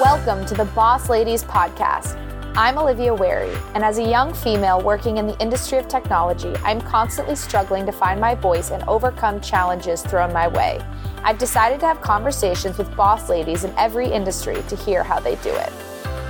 Welcome 0.00 0.46
to 0.46 0.54
the 0.54 0.66
Boss 0.76 1.08
Ladies 1.08 1.42
Podcast. 1.42 2.16
I'm 2.56 2.78
Olivia 2.78 3.12
Wary, 3.12 3.52
and 3.74 3.84
as 3.84 3.98
a 3.98 4.08
young 4.08 4.32
female 4.32 4.80
working 4.80 5.16
in 5.16 5.26
the 5.26 5.36
industry 5.40 5.76
of 5.76 5.88
technology, 5.88 6.54
I'm 6.62 6.80
constantly 6.80 7.34
struggling 7.34 7.84
to 7.84 7.90
find 7.90 8.20
my 8.20 8.36
voice 8.36 8.70
and 8.70 8.84
overcome 8.84 9.40
challenges 9.40 10.02
thrown 10.02 10.32
my 10.32 10.46
way. 10.46 10.80
I've 11.24 11.38
decided 11.38 11.80
to 11.80 11.86
have 11.86 12.00
conversations 12.00 12.78
with 12.78 12.94
boss 12.94 13.28
ladies 13.28 13.64
in 13.64 13.74
every 13.76 14.06
industry 14.06 14.62
to 14.68 14.76
hear 14.76 15.02
how 15.02 15.18
they 15.18 15.34
do 15.36 15.50
it. 15.50 15.72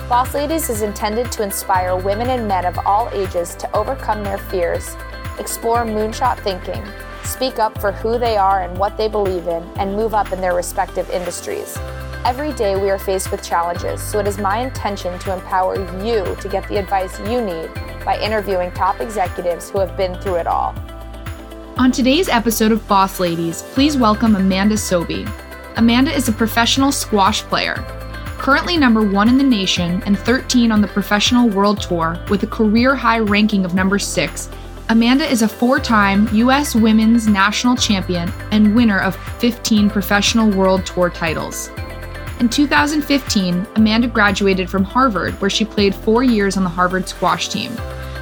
Boss 0.08 0.32
Ladies 0.32 0.70
is 0.70 0.80
intended 0.80 1.30
to 1.32 1.42
inspire 1.42 1.94
women 1.94 2.30
and 2.30 2.48
men 2.48 2.64
of 2.64 2.78
all 2.86 3.10
ages 3.12 3.54
to 3.56 3.70
overcome 3.76 4.24
their 4.24 4.38
fears, 4.38 4.96
explore 5.38 5.84
moonshot 5.84 6.40
thinking, 6.40 6.82
speak 7.22 7.58
up 7.58 7.78
for 7.82 7.92
who 7.92 8.18
they 8.18 8.38
are 8.38 8.62
and 8.62 8.78
what 8.78 8.96
they 8.96 9.08
believe 9.08 9.46
in, 9.46 9.62
and 9.76 9.94
move 9.94 10.14
up 10.14 10.32
in 10.32 10.40
their 10.40 10.54
respective 10.54 11.10
industries. 11.10 11.76
Every 12.24 12.52
day 12.52 12.74
we 12.74 12.90
are 12.90 12.98
faced 12.98 13.30
with 13.30 13.44
challenges, 13.44 14.02
so 14.02 14.18
it 14.18 14.26
is 14.26 14.38
my 14.38 14.58
intention 14.58 15.18
to 15.20 15.32
empower 15.32 15.76
you 16.04 16.36
to 16.40 16.48
get 16.48 16.66
the 16.68 16.76
advice 16.76 17.18
you 17.20 17.40
need 17.40 17.72
by 18.04 18.18
interviewing 18.20 18.72
top 18.72 19.00
executives 19.00 19.70
who 19.70 19.78
have 19.78 19.96
been 19.96 20.20
through 20.20 20.34
it 20.34 20.46
all. 20.46 20.74
On 21.78 21.92
today's 21.92 22.28
episode 22.28 22.72
of 22.72 22.86
Boss 22.88 23.20
Ladies, 23.20 23.62
please 23.62 23.96
welcome 23.96 24.34
Amanda 24.34 24.74
Sobhy. 24.74 25.30
Amanda 25.76 26.12
is 26.12 26.28
a 26.28 26.32
professional 26.32 26.90
squash 26.90 27.42
player, 27.42 27.76
currently 28.36 28.76
number 28.76 29.08
one 29.08 29.28
in 29.28 29.38
the 29.38 29.44
nation 29.44 30.02
and 30.04 30.18
13 30.18 30.72
on 30.72 30.80
the 30.80 30.88
professional 30.88 31.48
world 31.48 31.80
tour 31.80 32.18
with 32.30 32.42
a 32.42 32.48
career 32.48 32.96
high 32.96 33.20
ranking 33.20 33.64
of 33.64 33.74
number 33.74 33.98
six. 33.98 34.50
Amanda 34.88 35.24
is 35.24 35.42
a 35.42 35.48
four 35.48 35.78
time 35.78 36.28
U.S. 36.34 36.74
women's 36.74 37.28
national 37.28 37.76
champion 37.76 38.32
and 38.50 38.74
winner 38.74 38.98
of 38.98 39.14
15 39.38 39.88
professional 39.88 40.50
world 40.50 40.84
tour 40.84 41.10
titles. 41.10 41.70
In 42.40 42.48
2015, 42.48 43.66
Amanda 43.74 44.06
graduated 44.06 44.70
from 44.70 44.84
Harvard, 44.84 45.34
where 45.40 45.50
she 45.50 45.64
played 45.64 45.92
four 45.92 46.22
years 46.22 46.56
on 46.56 46.62
the 46.62 46.68
Harvard 46.68 47.08
squash 47.08 47.48
team. 47.48 47.72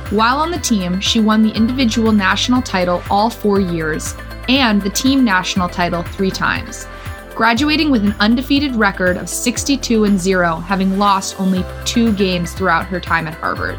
While 0.09 0.39
on 0.39 0.51
the 0.51 0.59
team, 0.59 1.01
she 1.01 1.21
won 1.21 1.43
the 1.43 1.53
individual 1.53 2.13
national 2.13 2.63
title 2.63 3.03
all 3.11 3.29
four 3.29 3.61
years 3.61 4.15
and 4.49 4.81
the 4.81 4.89
team 4.89 5.23
national 5.23 5.69
title 5.69 6.03
three 6.03 6.31
times, 6.31 6.87
graduating 7.35 7.91
with 7.91 8.05
an 8.05 8.15
undefeated 8.19 8.75
record 8.75 9.19
of 9.19 9.29
62 9.29 10.05
and 10.05 10.19
0, 10.19 10.57
having 10.57 10.99
lost 10.99 11.39
only 11.39 11.63
two 11.85 12.15
games 12.15 12.53
throughout 12.53 12.87
her 12.87 13.01
time 13.01 13.27
at 13.27 13.35
Harvard. 13.35 13.79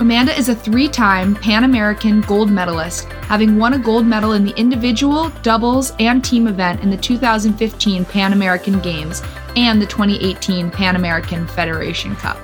Amanda 0.00 0.36
is 0.36 0.48
a 0.48 0.54
three 0.54 0.88
time 0.88 1.34
Pan 1.34 1.64
American 1.64 2.22
gold 2.22 2.50
medalist, 2.50 3.04
having 3.28 3.58
won 3.58 3.74
a 3.74 3.78
gold 3.78 4.06
medal 4.06 4.32
in 4.32 4.42
the 4.42 4.58
individual, 4.58 5.28
doubles, 5.42 5.92
and 5.98 6.24
team 6.24 6.48
event 6.48 6.82
in 6.82 6.88
the 6.88 6.96
2015 6.96 8.04
Pan 8.06 8.32
American 8.32 8.80
Games 8.80 9.22
and 9.54 9.80
the 9.80 9.86
2018 9.86 10.70
Pan 10.70 10.96
American 10.96 11.46
Federation 11.46 12.16
Cup. 12.16 12.38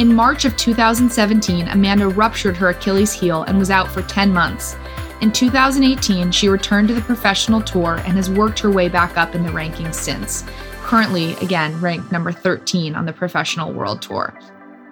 In 0.00 0.12
March 0.12 0.44
of 0.44 0.56
2017, 0.56 1.68
Amanda 1.68 2.08
ruptured 2.08 2.56
her 2.56 2.70
Achilles 2.70 3.12
heel 3.12 3.44
and 3.44 3.58
was 3.58 3.70
out 3.70 3.90
for 3.90 4.02
10 4.02 4.32
months. 4.32 4.76
In 5.22 5.32
2018, 5.32 6.32
she 6.32 6.48
returned 6.48 6.88
to 6.88 6.94
the 6.94 7.00
professional 7.00 7.62
tour 7.62 8.02
and 8.04 8.16
has 8.16 8.28
worked 8.28 8.58
her 8.58 8.70
way 8.70 8.88
back 8.88 9.16
up 9.16 9.34
in 9.36 9.44
the 9.44 9.52
rankings 9.52 9.94
since. 9.94 10.44
Currently, 10.82 11.36
again, 11.36 11.80
ranked 11.80 12.12
number 12.12 12.32
13 12.32 12.96
on 12.96 13.06
the 13.06 13.12
professional 13.12 13.72
world 13.72 14.02
tour. 14.02 14.38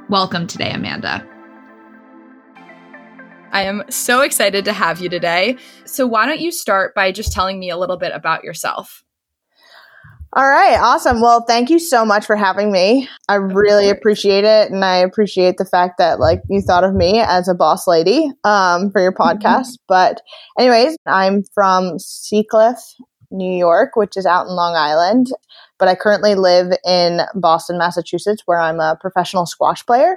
Welcome 0.09 0.47
today, 0.47 0.71
Amanda. 0.71 1.29
I 3.55 3.63
am 3.63 3.85
so 3.89 4.23
excited 4.23 4.65
to 4.65 4.73
have 4.73 5.01
you 5.01 5.09
today. 5.09 5.57
So, 5.85 6.09
why 6.09 6.27
don't 6.27 6.41
you 6.41 6.51
start 6.51 6.93
by 6.93 7.13
just 7.13 7.33
telling 7.33 7.61
me 7.61 7.71
a 7.71 7.77
little 7.77 7.97
bit 7.97 8.11
about 8.13 8.43
yourself? 8.43 9.05
All 10.37 10.49
right, 10.49 10.77
awesome. 10.77 11.21
Well, 11.21 11.45
thank 11.47 11.71
you 11.71 11.79
so 11.79 12.05
much 12.05 12.27
for 12.27 12.35
having 12.35 12.73
me. 12.73 13.09
I 13.29 13.37
really 13.37 13.89
appreciate 13.89 14.43
it, 14.43 14.73
and 14.73 14.85
I 14.85 14.97
appreciate 14.97 15.57
the 15.57 15.65
fact 15.65 15.99
that 15.99 16.19
like 16.19 16.43
you 16.51 16.61
thought 16.61 16.83
of 16.83 16.97
me 16.97 17.21
as 17.21 17.47
a 17.47 17.55
boss 17.55 17.87
lady 17.87 18.29
um, 18.43 18.91
for 18.91 19.01
your 19.01 19.13
mm-hmm. 19.13 19.23
podcast. 19.23 19.61
Mm-hmm. 19.61 19.85
But, 19.87 20.21
anyways, 20.59 20.97
I'm 21.07 21.45
from 21.55 21.99
Seacliff, 21.99 22.81
New 23.31 23.57
York, 23.57 23.95
which 23.95 24.17
is 24.17 24.27
out 24.27 24.49
in 24.49 24.57
Long 24.57 24.75
Island. 24.75 25.29
But 25.79 25.87
I 25.87 25.95
currently 25.95 26.35
live 26.35 26.73
in 26.85 27.21
Boston, 27.37 27.79
Massachusetts, 27.79 28.43
where 28.47 28.59
I'm 28.59 28.81
a 28.81 28.99
professional 29.01 29.47
squash 29.47 29.87
player. 29.87 30.17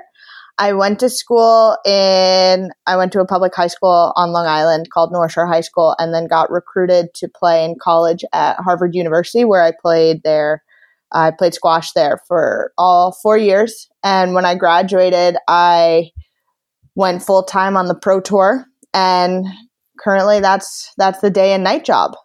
I 0.59 0.73
went 0.73 0.99
to 0.99 1.09
school 1.09 1.77
in, 1.85 2.71
I 2.87 2.97
went 2.97 3.11
to 3.13 3.19
a 3.19 3.27
public 3.27 3.53
high 3.53 3.67
school 3.67 4.11
on 4.15 4.31
Long 4.31 4.47
Island 4.47 4.89
called 4.89 5.11
North 5.11 5.31
Shore 5.31 5.45
High 5.45 5.61
School 5.61 5.95
and 5.99 6.13
then 6.13 6.27
got 6.27 6.49
recruited 6.49 7.13
to 7.15 7.27
play 7.27 7.63
in 7.63 7.75
college 7.79 8.25
at 8.33 8.57
Harvard 8.59 8.95
University 8.95 9.45
where 9.45 9.61
I 9.61 9.71
played 9.71 10.23
there. 10.23 10.63
I 11.11 11.31
played 11.31 11.53
squash 11.53 11.91
there 11.91 12.21
for 12.27 12.73
all 12.77 13.11
four 13.11 13.37
years. 13.37 13.87
And 14.03 14.33
when 14.33 14.45
I 14.45 14.55
graduated, 14.55 15.37
I 15.47 16.09
went 16.95 17.23
full 17.23 17.43
time 17.43 17.77
on 17.77 17.87
the 17.87 17.95
pro 17.95 18.19
tour. 18.19 18.65
And 18.93 19.45
currently 19.99 20.39
that's, 20.39 20.91
that's 20.97 21.21
the 21.21 21.29
day 21.29 21.53
and 21.53 21.63
night 21.63 21.85
job. 21.85 22.15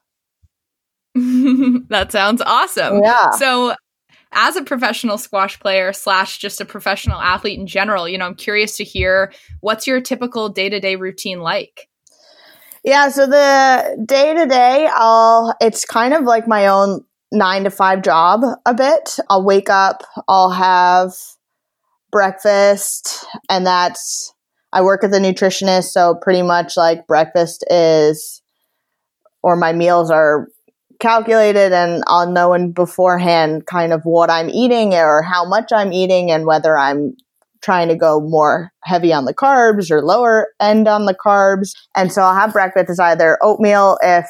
that 1.15 2.09
sounds 2.11 2.41
awesome. 2.41 3.03
Yeah. 3.05 3.31
So 3.33 3.75
as 4.33 4.57
a 4.57 4.63
professional 4.63 5.19
squash 5.19 5.59
player 5.61 5.93
slash 5.93 6.39
just 6.39 6.61
a 6.61 6.65
professional 6.65 7.21
athlete 7.21 7.59
in 7.59 7.67
general 7.67 8.09
you 8.09 8.19
know 8.19 8.27
i'm 8.27 8.35
curious 8.35 8.77
to 8.77 8.85
hear 8.85 9.33
what's 9.61 9.87
your 9.87 10.01
typical 10.01 10.49
day-to-day 10.49 10.97
routine 10.97 11.41
like? 11.41 11.89
Yeah 12.85 13.09
so 13.11 13.27
the 13.27 14.05
day 14.05 14.35
to 14.35 14.47
day 14.47 14.89
i'll 14.93 15.55
it's 15.61 15.85
kind 15.85 16.15
of 16.15 16.25
like 16.25 16.49
my 16.49 16.67
own 16.67 17.05
nine 17.31 17.65
to 17.65 17.71
five 17.71 18.03
job 18.03 18.43
a 18.67 18.75
bit. 18.75 19.19
I'll 19.31 19.45
wake 19.45 19.71
up 19.71 20.03
i'll 20.29 20.51
have 20.51 21.13
breakfast 22.11 23.25
and 23.49 23.67
that's 23.67 24.35
i 24.73 24.83
work 24.83 25.05
as 25.05 25.13
a 25.13 25.21
nutritionist 25.21 25.91
so 25.93 26.15
pretty 26.15 26.43
much 26.43 26.77
like 26.77 27.07
breakfast 27.07 27.65
is 27.71 28.43
or 29.43 29.57
my 29.57 29.73
meals 29.73 30.11
are 30.11 30.49
calculated 31.03 31.73
and 31.73 32.05
I'll 32.07 32.31
know 32.31 32.55
in 32.55 32.73
beforehand 32.73 33.67
kind 33.67 33.93
of 33.93 34.03
what 34.05 34.31
I'm 34.31 34.49
eating 34.49 34.95
or 34.95 35.23
how 35.23 35.45
much 35.45 35.71
I'm 35.73 35.93
eating 35.93 36.31
and 36.31 36.47
whether 36.47 36.79
I'm 36.79 37.15
trying 37.61 37.89
to 37.89 37.97
go 37.97 38.21
more 38.21 38.73
heavy 38.85 39.13
on 39.13 39.25
the 39.25 39.35
carbs 39.35 39.91
or 39.91 40.03
lower 40.03 40.49
end 40.61 40.89
on 40.89 41.07
the 41.07 41.15
carbs. 41.15 41.73
And 41.95 42.13
so 42.13 42.23
I'll 42.23 42.35
have 42.35 42.53
breakfast 42.53 42.89
as 42.89 43.01
either 43.01 43.39
oatmeal 43.43 43.99
if 44.03 44.27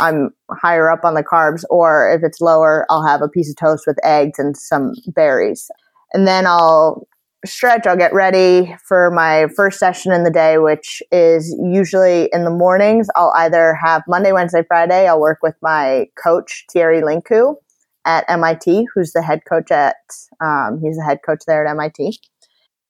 I'm 0.00 0.30
higher 0.50 0.90
up 0.90 1.04
on 1.04 1.14
the 1.14 1.24
carbs, 1.24 1.64
or 1.70 2.12
if 2.12 2.22
it's 2.22 2.40
lower, 2.40 2.86
I'll 2.88 3.06
have 3.06 3.22
a 3.22 3.28
piece 3.28 3.50
of 3.50 3.56
toast 3.56 3.84
with 3.86 3.98
eggs 4.04 4.38
and 4.38 4.56
some 4.56 4.92
berries. 5.08 5.68
And 6.12 6.26
then 6.26 6.46
I'll 6.46 7.07
stretch, 7.44 7.86
I'll 7.86 7.96
get 7.96 8.12
ready 8.12 8.74
for 8.86 9.10
my 9.10 9.46
first 9.56 9.78
session 9.78 10.12
in 10.12 10.24
the 10.24 10.30
day, 10.30 10.58
which 10.58 11.02
is 11.12 11.54
usually 11.62 12.28
in 12.32 12.44
the 12.44 12.50
mornings. 12.50 13.08
I'll 13.14 13.32
either 13.36 13.74
have 13.74 14.02
Monday, 14.08 14.32
Wednesday, 14.32 14.62
Friday, 14.66 15.08
I'll 15.08 15.20
work 15.20 15.38
with 15.42 15.54
my 15.62 16.06
coach, 16.22 16.64
Thierry 16.72 17.00
Lincou 17.00 17.56
at 18.04 18.24
MIT, 18.28 18.86
who's 18.94 19.12
the 19.12 19.22
head 19.22 19.40
coach 19.48 19.70
at, 19.70 19.96
um, 20.40 20.80
he's 20.82 20.96
the 20.96 21.04
head 21.04 21.18
coach 21.24 21.40
there 21.46 21.66
at 21.66 21.70
MIT. 21.70 22.18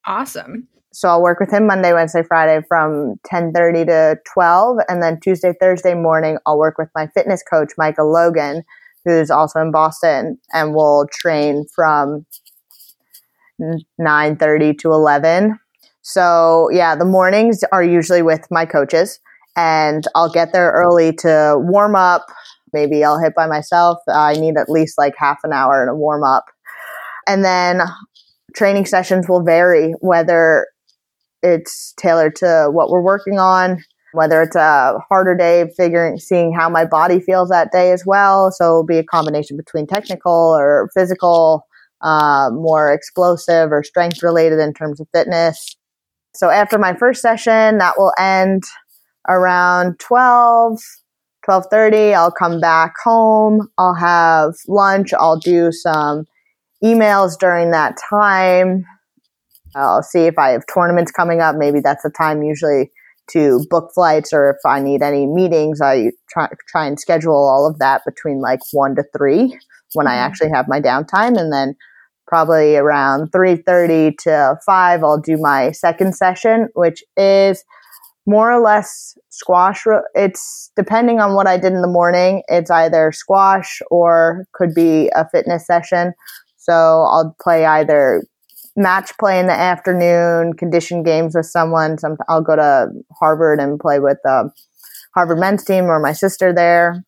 Awesome. 0.07 0.69
So 0.93 1.09
I'll 1.09 1.23
work 1.23 1.39
with 1.39 1.51
him 1.51 1.67
Monday, 1.67 1.93
Wednesday, 1.93 2.23
Friday 2.23 2.65
from 2.67 3.17
10:30 3.27 3.85
to 3.87 4.19
12 4.33 4.79
and 4.89 5.03
then 5.03 5.21
Tuesday, 5.21 5.53
Thursday 5.61 5.95
morning 5.95 6.39
I'll 6.47 6.59
work 6.59 6.79
with 6.79 6.89
my 6.95 7.07
fitness 7.09 7.43
coach 7.43 7.73
Michael 7.77 8.11
Logan 8.11 8.65
who's 9.05 9.31
also 9.31 9.61
in 9.61 9.71
Boston 9.71 10.39
and 10.53 10.75
we'll 10.75 11.07
train 11.13 11.65
from 11.75 12.27
9:30 13.61 14.79
to 14.79 14.93
11. 14.93 15.59
So, 16.03 16.69
yeah, 16.73 16.95
the 16.95 17.05
mornings 17.05 17.63
are 17.73 17.83
usually 17.83 18.23
with 18.23 18.47
my 18.51 18.65
coaches 18.65 19.21
and 19.57 20.05
I'll 20.15 20.31
get 20.31 20.53
there 20.53 20.71
early 20.71 21.13
to 21.17 21.57
warm 21.59 21.95
up. 21.95 22.27
Maybe 22.73 23.05
I'll 23.05 23.21
hit 23.21 23.35
by 23.35 23.47
myself. 23.47 23.99
I 24.09 24.35
need 24.35 24.57
at 24.57 24.71
least 24.71 24.97
like 24.97 25.15
half 25.19 25.39
an 25.45 25.53
hour 25.53 25.85
to 25.87 25.95
warm 25.95 26.23
up. 26.23 26.45
And 27.27 27.45
then 27.45 27.83
training 28.57 28.87
sessions 28.87 29.29
will 29.29 29.43
vary 29.43 29.93
whether 30.01 30.67
it's 31.43 31.93
tailored 31.99 32.37
to 32.37 32.69
what 32.71 32.91
we're 32.91 33.03
working 33.03 33.39
on, 33.39 33.83
whether 34.13 34.43
it's 34.43 34.57
a 34.57 34.99
harder 35.09 35.35
day, 35.35 35.71
figuring, 35.77 36.19
seeing 36.19 36.53
how 36.53 36.69
my 36.69 36.85
body 36.85 37.21
feels 37.21 37.51
that 37.51 37.71
day 37.71 37.93
as 37.93 38.05
well. 38.07 38.51
So 38.51 38.65
it'll 38.65 38.87
be 38.87 38.99
a 38.99 39.05
combination 39.05 39.57
between 39.57 39.87
technical 39.87 40.57
or 40.57 40.89
physical 40.95 41.67
uh, 42.01 42.51
more 42.53 42.93
explosive 42.93 43.73
or 43.73 43.83
strength 43.83 44.23
related 44.23 44.59
in 44.59 44.73
terms 44.73 45.01
of 45.01 45.09
fitness. 45.13 45.77
So 46.35 46.51
after 46.51 46.79
my 46.79 46.95
first 46.95 47.21
session, 47.21 47.79
that 47.79 47.95
will 47.97 48.13
end 48.19 48.63
around 49.29 49.99
12, 49.99 50.79
12.30. 51.49 52.15
I'll 52.15 52.31
come 52.31 52.61
back 52.61 52.95
home. 53.03 53.69
I'll 53.79 53.95
have 53.95 54.55
lunch. 54.69 55.13
I'll 55.13 55.39
do 55.39 55.73
some 55.73 56.27
emails 56.85 57.39
during 57.39 57.71
that 57.73 57.97
time. 58.09 58.85
I'll 59.75 60.03
see 60.03 60.27
if 60.27 60.39
I 60.39 60.51
have 60.51 60.63
tournaments 60.73 61.11
coming 61.13 61.41
up. 61.41 61.57
Maybe 61.57 61.81
that's 61.81 62.03
the 62.03 62.11
time 62.11 62.43
usually 62.43 62.91
to 63.31 63.65
book 63.69 63.91
flights 63.95 64.33
or 64.33 64.51
if 64.51 64.57
I 64.65 64.81
need 64.81 65.03
any 65.03 65.27
meetings, 65.27 65.81
I 65.81 66.13
try, 66.31 66.49
try 66.69 66.87
and 66.87 66.99
schedule 66.99 67.35
all 67.35 67.69
of 67.69 67.79
that 67.79 68.03
between 68.07 68.41
like 68.41 68.61
one 68.73 68.95
to 68.97 69.05
three 69.17 69.59
when 69.95 70.07
I 70.07 70.13
mm-hmm. 70.13 70.21
actually 70.21 70.51
have 70.51 70.67
my 70.69 70.81
downtime. 70.81 71.39
And 71.39 71.53
then 71.53 71.75
probably 72.29 72.77
around 72.77 73.33
3.30 73.33 74.17
to 74.19 74.57
5 74.65 75.03
i'll 75.03 75.19
do 75.19 75.37
my 75.39 75.73
second 75.73 76.15
session 76.15 76.69
which 76.75 77.03
is 77.17 77.65
more 78.27 78.53
or 78.53 78.61
less 78.61 79.17
squash 79.31 79.85
it's 80.15 80.71
depending 80.77 81.21
on 81.21 81.35
what 81.35 81.47
i 81.47 81.57
did 81.57 81.73
in 81.73 81.81
the 81.81 81.89
morning 81.89 82.43
it's 82.49 82.71
either 82.71 83.11
squash 83.11 83.81
or 83.91 84.45
could 84.53 84.75
be 84.75 85.11
a 85.17 85.27
fitness 85.31 85.67
session 85.67 86.13
so 86.57 86.73
i'll 86.75 87.35
play 87.41 87.65
either 87.65 88.23
match 88.77 89.17
play 89.19 89.41
in 89.41 89.47
the 89.47 89.53
afternoon 89.53 90.53
condition 90.53 91.03
games 91.03 91.35
with 91.35 91.47
someone 91.47 91.97
Some, 91.99 92.17
i'll 92.29 92.43
go 92.43 92.55
to 92.55 92.89
harvard 93.19 93.59
and 93.59 93.81
play 93.81 93.99
with 93.99 94.19
the 94.23 94.51
harvard 95.15 95.39
men's 95.39 95.65
team 95.65 95.87
or 95.87 95.99
my 95.99 96.13
sister 96.13 96.53
there 96.53 97.03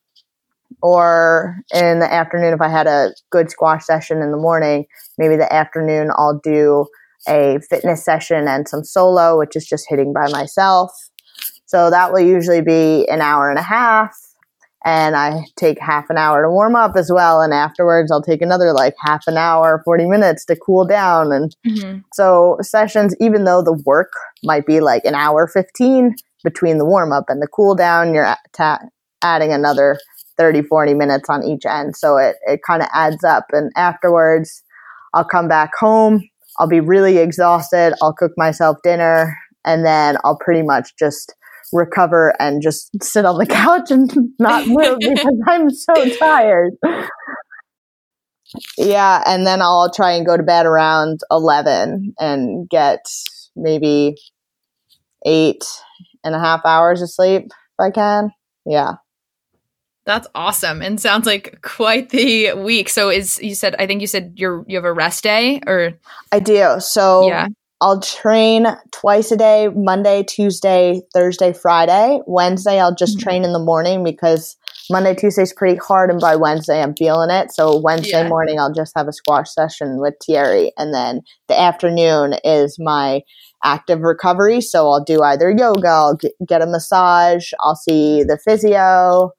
or 0.81 1.57
in 1.73 1.99
the 1.99 2.11
afternoon 2.11 2.53
if 2.53 2.61
i 2.61 2.69
had 2.69 2.87
a 2.87 3.13
good 3.31 3.49
squash 3.49 3.85
session 3.85 4.21
in 4.21 4.31
the 4.31 4.37
morning 4.37 4.85
maybe 5.17 5.35
the 5.35 5.51
afternoon 5.53 6.09
i'll 6.15 6.39
do 6.43 6.85
a 7.27 7.59
fitness 7.69 8.03
session 8.03 8.47
and 8.47 8.67
some 8.67 8.83
solo 8.83 9.37
which 9.37 9.55
is 9.55 9.67
just 9.67 9.85
hitting 9.89 10.13
by 10.13 10.27
myself 10.31 10.91
so 11.71 11.89
that 11.89 12.11
will 12.11 12.19
usually 12.19 12.59
be 12.59 13.07
an 13.07 13.21
hour 13.21 13.49
and 13.49 13.57
a 13.57 13.63
half. 13.63 14.13
And 14.83 15.15
I 15.15 15.45
take 15.55 15.79
half 15.79 16.09
an 16.09 16.17
hour 16.17 16.43
to 16.43 16.49
warm 16.49 16.75
up 16.75 16.97
as 16.97 17.09
well. 17.09 17.39
And 17.39 17.53
afterwards, 17.53 18.11
I'll 18.11 18.21
take 18.21 18.41
another 18.41 18.73
like 18.73 18.93
half 18.99 19.23
an 19.25 19.37
hour, 19.37 19.81
40 19.85 20.07
minutes 20.07 20.43
to 20.45 20.57
cool 20.57 20.85
down. 20.85 21.31
And 21.31 21.55
mm-hmm. 21.65 21.99
so 22.13 22.57
sessions, 22.61 23.15
even 23.21 23.45
though 23.45 23.61
the 23.61 23.81
work 23.85 24.11
might 24.43 24.65
be 24.65 24.81
like 24.81 25.05
an 25.05 25.15
hour 25.15 25.47
15 25.47 26.15
between 26.43 26.77
the 26.77 26.85
warm 26.85 27.13
up 27.13 27.25
and 27.29 27.41
the 27.41 27.47
cool 27.47 27.73
down, 27.73 28.13
you're 28.13 28.35
ta- 28.51 28.81
adding 29.21 29.53
another 29.53 29.97
30, 30.41 30.63
40 30.63 30.95
minutes 30.95 31.29
on 31.29 31.43
each 31.43 31.67
end. 31.67 31.95
So 31.95 32.17
it, 32.17 32.35
it 32.47 32.61
kind 32.65 32.81
of 32.81 32.87
adds 32.95 33.23
up. 33.23 33.45
And 33.51 33.71
afterwards, 33.77 34.63
I'll 35.13 35.23
come 35.23 35.47
back 35.47 35.69
home. 35.79 36.27
I'll 36.57 36.67
be 36.67 36.79
really 36.79 37.19
exhausted. 37.19 37.93
I'll 38.01 38.13
cook 38.13 38.31
myself 38.37 38.77
dinner 38.83 39.37
and 39.63 39.85
then 39.85 40.17
I'll 40.23 40.39
pretty 40.39 40.63
much 40.63 40.97
just 40.97 41.35
recover 41.71 42.33
and 42.41 42.59
just 42.59 42.89
sit 43.03 43.23
on 43.23 43.37
the 43.37 43.45
couch 43.61 43.91
and 43.91 44.11
not 44.39 44.65
move 44.67 44.97
because 44.99 45.39
I'm 45.47 45.69
so 45.69 46.09
tired. 46.17 46.73
Yeah, 48.79 49.21
and 49.27 49.45
then 49.45 49.61
I'll 49.61 49.91
try 49.93 50.13
and 50.13 50.25
go 50.25 50.37
to 50.37 50.43
bed 50.43 50.65
around 50.65 51.19
11 51.29 52.15
and 52.19 52.67
get 52.67 53.05
maybe 53.55 54.15
eight 55.23 55.63
and 56.23 56.33
a 56.33 56.39
half 56.39 56.61
hours 56.65 57.03
of 57.03 57.11
sleep 57.11 57.43
if 57.45 57.79
I 57.79 57.91
can. 57.91 58.31
Yeah. 58.65 58.93
That's 60.11 60.27
awesome 60.35 60.81
and 60.81 60.99
sounds 60.99 61.25
like 61.25 61.61
quite 61.61 62.09
the 62.09 62.51
week. 62.51 62.89
So 62.89 63.09
is 63.09 63.41
you 63.41 63.55
said 63.55 63.77
I 63.79 63.87
think 63.87 64.01
you 64.01 64.07
said 64.07 64.33
you're 64.35 64.65
you 64.67 64.75
have 64.75 64.83
a 64.83 64.91
rest 64.91 65.23
day 65.23 65.61
or 65.65 65.93
I 66.33 66.41
do. 66.41 66.81
So 66.81 67.29
yeah. 67.29 67.47
I'll 67.79 68.01
train 68.01 68.67
twice 68.91 69.31
a 69.31 69.37
day 69.37 69.69
Monday, 69.73 70.23
Tuesday, 70.23 70.99
Thursday, 71.13 71.53
Friday. 71.53 72.19
Wednesday, 72.27 72.77
I'll 72.77 72.93
just 72.93 73.19
mm-hmm. 73.19 73.23
train 73.23 73.45
in 73.45 73.53
the 73.53 73.63
morning 73.63 74.03
because 74.03 74.57
Monday, 74.91 75.15
Tuesday 75.15 75.43
is 75.43 75.53
pretty 75.53 75.77
hard. 75.77 76.09
And 76.09 76.19
by 76.19 76.35
Wednesday, 76.35 76.83
I'm 76.83 76.93
feeling 76.93 77.29
it. 77.29 77.53
So 77.53 77.79
Wednesday 77.79 78.23
yeah. 78.23 78.27
morning, 78.27 78.59
I'll 78.59 78.73
just 78.73 78.91
have 78.97 79.07
a 79.07 79.13
squash 79.13 79.49
session 79.49 80.01
with 80.01 80.15
Thierry. 80.27 80.73
And 80.77 80.93
then 80.93 81.21
the 81.47 81.57
afternoon 81.57 82.35
is 82.43 82.75
my 82.77 83.21
active 83.63 84.01
recovery. 84.01 84.59
So 84.59 84.89
I'll 84.89 85.05
do 85.05 85.23
either 85.23 85.49
yoga, 85.49 85.87
I'll 85.87 86.19
get 86.45 86.61
a 86.61 86.67
massage, 86.67 87.53
I'll 87.61 87.77
see 87.77 88.23
the 88.23 88.37
physio, 88.37 89.31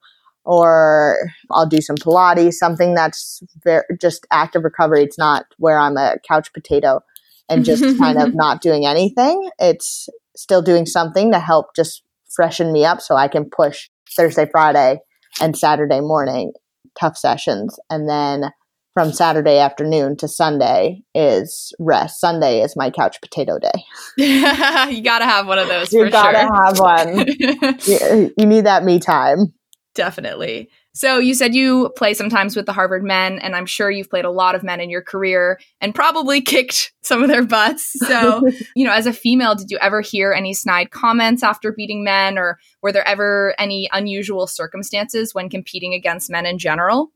or 0.45 1.17
I'll 1.51 1.67
do 1.67 1.81
some 1.81 1.95
Pilates, 1.95 2.53
something 2.53 2.93
that's 2.93 3.41
very, 3.63 3.83
just 3.99 4.25
active 4.31 4.63
recovery. 4.63 5.03
It's 5.03 5.17
not 5.17 5.45
where 5.57 5.79
I'm 5.79 5.97
a 5.97 6.17
couch 6.27 6.51
potato 6.53 7.01
and 7.49 7.65
just 7.65 7.83
kind 7.97 8.21
of 8.21 8.35
not 8.35 8.61
doing 8.61 8.85
anything. 8.85 9.49
It's 9.59 10.09
still 10.35 10.61
doing 10.61 10.85
something 10.85 11.31
to 11.31 11.39
help 11.39 11.75
just 11.75 12.03
freshen 12.29 12.71
me 12.73 12.85
up 12.85 13.01
so 13.01 13.15
I 13.15 13.27
can 13.27 13.49
push 13.49 13.89
Thursday, 14.15 14.47
Friday, 14.51 14.99
and 15.41 15.57
Saturday 15.57 16.01
morning 16.01 16.53
tough 16.99 17.17
sessions. 17.17 17.79
And 17.89 18.09
then 18.09 18.51
from 18.93 19.11
Saturday 19.11 19.57
afternoon 19.57 20.15
to 20.17 20.27
Sunday 20.27 21.01
is 21.15 21.73
rest. 21.79 22.19
Sunday 22.19 22.61
is 22.61 22.75
my 22.75 22.91
couch 22.91 23.19
potato 23.21 23.57
day. 23.57 23.83
you 24.17 25.01
gotta 25.01 25.25
have 25.25 25.47
one 25.47 25.57
of 25.57 25.67
those. 25.67 25.91
You 25.91 26.09
gotta 26.09 26.39
sure. 26.39 26.63
have 26.63 26.79
one. 26.79 27.77
you, 27.87 28.33
you 28.37 28.45
need 28.45 28.65
that 28.65 28.83
me 28.83 28.99
time. 28.99 29.53
Definitely. 29.95 30.69
So 30.95 31.19
you 31.19 31.33
said 31.33 31.53
you 31.53 31.91
play 31.95 32.13
sometimes 32.13 32.55
with 32.55 32.65
the 32.65 32.73
Harvard 32.73 33.03
men, 33.03 33.39
and 33.39 33.55
I'm 33.55 33.65
sure 33.65 33.91
you've 33.91 34.09
played 34.09 34.25
a 34.25 34.31
lot 34.31 34.55
of 34.55 34.63
men 34.63 34.79
in 34.79 34.89
your 34.89 35.01
career 35.01 35.59
and 35.81 35.93
probably 35.93 36.41
kicked 36.41 36.93
some 37.01 37.21
of 37.21 37.29
their 37.29 37.43
butts. 37.43 37.93
So, 38.07 38.47
you 38.75 38.85
know, 38.85 38.93
as 38.93 39.05
a 39.05 39.13
female, 39.13 39.55
did 39.55 39.69
you 39.69 39.77
ever 39.79 40.01
hear 40.01 40.31
any 40.31 40.53
snide 40.53 40.91
comments 40.91 41.43
after 41.43 41.71
beating 41.71 42.03
men, 42.03 42.37
or 42.37 42.59
were 42.81 42.91
there 42.91 43.07
ever 43.07 43.55
any 43.59 43.89
unusual 43.91 44.47
circumstances 44.47 45.33
when 45.33 45.49
competing 45.49 45.93
against 45.93 46.29
men 46.29 46.45
in 46.45 46.57
general? 46.57 47.11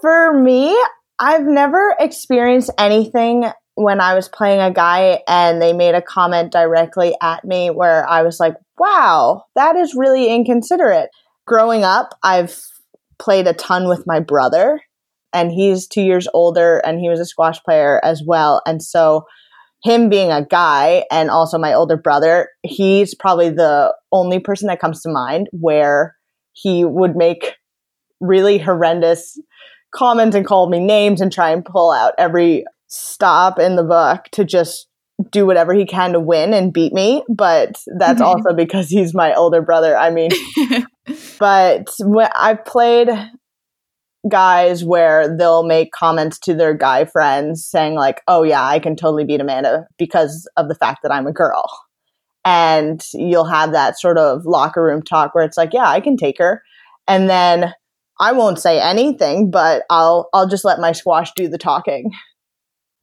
For 0.00 0.32
me, 0.32 0.76
I've 1.18 1.44
never 1.44 1.94
experienced 2.00 2.70
anything 2.78 3.44
when 3.74 4.00
I 4.00 4.14
was 4.14 4.28
playing 4.28 4.60
a 4.60 4.70
guy 4.70 5.22
and 5.26 5.62
they 5.62 5.72
made 5.72 5.94
a 5.94 6.02
comment 6.02 6.52
directly 6.52 7.14
at 7.22 7.44
me 7.44 7.70
where 7.70 8.06
I 8.06 8.22
was 8.22 8.38
like, 8.38 8.54
wow, 8.78 9.44
that 9.54 9.76
is 9.76 9.94
really 9.94 10.34
inconsiderate 10.34 11.10
growing 11.46 11.84
up, 11.84 12.14
I've 12.22 12.58
played 13.18 13.46
a 13.46 13.52
ton 13.52 13.88
with 13.88 14.04
my 14.06 14.20
brother, 14.20 14.80
and 15.32 15.50
he's 15.50 15.86
two 15.86 16.02
years 16.02 16.28
older, 16.34 16.78
and 16.78 16.98
he 16.98 17.08
was 17.08 17.20
a 17.20 17.26
squash 17.26 17.62
player 17.62 18.00
as 18.04 18.22
well. 18.26 18.62
And 18.66 18.82
so, 18.82 19.26
him 19.82 20.08
being 20.08 20.30
a 20.30 20.46
guy 20.46 21.04
and 21.10 21.28
also 21.28 21.58
my 21.58 21.74
older 21.74 21.96
brother, 21.96 22.48
he's 22.62 23.14
probably 23.14 23.50
the 23.50 23.92
only 24.12 24.38
person 24.38 24.68
that 24.68 24.80
comes 24.80 25.02
to 25.02 25.10
mind 25.10 25.48
where 25.50 26.14
he 26.52 26.84
would 26.84 27.16
make 27.16 27.54
really 28.20 28.58
horrendous 28.58 29.40
comments 29.92 30.36
and 30.36 30.46
call 30.46 30.68
me 30.68 30.78
names 30.78 31.20
and 31.20 31.32
try 31.32 31.50
and 31.50 31.64
pull 31.64 31.90
out 31.90 32.14
every 32.16 32.64
stop 32.86 33.58
in 33.58 33.74
the 33.74 33.82
book 33.82 34.24
to 34.32 34.44
just 34.44 34.86
do 35.30 35.46
whatever 35.46 35.74
he 35.74 35.86
can 35.86 36.12
to 36.12 36.20
win 36.20 36.52
and 36.52 36.72
beat 36.72 36.92
me, 36.92 37.22
but 37.28 37.76
that's 37.98 38.20
mm-hmm. 38.20 38.22
also 38.22 38.54
because 38.54 38.88
he's 38.88 39.14
my 39.14 39.34
older 39.34 39.62
brother. 39.62 39.96
I 39.96 40.10
mean, 40.10 40.30
but 41.38 41.88
when 42.00 42.30
I've 42.34 42.64
played 42.64 43.08
guys 44.28 44.84
where 44.84 45.36
they'll 45.36 45.64
make 45.64 45.90
comments 45.92 46.38
to 46.38 46.54
their 46.54 46.74
guy 46.74 47.04
friends 47.04 47.66
saying 47.66 47.94
like, 47.94 48.22
"Oh 48.28 48.42
yeah, 48.42 48.64
I 48.64 48.78
can 48.78 48.96
totally 48.96 49.24
beat 49.24 49.40
Amanda 49.40 49.86
because 49.98 50.48
of 50.56 50.68
the 50.68 50.74
fact 50.74 51.00
that 51.02 51.12
I'm 51.12 51.26
a 51.26 51.32
girl." 51.32 51.68
And 52.44 53.02
you'll 53.14 53.44
have 53.44 53.72
that 53.72 53.98
sort 53.98 54.18
of 54.18 54.44
locker 54.44 54.82
room 54.82 55.02
talk 55.02 55.34
where 55.34 55.44
it's 55.44 55.56
like, 55.56 55.72
"Yeah, 55.72 55.88
I 55.88 56.00
can 56.00 56.16
take 56.16 56.38
her." 56.38 56.62
And 57.08 57.28
then 57.28 57.74
I 58.20 58.32
won't 58.32 58.58
say 58.60 58.80
anything, 58.80 59.50
but 59.50 59.84
I'll 59.90 60.28
I'll 60.32 60.48
just 60.48 60.64
let 60.64 60.78
my 60.78 60.92
squash 60.92 61.32
do 61.34 61.48
the 61.48 61.58
talking. 61.58 62.12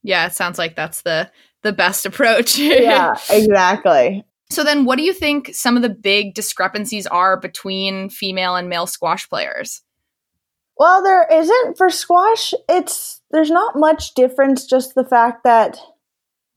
Yeah, 0.04 0.28
it 0.28 0.34
sounds 0.34 0.58
like 0.58 0.76
that's 0.76 1.02
the 1.02 1.30
the 1.64 1.74
best 1.74 2.06
approach. 2.06 2.58
yeah, 2.58 3.16
exactly. 3.30 4.24
So 4.50 4.64
then 4.64 4.86
what 4.86 4.98
do 4.98 5.04
you 5.04 5.14
think 5.14 5.54
some 5.54 5.76
of 5.76 5.84
the 5.84 5.90
big 5.90 6.34
discrepancies 6.34 7.06
are 7.08 7.40
between 7.40 8.10
female 8.10 8.56
and 8.56 8.68
male 8.68 8.88
squash 8.88 9.30
players? 9.30 9.82
Well, 10.78 11.04
there 11.04 11.28
isn't 11.32 11.78
for 11.78 11.90
squash. 11.90 12.54
It's 12.68 13.22
there's 13.32 13.52
not 13.52 13.78
much 13.78 14.14
difference 14.14 14.66
just 14.66 14.96
the 14.96 15.04
fact 15.04 15.44
that 15.44 15.78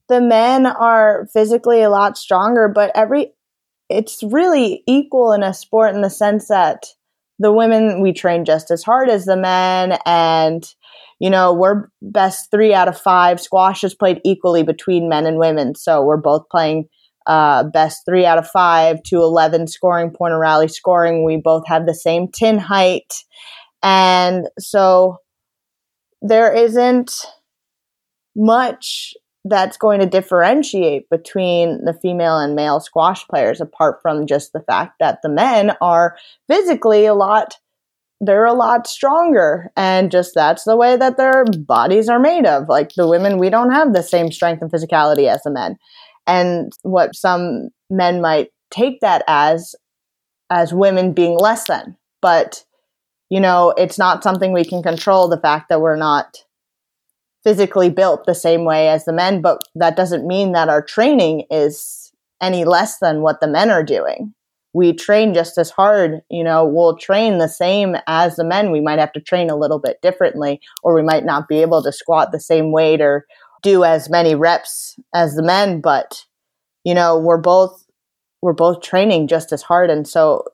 the 0.08 0.20
men 0.20 0.64
are 0.66 1.26
physically 1.32 1.82
a 1.82 1.90
lot 1.90 2.16
stronger, 2.16 2.68
but 2.68 2.92
every 2.94 3.34
it's 3.88 4.22
really 4.22 4.82
equal 4.86 5.32
in 5.32 5.42
a 5.42 5.52
sport 5.52 5.94
in 5.94 6.00
the 6.00 6.10
sense 6.10 6.48
that 6.48 6.86
the 7.38 7.52
women 7.52 8.00
we 8.00 8.12
train 8.12 8.44
just 8.44 8.70
as 8.70 8.82
hard 8.82 9.10
as 9.10 9.24
the 9.24 9.36
men 9.36 9.98
and 10.06 10.72
you 11.18 11.30
know, 11.30 11.52
we're 11.52 11.88
best 12.00 12.50
three 12.50 12.74
out 12.74 12.88
of 12.88 12.98
five. 12.98 13.40
Squash 13.40 13.84
is 13.84 13.94
played 13.94 14.20
equally 14.24 14.64
between 14.64 15.08
men 15.08 15.24
and 15.24 15.38
women. 15.38 15.76
So 15.76 16.02
we're 16.02 16.16
both 16.16 16.48
playing 16.50 16.88
uh, 17.26 17.64
best 17.64 18.04
three 18.04 18.26
out 18.26 18.38
of 18.38 18.48
five 18.48 19.02
to 19.04 19.16
11 19.16 19.68
scoring, 19.68 20.10
point 20.10 20.32
and 20.32 20.40
rally 20.40 20.68
scoring. 20.68 21.24
We 21.24 21.36
both 21.36 21.66
have 21.66 21.86
the 21.86 21.94
same 21.94 22.28
tin 22.28 22.58
height. 22.58 23.12
And 23.82 24.48
so 24.58 25.18
there 26.20 26.52
isn't 26.52 27.26
much 28.36 29.14
that's 29.44 29.76
going 29.76 30.00
to 30.00 30.06
differentiate 30.06 31.10
between 31.10 31.84
the 31.84 31.94
female 31.94 32.38
and 32.38 32.54
male 32.54 32.80
squash 32.80 33.26
players 33.26 33.60
apart 33.60 33.98
from 34.00 34.26
just 34.26 34.52
the 34.52 34.60
fact 34.60 34.94
that 35.00 35.18
the 35.22 35.28
men 35.28 35.72
are 35.80 36.16
physically 36.48 37.06
a 37.06 37.14
lot 37.14 37.56
they're 38.24 38.46
a 38.46 38.52
lot 38.52 38.86
stronger 38.86 39.72
and 39.76 40.12
just 40.12 40.32
that's 40.32 40.62
the 40.62 40.76
way 40.76 40.96
that 40.96 41.16
their 41.16 41.44
bodies 41.44 42.08
are 42.08 42.20
made 42.20 42.46
of 42.46 42.68
like 42.68 42.92
the 42.94 43.08
women 43.08 43.36
we 43.36 43.50
don't 43.50 43.72
have 43.72 43.92
the 43.92 44.02
same 44.02 44.30
strength 44.30 44.62
and 44.62 44.70
physicality 44.70 45.26
as 45.26 45.42
the 45.42 45.50
men 45.50 45.76
and 46.26 46.72
what 46.82 47.14
some 47.14 47.68
men 47.90 48.20
might 48.20 48.48
take 48.70 49.00
that 49.00 49.22
as 49.26 49.74
as 50.50 50.72
women 50.72 51.12
being 51.12 51.36
less 51.38 51.66
than 51.66 51.96
but 52.20 52.64
you 53.30 53.40
know 53.40 53.74
it's 53.76 53.98
not 53.98 54.22
something 54.22 54.52
we 54.52 54.64
can 54.64 54.82
control 54.82 55.28
the 55.28 55.40
fact 55.40 55.68
that 55.68 55.80
we're 55.80 55.96
not 55.96 56.44
physically 57.42 57.90
built 57.90 58.24
the 58.24 58.34
same 58.34 58.64
way 58.64 58.88
as 58.88 59.04
the 59.04 59.12
men, 59.12 59.40
but 59.40 59.62
that 59.74 59.96
doesn't 59.96 60.26
mean 60.26 60.52
that 60.52 60.68
our 60.68 60.82
training 60.82 61.44
is 61.50 62.12
any 62.40 62.64
less 62.64 62.98
than 62.98 63.20
what 63.22 63.40
the 63.40 63.48
men 63.48 63.70
are 63.70 63.82
doing. 63.82 64.34
We 64.74 64.94
train 64.94 65.34
just 65.34 65.58
as 65.58 65.70
hard, 65.70 66.22
you 66.30 66.42
know, 66.42 66.64
we'll 66.64 66.96
train 66.96 67.38
the 67.38 67.48
same 67.48 67.96
as 68.06 68.36
the 68.36 68.44
men. 68.44 68.70
We 68.70 68.80
might 68.80 68.98
have 68.98 69.12
to 69.12 69.20
train 69.20 69.50
a 69.50 69.56
little 69.56 69.78
bit 69.78 70.00
differently, 70.00 70.60
or 70.82 70.94
we 70.94 71.02
might 71.02 71.26
not 71.26 71.46
be 71.46 71.60
able 71.60 71.82
to 71.82 71.92
squat 71.92 72.32
the 72.32 72.40
same 72.40 72.72
weight 72.72 73.00
or 73.02 73.26
do 73.62 73.84
as 73.84 74.10
many 74.10 74.34
reps 74.34 74.98
as 75.14 75.34
the 75.34 75.42
men, 75.42 75.80
but 75.80 76.24
you 76.84 76.94
know, 76.94 77.18
we're 77.18 77.38
both 77.38 77.86
we're 78.40 78.52
both 78.52 78.82
training 78.82 79.28
just 79.28 79.52
as 79.52 79.62
hard 79.62 79.88
and 79.88 80.06
so 80.06 80.44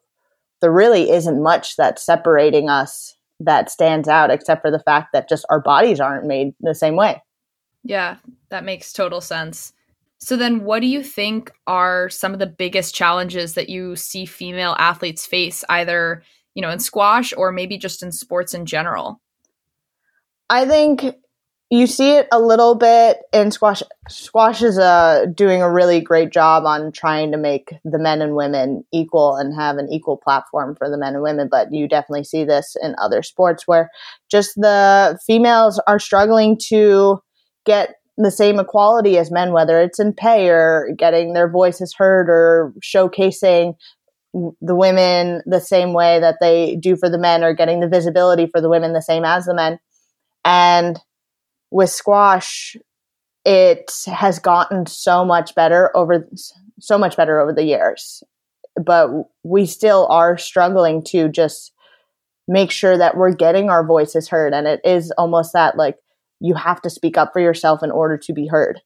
there 0.61 0.73
really 0.73 1.11
isn't 1.11 1.43
much 1.43 1.77
that's 1.77 2.05
separating 2.05 2.69
us 2.69 3.17
that 3.41 3.71
stands 3.71 4.09
out 4.09 4.31
except 4.31 4.63
for 4.63 4.71
the 4.71 4.81
fact 4.81 5.13
that 5.13 5.29
just 5.29 5.47
our 5.49 5.61
bodies 5.61 6.01
aren't 6.01 6.27
made 6.27 6.53
the 6.61 6.75
same 6.75 6.97
way. 6.97 7.23
Yeah, 7.85 8.17
that 8.51 8.65
makes 8.65 8.93
total 8.93 9.21
sense. 9.21 9.73
So 10.19 10.37
then 10.37 10.65
what 10.65 10.81
do 10.81 10.89
you 10.89 11.03
think 11.03 11.53
are 11.67 12.09
some 12.09 12.33
of 12.33 12.41
the 12.41 12.47
biggest 12.47 12.95
challenges 12.95 13.55
that 13.55 13.69
you 13.69 13.95
see 13.95 14.27
female 14.27 14.75
athletes 14.79 15.25
face 15.25 15.65
either, 15.69 16.25
you 16.55 16.63
know, 16.63 16.71
in 16.71 16.81
squash 16.81 17.33
or 17.37 17.53
maybe 17.53 17.79
just 17.79 18.03
in 18.03 18.11
sports 18.11 18.53
in 18.53 18.67
general? 18.67 19.21
I 20.51 20.67
think 20.67 21.05
you 21.71 21.87
see 21.87 22.13
it 22.17 22.29
a 22.33 22.41
little 22.41 22.75
bit 22.75 23.19
in 23.33 23.51
squash. 23.51 23.83
Squash 24.09 24.63
is 24.63 24.79
uh, 24.79 25.27
doing 25.35 25.61
a 25.61 25.71
really 25.71 26.01
great 26.01 26.33
job 26.33 26.65
on 26.65 26.93
trying 26.93 27.31
to 27.33 27.37
make 27.37 27.75
the 27.85 27.99
men 27.99 28.23
and 28.23 28.35
women 28.35 28.85
equal 28.93 29.37
and 29.37 29.55
have 29.55 29.77
an 29.77 29.93
equal 29.93 30.17
platform 30.17 30.75
for 30.77 30.89
the 30.89 30.97
men 30.97 31.15
and 31.15 31.23
women. 31.23 31.49
But 31.51 31.69
you 31.71 31.87
definitely 31.87 32.25
see 32.25 32.45
this 32.45 32.75
in 32.83 32.95
other 32.99 33.23
sports 33.23 33.65
where 33.67 33.91
just 34.31 34.55
the 34.57 35.19
females 35.27 35.81
are 35.87 35.99
struggling 35.99 36.59
to 36.69 37.21
get 37.67 37.97
the 38.17 38.31
same 38.31 38.59
equality 38.59 39.19
as 39.19 39.31
men, 39.31 39.53
whether 39.53 39.79
it's 39.79 40.01
in 40.01 40.15
pay 40.15 40.49
or 40.49 40.89
getting 40.97 41.35
their 41.35 41.51
voices 41.51 41.95
heard 41.97 42.29
or 42.31 42.73
showcasing 42.83 43.75
the 44.33 44.75
women 44.75 45.43
the 45.45 45.61
same 45.61 45.93
way 45.93 46.19
that 46.19 46.37
they 46.41 46.77
do 46.77 46.97
for 46.97 47.11
the 47.11 47.19
men 47.19 47.45
or 47.45 47.55
getting 47.55 47.81
the 47.81 47.89
visibility 47.89 48.47
for 48.47 48.61
the 48.61 48.71
women 48.71 48.95
the 48.95 49.03
same 49.03 49.25
as 49.25 49.45
the 49.45 49.55
men. 49.55 49.79
And 50.45 50.99
with 51.71 51.91
squash, 51.91 52.77
it 53.45 53.91
has 54.07 54.39
gotten 54.39 54.87
so 54.87 55.25
much 55.25 55.55
better 55.55 55.95
over 55.97 56.29
so 56.81 56.99
much 56.99 57.17
better 57.17 57.41
over 57.41 57.53
the 57.53 57.65
years. 57.65 58.23
But 58.77 59.09
we 59.43 59.67
still 59.67 60.07
are 60.09 60.39
struggling 60.39 61.03
to 61.09 61.29
just 61.29 61.73
make 62.47 62.71
sure 62.71 62.97
that 62.97 63.17
we're 63.17 63.35
getting 63.35 63.69
our 63.69 63.85
voices 63.85 64.29
heard. 64.29 64.55
And 64.55 64.67
it 64.67 64.81
is 64.85 65.13
almost 65.19 65.53
that 65.53 65.77
like 65.77 65.97
you 66.41 66.55
have 66.55 66.81
to 66.83 66.91
speak 66.91 67.19
up 67.19 67.33
for 67.33 67.41
yourself 67.41 67.83
in 67.83 67.91
order 67.91 68.17
to 68.17 68.33
be 68.33 68.47
heard 68.47 68.81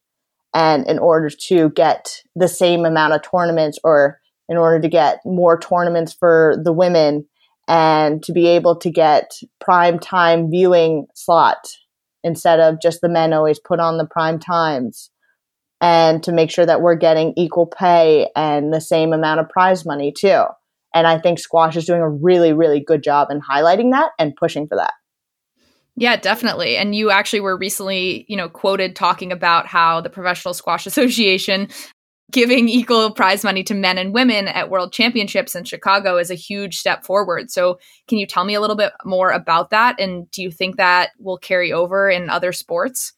and 0.53 0.87
in 0.87 0.99
order 0.99 1.29
to 1.29 1.69
get 1.69 2.21
the 2.35 2.47
same 2.47 2.85
amount 2.85 3.13
of 3.13 3.21
tournaments 3.21 3.79
or 3.83 4.19
in 4.49 4.57
order 4.57 4.79
to 4.79 4.89
get 4.89 5.19
more 5.25 5.59
tournaments 5.59 6.13
for 6.13 6.55
the 6.63 6.73
women 6.73 7.25
and 7.67 8.21
to 8.23 8.33
be 8.33 8.47
able 8.47 8.75
to 8.75 8.91
get 8.91 9.31
prime 9.61 9.97
time 9.97 10.49
viewing 10.51 11.05
slot 11.15 11.65
instead 12.23 12.59
of 12.59 12.81
just 12.81 13.01
the 13.01 13.09
men 13.09 13.33
always 13.33 13.59
put 13.59 13.79
on 13.79 13.97
the 13.97 14.07
prime 14.07 14.39
times 14.39 15.09
and 15.81 16.23
to 16.23 16.31
make 16.31 16.49
sure 16.49 16.65
that 16.65 16.81
we're 16.81 16.95
getting 16.95 17.33
equal 17.35 17.67
pay 17.67 18.29
and 18.35 18.73
the 18.73 18.81
same 18.81 19.11
amount 19.11 19.39
of 19.41 19.49
prize 19.49 19.85
money 19.85 20.13
too. 20.17 20.43
And 20.93 21.07
I 21.07 21.19
think 21.19 21.39
squash 21.39 21.75
is 21.75 21.85
doing 21.85 22.01
a 22.01 22.09
really, 22.09 22.53
really 22.53 22.79
good 22.79 23.03
job 23.03 23.29
in 23.31 23.41
highlighting 23.41 23.91
that 23.91 24.11
and 24.17 24.35
pushing 24.35 24.67
for 24.67 24.77
that. 24.77 24.93
Yeah, 25.95 26.15
definitely. 26.15 26.75
And 26.77 26.95
you 26.95 27.11
actually 27.11 27.41
were 27.41 27.57
recently, 27.57 28.25
you 28.27 28.35
know, 28.35 28.49
quoted 28.49 28.95
talking 28.95 29.31
about 29.31 29.67
how 29.67 30.01
the 30.01 30.09
Professional 30.09 30.53
Squash 30.53 30.87
Association 30.87 31.67
giving 32.33 32.67
equal 32.67 33.11
prize 33.11 33.43
money 33.43 33.63
to 33.63 33.73
men 33.73 33.97
and 33.97 34.13
women 34.13 34.47
at 34.47 34.69
world 34.69 34.91
championships 34.91 35.55
in 35.55 35.63
Chicago 35.63 36.17
is 36.17 36.29
a 36.29 36.35
huge 36.35 36.77
step 36.77 37.05
forward. 37.05 37.49
So, 37.51 37.79
can 38.07 38.17
you 38.17 38.27
tell 38.27 38.43
me 38.43 38.55
a 38.55 38.61
little 38.61 38.75
bit 38.75 38.91
more 39.05 39.31
about 39.31 39.69
that? 39.69 39.99
And 39.99 40.29
do 40.31 40.41
you 40.41 40.51
think 40.51 40.77
that 40.77 41.11
will 41.19 41.37
carry 41.37 41.71
over 41.71 42.09
in 42.09 42.29
other 42.29 42.51
sports? 42.51 43.13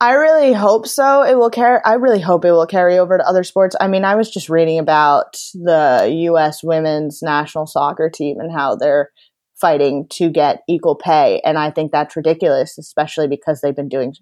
I 0.00 0.14
really 0.14 0.52
hope 0.52 0.88
so. 0.88 1.22
It 1.22 1.36
will 1.36 1.50
carry. 1.50 1.80
I 1.84 1.94
really 1.94 2.20
hope 2.20 2.44
it 2.44 2.50
will 2.50 2.66
carry 2.66 2.98
over 2.98 3.16
to 3.16 3.26
other 3.26 3.44
sports. 3.44 3.76
I 3.80 3.86
mean, 3.86 4.04
I 4.04 4.16
was 4.16 4.30
just 4.30 4.48
reading 4.48 4.78
about 4.78 5.36
the 5.54 6.10
U.S. 6.24 6.62
women's 6.62 7.22
national 7.22 7.66
soccer 7.66 8.10
team 8.10 8.40
and 8.40 8.52
how 8.52 8.74
they're 8.74 9.10
fighting 9.60 10.06
to 10.10 10.28
get 10.28 10.62
equal 10.68 10.96
pay, 10.96 11.40
and 11.44 11.56
I 11.56 11.70
think 11.70 11.92
that's 11.92 12.16
ridiculous, 12.16 12.78
especially 12.78 13.28
because 13.28 13.60
they've 13.60 13.76
been 13.76 13.88
doing 13.88 14.14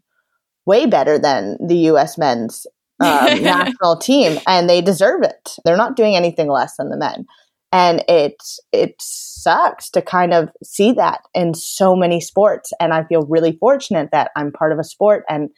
way 0.67 0.85
better 0.85 1.19
than 1.19 1.57
the 1.67 1.77
U.S. 1.77 2.19
men's 2.19 2.67
um, 3.01 3.43
national 3.43 3.97
team, 3.97 4.39
and 4.47 4.69
they 4.69 4.81
deserve 4.81 5.23
it. 5.23 5.51
They're 5.65 5.77
not 5.77 5.97
doing 5.97 6.17
anything 6.17 6.49
less 6.49 6.77
than 6.77 6.91
the 6.91 6.97
men, 6.97 7.27
and 7.73 8.05
it 8.09 8.37
it 8.73 8.95
sucks 9.01 9.91
to 9.91 10.03
kind 10.03 10.35
of 10.35 10.51
see 10.63 10.93
that 10.93 11.21
in 11.35 11.55
so 11.55 11.97
many 11.97 12.21
sports. 12.21 12.73
And 12.81 12.93
I 12.93 13.05
feel 13.05 13.23
really 13.23 13.57
fortunate 13.59 14.11
that 14.13 14.31
I'm 14.37 14.53
part 14.53 14.73
of 14.73 14.79
a 14.79 14.85
sport 14.85 15.25
and 15.29 15.51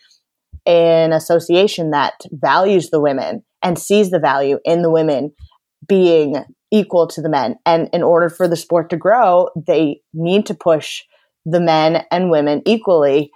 an 0.66 1.12
association 1.12 1.90
that 1.90 2.14
values 2.30 2.90
the 2.90 3.00
women 3.00 3.42
and 3.62 3.78
sees 3.78 4.10
the 4.10 4.20
value 4.20 4.58
in 4.64 4.82
the 4.82 4.90
women 4.90 5.32
being 5.88 6.44
equal 6.70 7.06
to 7.08 7.20
the 7.20 7.28
men. 7.28 7.56
And 7.66 7.88
in 7.92 8.02
order 8.02 8.28
for 8.28 8.46
the 8.48 8.56
sport 8.56 8.90
to 8.90 8.96
grow, 8.96 9.48
they 9.56 10.00
need 10.14 10.46
to 10.46 10.54
push 10.54 11.02
the 11.44 11.60
men 11.60 12.04
and 12.10 12.30
women 12.30 12.62
equally 12.66 13.30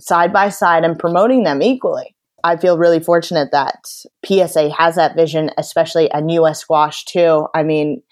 side 0.00 0.32
by 0.32 0.48
side 0.48 0.84
and 0.84 0.98
promoting 0.98 1.44
them 1.44 1.62
equally. 1.62 2.13
I 2.44 2.58
feel 2.58 2.76
really 2.76 3.00
fortunate 3.00 3.50
that 3.52 3.86
PSA 4.24 4.70
has 4.70 4.96
that 4.96 5.16
vision, 5.16 5.50
especially 5.56 6.10
and 6.10 6.30
US 6.30 6.60
Squash 6.60 7.06
too. 7.06 7.48
I 7.54 7.62
mean, 7.62 8.02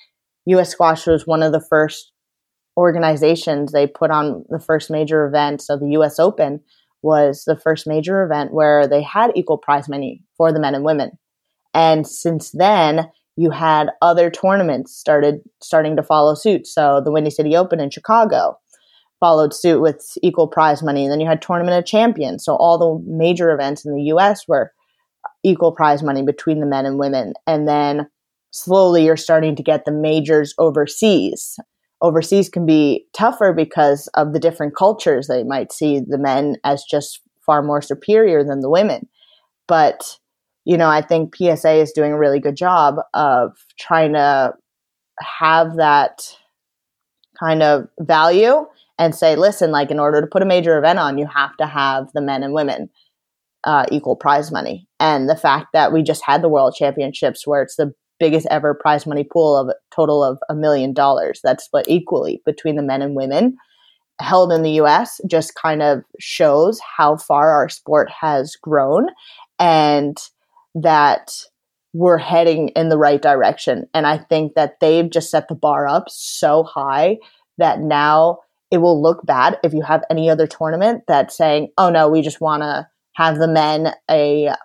US 0.46 0.70
Squash 0.70 1.06
was 1.06 1.26
one 1.26 1.42
of 1.42 1.52
the 1.52 1.60
first 1.60 2.10
organizations 2.76 3.72
they 3.72 3.86
put 3.86 4.10
on 4.10 4.46
the 4.48 4.58
first 4.58 4.90
major 4.90 5.26
event. 5.26 5.60
So 5.60 5.76
the 5.76 5.90
US 5.98 6.18
Open 6.18 6.60
was 7.02 7.44
the 7.46 7.58
first 7.58 7.86
major 7.86 8.22
event 8.22 8.54
where 8.54 8.88
they 8.88 9.02
had 9.02 9.32
equal 9.36 9.58
prize 9.58 9.86
money 9.86 10.24
for 10.38 10.50
the 10.50 10.60
men 10.60 10.74
and 10.74 10.84
women. 10.84 11.10
And 11.74 12.06
since 12.06 12.52
then, 12.52 13.10
you 13.36 13.50
had 13.50 13.90
other 14.00 14.30
tournaments 14.30 14.96
started 14.96 15.40
starting 15.62 15.96
to 15.96 16.02
follow 16.02 16.34
suit. 16.34 16.66
So 16.66 17.02
the 17.04 17.12
Windy 17.12 17.30
City 17.30 17.54
Open 17.54 17.80
in 17.80 17.90
Chicago, 17.90 18.58
followed 19.22 19.54
suit 19.54 19.80
with 19.80 20.18
equal 20.20 20.48
prize 20.48 20.82
money. 20.82 21.04
And 21.04 21.12
then 21.12 21.20
you 21.20 21.28
had 21.28 21.40
Tournament 21.40 21.78
of 21.78 21.86
Champions. 21.86 22.44
So 22.44 22.56
all 22.56 22.76
the 22.76 23.00
major 23.08 23.52
events 23.52 23.84
in 23.84 23.94
the 23.94 24.02
US 24.14 24.48
were 24.48 24.72
equal 25.44 25.70
prize 25.70 26.02
money 26.02 26.24
between 26.24 26.58
the 26.58 26.66
men 26.66 26.86
and 26.86 26.98
women. 26.98 27.34
And 27.46 27.68
then 27.68 28.08
slowly 28.50 29.04
you're 29.04 29.16
starting 29.16 29.54
to 29.54 29.62
get 29.62 29.84
the 29.84 29.92
majors 29.92 30.54
overseas. 30.58 31.56
Overseas 32.00 32.48
can 32.48 32.66
be 32.66 33.06
tougher 33.12 33.52
because 33.52 34.08
of 34.14 34.32
the 34.32 34.40
different 34.40 34.74
cultures. 34.74 35.28
They 35.28 35.44
might 35.44 35.70
see 35.70 36.00
the 36.00 36.18
men 36.18 36.56
as 36.64 36.82
just 36.82 37.20
far 37.46 37.62
more 37.62 37.80
superior 37.80 38.42
than 38.42 38.58
the 38.58 38.70
women. 38.70 39.08
But, 39.68 40.18
you 40.64 40.76
know, 40.76 40.88
I 40.88 41.00
think 41.00 41.36
PSA 41.36 41.74
is 41.74 41.92
doing 41.92 42.10
a 42.10 42.18
really 42.18 42.40
good 42.40 42.56
job 42.56 42.96
of 43.14 43.52
trying 43.78 44.14
to 44.14 44.54
have 45.20 45.76
that 45.76 46.36
kind 47.38 47.62
of 47.62 47.86
value 48.00 48.66
and 49.02 49.16
say, 49.16 49.34
listen, 49.34 49.72
like 49.72 49.90
in 49.90 49.98
order 49.98 50.20
to 50.20 50.28
put 50.28 50.42
a 50.42 50.46
major 50.46 50.78
event 50.78 51.00
on, 51.00 51.18
you 51.18 51.26
have 51.26 51.56
to 51.56 51.66
have 51.66 52.06
the 52.14 52.20
men 52.20 52.44
and 52.44 52.54
women 52.54 52.88
uh, 53.64 53.84
equal 53.90 54.14
prize 54.14 54.52
money. 54.52 54.86
And 55.00 55.28
the 55.28 55.36
fact 55.36 55.66
that 55.72 55.92
we 55.92 56.04
just 56.04 56.22
had 56.24 56.40
the 56.40 56.48
world 56.48 56.76
championships 56.78 57.44
where 57.44 57.62
it's 57.62 57.74
the 57.74 57.92
biggest 58.20 58.46
ever 58.48 58.74
prize 58.74 59.04
money 59.04 59.24
pool 59.24 59.56
of 59.56 59.70
a 59.70 59.74
total 59.92 60.22
of 60.22 60.38
a 60.48 60.54
million 60.54 60.92
dollars 60.92 61.40
that's 61.42 61.64
split 61.64 61.86
equally 61.88 62.40
between 62.46 62.76
the 62.76 62.82
men 62.82 63.02
and 63.02 63.16
women 63.16 63.56
held 64.20 64.52
in 64.52 64.62
the 64.62 64.80
US 64.82 65.20
just 65.28 65.56
kind 65.56 65.82
of 65.82 66.04
shows 66.20 66.80
how 66.96 67.16
far 67.16 67.50
our 67.50 67.68
sport 67.68 68.08
has 68.20 68.54
grown 68.54 69.08
and 69.58 70.16
that 70.76 71.32
we're 71.92 72.18
heading 72.18 72.68
in 72.68 72.88
the 72.88 72.98
right 72.98 73.20
direction. 73.20 73.88
And 73.94 74.06
I 74.06 74.18
think 74.18 74.54
that 74.54 74.78
they've 74.80 75.10
just 75.10 75.28
set 75.28 75.48
the 75.48 75.56
bar 75.56 75.88
up 75.88 76.04
so 76.08 76.62
high 76.62 77.18
that 77.58 77.80
now 77.80 78.38
it 78.72 78.78
will 78.78 79.00
look 79.00 79.24
bad 79.26 79.58
if 79.62 79.74
you 79.74 79.82
have 79.82 80.02
any 80.10 80.30
other 80.30 80.46
tournament 80.46 81.04
that's 81.06 81.36
saying, 81.36 81.68
oh 81.76 81.90
no, 81.90 82.08
we 82.08 82.22
just 82.22 82.40
want 82.40 82.62
to 82.62 82.88
have 83.14 83.36
the 83.36 83.46
men 83.46 83.92
a 84.10 84.48
um, 84.48 84.56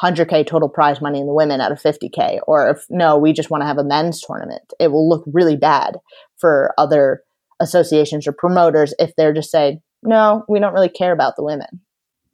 100k 0.00 0.46
total 0.46 0.68
prize 0.68 1.00
money 1.00 1.18
and 1.18 1.28
the 1.28 1.34
women 1.34 1.60
at 1.60 1.72
a 1.72 1.74
50k 1.74 2.38
or 2.46 2.70
if 2.70 2.86
no 2.88 3.18
we 3.18 3.34
just 3.34 3.50
want 3.50 3.60
to 3.60 3.66
have 3.66 3.76
a 3.76 3.84
men's 3.84 4.22
tournament. 4.22 4.72
It 4.78 4.92
will 4.92 5.06
look 5.06 5.24
really 5.26 5.56
bad 5.56 5.98
for 6.38 6.72
other 6.78 7.22
associations 7.60 8.26
or 8.26 8.32
promoters 8.32 8.94
if 8.98 9.14
they're 9.16 9.34
just 9.34 9.50
saying 9.50 9.82
no 10.02 10.44
we 10.48 10.60
don't 10.60 10.72
really 10.72 10.88
care 10.88 11.12
about 11.12 11.34
the 11.36 11.44
women. 11.44 11.80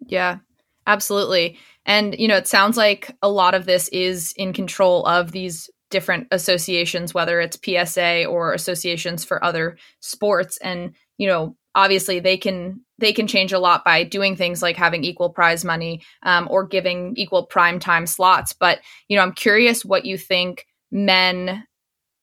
Yeah 0.07 0.39
absolutely. 0.87 1.59
And 1.87 2.15
you 2.17 2.29
know 2.29 2.37
it 2.37 2.47
sounds 2.47 2.77
like 2.77 3.17
a 3.23 3.29
lot 3.29 3.55
of 3.55 3.65
this 3.65 3.89
is 3.89 4.33
in 4.37 4.53
control 4.53 5.05
of 5.07 5.33
these 5.33 5.71
different 5.91 6.29
associations 6.31 7.15
whether 7.15 7.41
it's 7.41 7.59
PSA 7.65 8.27
or 8.27 8.53
associations 8.53 9.25
for 9.25 9.43
other 9.43 9.77
sports. 10.01 10.59
And 10.59 10.95
you 11.19 11.27
know, 11.27 11.57
obviously 11.75 12.21
they 12.21 12.37
can 12.37 12.81
they 12.99 13.13
can 13.13 13.27
change 13.27 13.53
a 13.53 13.59
lot 13.59 13.85
by 13.85 14.03
doing 14.03 14.37
things 14.37 14.63
like 14.63 14.77
having 14.77 15.05
equal 15.05 15.31
prize 15.31 15.65
money 15.65 16.03
um, 16.23 16.49
or 16.51 16.67
giving 16.67 17.13
equal 17.17 17.45
prime 17.45 17.79
time 17.79 18.07
slots. 18.07 18.53
But 18.53 18.81
you 19.09 19.17
know, 19.17 19.23
I'm 19.23 19.33
curious 19.33 19.85
what 19.85 20.05
you 20.05 20.17
think 20.19 20.67
men 20.91 21.65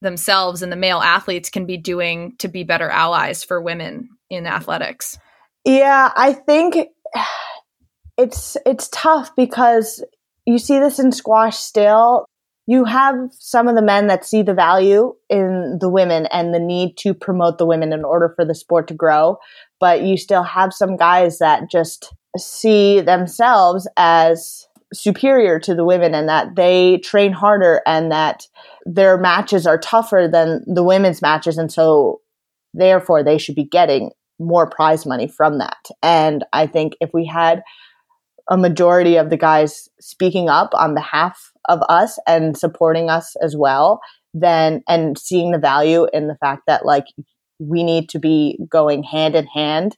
themselves 0.01 0.62
and 0.62 0.71
the 0.71 0.77
male 0.77 1.00
athletes 1.00 1.50
can 1.50 1.65
be 1.65 1.77
doing 1.77 2.35
to 2.39 2.47
be 2.47 2.63
better 2.63 2.89
allies 2.89 3.43
for 3.43 3.62
women 3.62 4.09
in 4.29 4.45
athletics. 4.45 5.17
Yeah, 5.65 6.12
I 6.15 6.33
think 6.33 6.89
it's 8.17 8.57
it's 8.65 8.89
tough 8.91 9.35
because 9.35 10.03
you 10.45 10.59
see 10.59 10.79
this 10.79 11.00
in 11.00 11.12
squash 11.12 11.57
still. 11.57 12.25
You 12.65 12.86
have 12.86 13.15
some 13.32 13.67
of 13.67 13.75
the 13.75 13.82
men 13.82 14.08
that 14.08 14.25
see 14.25 14.41
the 14.41 14.53
value 14.53 15.13
in 15.29 15.77
the 15.82 15.89
women 15.89 16.27
and 16.27 16.53
the 16.53 16.60
need 16.60 16.98
to 17.00 17.13
promote 17.13 17.58
the 17.58 17.65
women 17.65 17.91
in 17.91 18.05
order 18.05 18.34
for 18.36 18.46
the 18.46 18.55
sport 18.55 18.88
to 18.88 18.93
grow 18.93 19.38
but 19.84 20.01
you 20.01 20.15
still 20.15 20.43
have 20.43 20.74
some 20.74 20.96
guys 20.96 21.39
that 21.39 21.70
just 21.70 22.13
see 22.38 23.01
themselves 23.01 23.86
as 23.98 24.65
superior 24.93 25.60
to 25.60 25.75
the 25.75 25.84
women 25.84 26.15
and 26.15 26.29
that 26.29 26.55
they 26.55 27.00
train 27.00 27.34
harder 27.34 27.82
and 27.86 28.10
that 28.10 28.48
their 28.86 29.17
matches 29.17 29.67
are 29.67 29.77
tougher 29.77 30.29
than 30.32 30.63
the 30.74 30.86
women's 30.86 31.22
matches. 31.22 31.58
And 31.58 31.70
so 31.70 32.22
therefore 32.74 33.24
they 33.24 33.38
should 33.38 33.55
be 33.55 33.65
getting 33.65 34.12
more 34.39 34.70
prize 34.70 35.05
money 35.05 35.27
from 35.27 35.58
that. 35.58 35.89
And 36.01 36.46
i 36.53 36.65
think 36.65 36.93
if 37.01 37.10
we 37.13 37.25
had 37.25 37.62
a 38.50 38.55
majority 38.55 39.17
of 39.17 39.29
the 39.29 39.38
guys 39.38 39.89
speaking 40.00 40.48
up 40.48 40.74
on 40.74 40.96
behalf 40.96 41.51
of 41.70 41.82
us 41.89 42.20
and 42.27 42.58
supporting 42.58 43.10
us 43.10 43.36
as 43.41 43.55
well 43.55 44.00
then 44.34 44.82
and 44.88 45.17
seeing 45.17 45.51
the 45.51 45.60
value 45.60 46.08
in 46.12 46.27
the 46.27 46.38
fact 46.38 46.63
that 46.67 46.86
like 46.86 47.05
we 47.60 47.84
need 47.84 48.10
to 48.10 48.20
be 48.20 48.58
going 48.70 49.03
hand 49.03 49.36
in 49.36 49.46
hand 49.46 49.96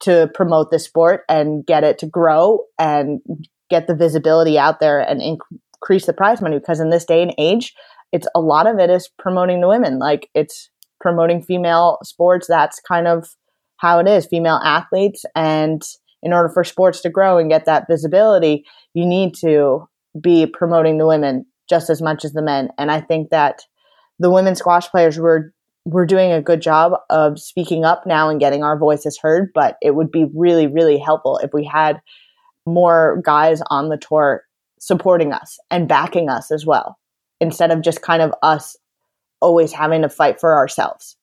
to 0.00 0.30
promote 0.34 0.70
the 0.70 0.78
sport 0.78 1.22
and 1.28 1.66
get 1.66 1.82
it 1.82 1.98
to 1.98 2.06
grow 2.06 2.60
and 2.78 3.20
get 3.68 3.86
the 3.86 3.96
visibility 3.96 4.58
out 4.58 4.80
there 4.80 5.00
and 5.00 5.20
inc- 5.20 5.58
increase 5.80 6.06
the 6.06 6.12
prize 6.12 6.40
money 6.40 6.58
because 6.58 6.80
in 6.80 6.90
this 6.90 7.04
day 7.04 7.22
and 7.22 7.34
age 7.38 7.74
it's 8.12 8.26
a 8.34 8.40
lot 8.40 8.66
of 8.66 8.78
it 8.78 8.90
is 8.90 9.10
promoting 9.18 9.60
the 9.60 9.68
women. 9.68 9.98
Like 9.98 10.28
it's 10.34 10.70
promoting 11.00 11.42
female 11.42 11.98
sports. 12.02 12.46
That's 12.48 12.80
kind 12.80 13.06
of 13.06 13.28
how 13.76 13.98
it 13.98 14.08
is. 14.08 14.26
Female 14.26 14.60
athletes 14.64 15.24
and 15.36 15.82
in 16.22 16.32
order 16.32 16.48
for 16.48 16.64
sports 16.64 17.00
to 17.02 17.10
grow 17.10 17.38
and 17.38 17.50
get 17.50 17.64
that 17.66 17.86
visibility 17.88 18.64
you 18.92 19.06
need 19.06 19.34
to 19.34 19.88
be 20.20 20.46
promoting 20.46 20.98
the 20.98 21.06
women 21.06 21.44
just 21.68 21.90
as 21.90 22.00
much 22.00 22.24
as 22.24 22.32
the 22.32 22.42
men 22.42 22.70
and 22.78 22.90
i 22.90 23.00
think 23.00 23.30
that 23.30 23.62
the 24.18 24.30
women 24.30 24.54
squash 24.54 24.88
players 24.88 25.18
were 25.18 25.52
we're 25.88 26.06
doing 26.06 26.32
a 26.32 26.42
good 26.42 26.60
job 26.60 26.92
of 27.08 27.38
speaking 27.38 27.84
up 27.84 28.06
now 28.06 28.28
and 28.28 28.40
getting 28.40 28.62
our 28.62 28.78
voices 28.78 29.18
heard, 29.18 29.50
but 29.54 29.76
it 29.80 29.94
would 29.94 30.10
be 30.10 30.26
really, 30.34 30.66
really 30.66 30.98
helpful 30.98 31.38
if 31.38 31.52
we 31.54 31.64
had 31.64 32.00
more 32.66 33.20
guys 33.24 33.62
on 33.70 33.88
the 33.88 33.96
tour 33.96 34.44
supporting 34.78 35.32
us 35.32 35.58
and 35.70 35.88
backing 35.88 36.28
us 36.28 36.50
as 36.50 36.66
well, 36.66 36.98
instead 37.40 37.70
of 37.70 37.80
just 37.80 38.02
kind 38.02 38.20
of 38.20 38.34
us 38.42 38.76
always 39.40 39.72
having 39.72 40.02
to 40.02 40.10
fight 40.10 40.38
for 40.38 40.56
ourselves. 40.56 41.16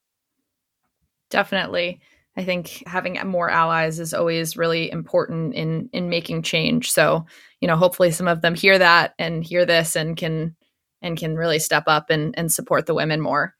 Definitely. 1.30 2.02
I 2.36 2.44
think 2.44 2.84
having 2.88 3.20
more 3.28 3.50
allies 3.50 4.00
is 4.00 4.14
always 4.14 4.58
really 4.58 4.92
important 4.92 5.54
in 5.54 5.90
in 5.94 6.10
making 6.10 6.42
change. 6.42 6.92
So, 6.92 7.26
you 7.66 7.72
know, 7.72 7.78
hopefully 7.78 8.12
some 8.12 8.28
of 8.28 8.42
them 8.42 8.54
hear 8.54 8.78
that 8.78 9.16
and 9.18 9.44
hear 9.44 9.66
this 9.66 9.96
and 9.96 10.16
can 10.16 10.56
and 11.02 11.18
can 11.18 11.36
really 11.36 11.60
step 11.60 11.84
up 11.88 12.10
and, 12.10 12.34
and 12.38 12.52
support 12.52 12.86
the 12.86 12.94
women 12.94 13.20
more 13.20 13.56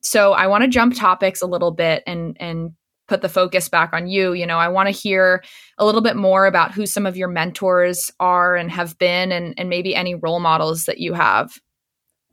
so 0.00 0.32
I 0.32 0.46
want 0.46 0.62
to 0.62 0.68
jump 0.68 0.94
topics 0.94 1.42
a 1.42 1.46
little 1.46 1.70
bit 1.70 2.02
and 2.06 2.36
and 2.40 2.72
put 3.06 3.22
the 3.22 3.28
focus 3.28 3.68
back 3.68 3.92
on 3.92 4.06
you. 4.06 4.32
You 4.32 4.46
know, 4.46 4.58
I 4.58 4.68
want 4.68 4.86
to 4.86 4.92
hear 4.92 5.42
a 5.78 5.84
little 5.84 6.00
bit 6.00 6.16
more 6.16 6.46
about 6.46 6.72
who 6.72 6.86
some 6.86 7.06
of 7.06 7.16
your 7.16 7.28
mentors 7.28 8.10
are 8.20 8.56
and 8.56 8.70
have 8.70 8.98
been 8.98 9.32
and 9.32 9.54
and 9.58 9.68
maybe 9.68 9.94
any 9.94 10.14
role 10.14 10.40
models 10.40 10.84
that 10.84 10.98
you 10.98 11.12
have. 11.12 11.52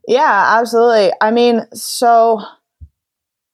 Yeah, 0.06 0.58
absolutely. 0.58 1.12
I 1.20 1.30
mean, 1.30 1.62
so 1.74 2.40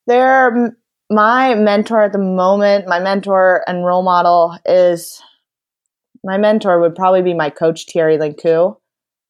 they're 0.07 0.77
my 1.11 1.55
mentor 1.55 2.03
at 2.03 2.13
the 2.13 2.19
moment, 2.19 2.87
my 2.87 3.01
mentor 3.01 3.65
and 3.67 3.85
role 3.85 4.05
model 4.05 4.57
is 4.65 5.21
my 6.25 6.39
mentor 6.39 6.81
would 6.81 6.95
probably 6.95 7.23
be 7.23 7.35
my 7.35 7.51
coach 7.51 7.85
Thierry 7.85 8.17
Lincou. 8.17 8.77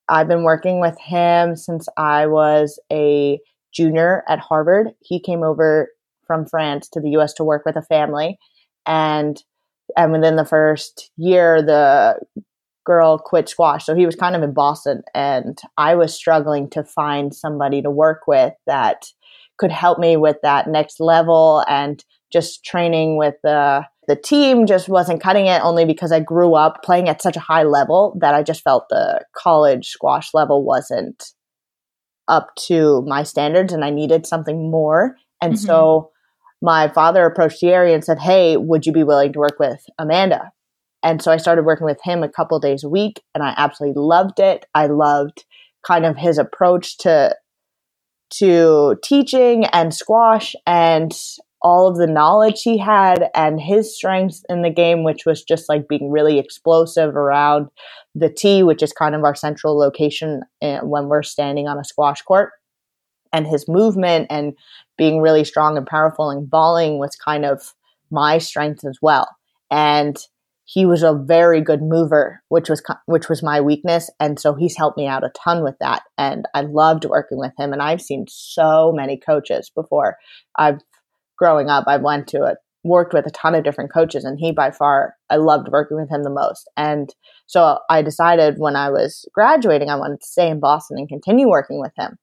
I've 0.09 0.29
been 0.29 0.45
working 0.45 0.81
with 0.81 0.99
him 1.01 1.57
since 1.57 1.89
I 1.97 2.27
was 2.27 2.79
a 2.93 3.41
junior 3.75 4.23
at 4.29 4.39
Harvard. 4.39 4.93
He 5.01 5.21
came 5.21 5.43
over 5.43 5.89
from 6.27 6.47
France 6.47 6.89
to 6.91 7.01
the 7.01 7.11
US 7.11 7.35
to 7.35 7.45
work 7.45 7.65
with 7.67 7.77
a 7.77 7.83
family 7.83 8.39
and 8.87 9.43
and 9.97 10.13
within 10.13 10.37
the 10.37 10.45
first 10.45 11.11
year 11.17 11.61
the 11.61 12.19
girl 12.87 13.19
quit 13.19 13.49
squash. 13.49 13.85
So 13.85 13.95
he 13.95 14.07
was 14.07 14.15
kind 14.15 14.37
of 14.37 14.43
in 14.43 14.53
Boston 14.53 15.03
and 15.15 15.59
I 15.77 15.95
was 15.95 16.15
struggling 16.15 16.71
to 16.71 16.85
find 16.85 17.35
somebody 17.35 17.83
to 17.83 17.91
work 17.91 18.23
with 18.27 18.55
that 18.67 19.07
could 19.59 19.73
help 19.73 19.99
me 19.99 20.17
with 20.17 20.37
that 20.43 20.69
next 20.69 21.01
level 21.01 21.65
and 21.69 22.05
just 22.35 22.65
training 22.65 23.17
with 23.17 23.37
the 23.43 23.87
the 24.07 24.17
team 24.17 24.67
just 24.67 24.87
wasn't 24.89 25.23
cutting 25.23 25.47
it 25.47 25.63
only 25.63 25.87
because 25.87 26.13
I 26.13 26.21
grew 26.21 26.55
up 26.55 26.83
playing 26.83 27.09
at 27.09 27.23
such 27.23 27.37
a 27.37 27.41
high 27.41 27.63
level 27.63 28.15
that 28.21 28.35
I 28.35 28.43
just 28.43 28.63
felt 28.63 28.91
the 28.91 29.25
college 29.35 29.89
squash 29.89 30.35
level 30.35 30.63
wasn't 30.63 31.33
up 32.29 32.55
to 32.67 33.03
my 33.07 33.23
standards 33.23 33.73
and 33.73 33.83
I 33.83 33.89
needed 33.89 34.27
something 34.27 34.71
more. 34.71 35.17
And 35.41 35.55
mm-hmm. 35.55 35.65
so 35.65 36.11
my 36.61 36.89
father 36.89 37.25
approached 37.25 37.61
Thierry 37.61 37.95
and 37.95 38.05
said, 38.05 38.19
Hey, 38.19 38.59
would 38.59 38.85
you 38.85 38.93
be 38.93 39.05
willing 39.05 39.33
to 39.33 39.39
work 39.39 39.59
with 39.59 39.81
Amanda? 39.99 40.53
And 41.03 41.23
so 41.23 41.31
I 41.31 41.37
started 41.37 41.65
working 41.65 41.87
with 41.87 42.01
him 42.03 42.23
a 42.23 42.29
couple 42.29 42.59
days 42.61 42.85
a 42.85 42.89
week 42.89 43.23
and 43.35 43.43
I 43.43 43.55
absolutely 43.57 44.03
loved 44.03 44.41
it. 44.41 44.67
I 44.75 44.87
loved 44.87 45.45
kind 45.87 46.05
of 46.05 46.17
his 46.17 46.37
approach 46.37 46.99
to 46.99 47.37
to 48.31 48.97
teaching 49.05 49.65
and 49.67 49.95
squash 49.95 50.57
and 50.67 51.13
all 51.65 51.89
of 51.89 51.97
the 51.97 52.07
knowledge 52.07 52.61
he 52.63 52.77
had 52.77 53.31
and 53.35 53.59
his 53.59 53.97
strengths 53.97 54.45
in 54.51 54.61
the 54.61 54.71
game, 54.71 55.03
which 55.03 55.25
was 55.25 55.43
just 55.43 55.67
like 55.69 55.89
being 55.89 56.11
really 56.11 56.39
explosive 56.39 57.17
around 57.17 57.69
the 58.15 58.29
tee, 58.29 58.63
which 58.63 58.83
is 58.83 58.93
kind 58.93 59.15
of 59.15 59.25
our 59.25 59.35
central 59.35 59.77
location 59.77 60.43
eh, 60.61 60.79
when 60.83 61.09
we're 61.09 61.23
standing 61.23 61.67
on 61.67 61.79
a 61.79 61.85
squash 61.85 62.21
court. 62.21 62.51
And 63.33 63.47
his 63.47 63.67
movement 63.67 64.29
and 64.31 64.53
being 64.97 65.21
really 65.21 65.43
strong 65.43 65.77
and 65.77 65.87
powerful 65.87 66.31
and 66.31 66.49
balling 66.49 66.99
was 66.99 67.17
kind 67.17 67.45
of 67.45 67.75
my 68.11 68.39
strength 68.39 68.85
as 68.85 68.99
well. 69.03 69.27
And 69.71 70.19
he 70.67 70.87
was 70.87 71.03
a 71.03 71.15
very 71.15 71.61
good 71.61 71.83
mover, 71.83 72.43
which 72.49 72.69
was 72.69 72.83
which 73.07 73.29
was 73.29 73.43
my 73.43 73.61
weakness, 73.61 74.09
and 74.19 74.41
so 74.41 74.55
he's 74.55 74.77
helped 74.77 74.97
me 74.97 75.07
out 75.07 75.25
a 75.25 75.31
ton 75.31 75.63
with 75.63 75.75
that. 75.81 76.05
And 76.17 76.47
I 76.55 76.63
loved 76.63 77.05
working 77.05 77.39
with 77.39 77.53
him. 77.59 77.73
And 77.73 77.83
I've 77.83 78.01
seen 78.01 78.25
so 78.29 78.91
many 78.95 79.19
coaches 79.19 79.71
before. 79.75 80.17
I've 80.57 80.79
growing 81.37 81.69
up, 81.69 81.85
I 81.87 81.97
went 81.97 82.27
to 82.29 82.45
it, 82.45 82.59
worked 82.83 83.15
with 83.15 83.27
a 83.27 83.31
ton 83.31 83.55
of 83.55 83.65
different 83.65 83.93
coaches, 83.93 84.25
and 84.25 84.39
he 84.39 84.53
by 84.53 84.71
far, 84.71 85.15
I 85.31 85.37
loved 85.37 85.69
working 85.71 85.97
with 85.97 86.11
him 86.11 86.23
the 86.23 86.31
most. 86.31 86.69
And 86.77 87.15
so 87.47 87.79
I 87.91 88.03
decided 88.03 88.59
when 88.59 88.77
I 88.77 88.91
was 88.91 89.27
graduating, 89.35 89.91
I 89.91 89.97
wanted 89.97 90.21
to 90.21 90.27
stay 90.27 90.49
in 90.49 90.61
Boston 90.61 90.99
and 90.99 91.09
continue 91.09 91.49
working 91.49 91.81
with 91.81 91.93
him. 91.97 92.19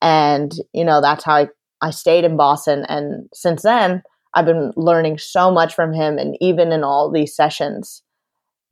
And, 0.00 0.52
you 0.72 0.84
know, 0.84 1.00
that's 1.00 1.24
how 1.24 1.34
I, 1.34 1.48
I 1.80 1.90
stayed 1.90 2.24
in 2.24 2.36
Boston. 2.36 2.84
And 2.88 3.28
since 3.32 3.62
then, 3.62 4.02
I've 4.34 4.46
been 4.46 4.72
learning 4.76 5.18
so 5.18 5.50
much 5.50 5.74
from 5.74 5.92
him. 5.92 6.18
And 6.18 6.36
even 6.40 6.72
in 6.72 6.82
all 6.82 7.10
these 7.10 7.34
sessions 7.34 8.02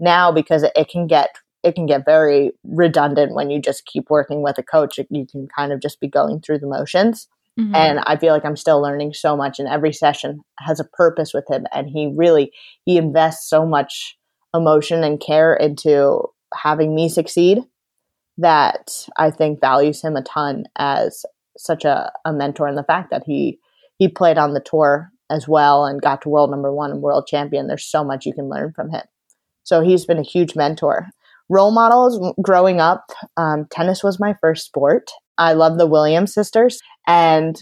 now, 0.01 0.33
because 0.33 0.63
it, 0.63 0.73
it 0.75 0.89
can 0.89 1.07
get 1.07 1.31
it 1.63 1.75
can 1.75 1.87
get 1.87 2.07
very 2.07 2.53
redundant 2.65 3.35
when 3.35 3.51
you 3.51 3.61
just 3.61 3.85
keep 3.85 4.09
working 4.09 4.43
with 4.43 4.57
a 4.57 4.63
coach. 4.63 4.99
You 5.11 5.27
can 5.31 5.47
kind 5.55 5.73
of 5.73 5.81
just 5.81 6.01
be 6.01 6.09
going 6.09 6.41
through 6.41 6.61
the 6.61 6.67
motions. 6.67 7.29
Mm-hmm. 7.59 7.75
And 7.75 8.01
I 8.07 8.17
feel 8.17 8.33
like 8.33 8.45
I'm 8.45 8.57
still 8.57 8.81
learning 8.81 9.13
so 9.15 9.37
much 9.37 9.59
and 9.59 9.69
every 9.69 9.93
session 9.93 10.41
has 10.61 10.81
a 10.81 10.85
purpose 10.85 11.33
with 11.35 11.45
him 11.51 11.67
and 11.73 11.89
he 11.89 12.13
really 12.15 12.53
he 12.85 12.97
invests 12.97 13.49
so 13.49 13.67
much 13.67 14.17
emotion 14.55 15.03
and 15.03 15.21
care 15.21 15.55
into 15.55 16.23
having 16.55 16.95
me 16.95 17.09
succeed 17.09 17.59
that 18.39 19.07
I 19.19 19.31
think 19.31 19.61
values 19.61 20.03
him 20.03 20.17
a 20.17 20.23
ton 20.23 20.65
as 20.77 21.25
such 21.59 21.85
a, 21.85 22.13
a 22.25 22.33
mentor 22.33 22.67
and 22.67 22.79
the 22.79 22.85
fact 22.85 23.11
that 23.11 23.25
he 23.27 23.59
he 23.99 24.09
played 24.09 24.39
on 24.39 24.55
the 24.55 24.65
tour 24.65 25.11
as 25.31 25.47
well 25.47 25.85
and 25.85 26.01
got 26.01 26.23
to 26.23 26.29
world 26.29 26.51
number 26.51 26.75
one 26.75 26.91
and 26.91 27.03
world 27.03 27.27
champion. 27.27 27.67
There's 27.67 27.85
so 27.85 28.03
much 28.03 28.27
you 28.27 28.33
can 28.33 28.49
learn 28.49 28.73
from 28.75 28.91
him. 28.91 29.03
So 29.63 29.83
he's 29.83 30.07
been 30.07 30.19
a 30.19 30.23
huge 30.23 30.57
mentor. 30.57 31.09
Role 31.49 31.71
models 31.71 32.35
growing 32.43 32.81
up, 32.81 33.11
um, 33.37 33.67
tennis 33.71 34.03
was 34.03 34.19
my 34.19 34.35
first 34.41 34.67
sport. 34.67 35.11
I 35.41 35.55
love 35.55 35.79
the 35.79 35.87
Williams 35.87 36.35
sisters. 36.35 36.81
And 37.07 37.59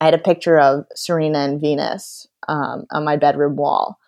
I 0.00 0.06
had 0.06 0.14
a 0.14 0.18
picture 0.18 0.58
of 0.58 0.86
Serena 0.96 1.40
and 1.40 1.60
Venus 1.60 2.26
um, 2.48 2.86
on 2.90 3.04
my 3.04 3.16
bedroom 3.16 3.56
wall. 3.56 3.98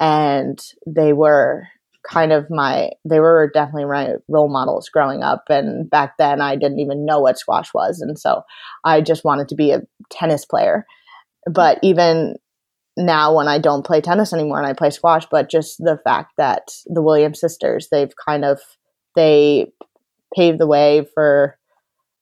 And 0.00 0.60
they 0.84 1.12
were 1.12 1.68
kind 2.10 2.32
of 2.32 2.50
my, 2.50 2.90
they 3.04 3.20
were 3.20 3.50
definitely 3.54 3.84
my 3.84 4.14
role 4.28 4.48
models 4.48 4.88
growing 4.88 5.22
up. 5.22 5.44
And 5.48 5.88
back 5.88 6.14
then, 6.18 6.40
I 6.40 6.56
didn't 6.56 6.80
even 6.80 7.06
know 7.06 7.20
what 7.20 7.38
squash 7.38 7.72
was. 7.72 8.00
And 8.00 8.18
so 8.18 8.42
I 8.82 9.00
just 9.00 9.24
wanted 9.24 9.48
to 9.50 9.54
be 9.54 9.70
a 9.70 9.82
tennis 10.10 10.44
player. 10.44 10.84
But 11.48 11.78
even 11.82 12.34
now 12.96 13.36
when 13.36 13.46
I 13.46 13.58
don't 13.58 13.86
play 13.86 14.00
tennis 14.00 14.32
anymore 14.32 14.58
and 14.58 14.66
I 14.66 14.72
play 14.72 14.90
squash, 14.90 15.24
but 15.30 15.50
just 15.50 15.78
the 15.78 16.00
fact 16.02 16.32
that 16.36 16.72
the 16.86 17.02
Williams 17.02 17.40
sisters, 17.40 17.88
they've 17.90 18.12
kind 18.26 18.44
of 18.44 18.60
they 19.14 19.72
paved 20.34 20.58
the 20.58 20.66
way 20.66 21.06
for 21.14 21.58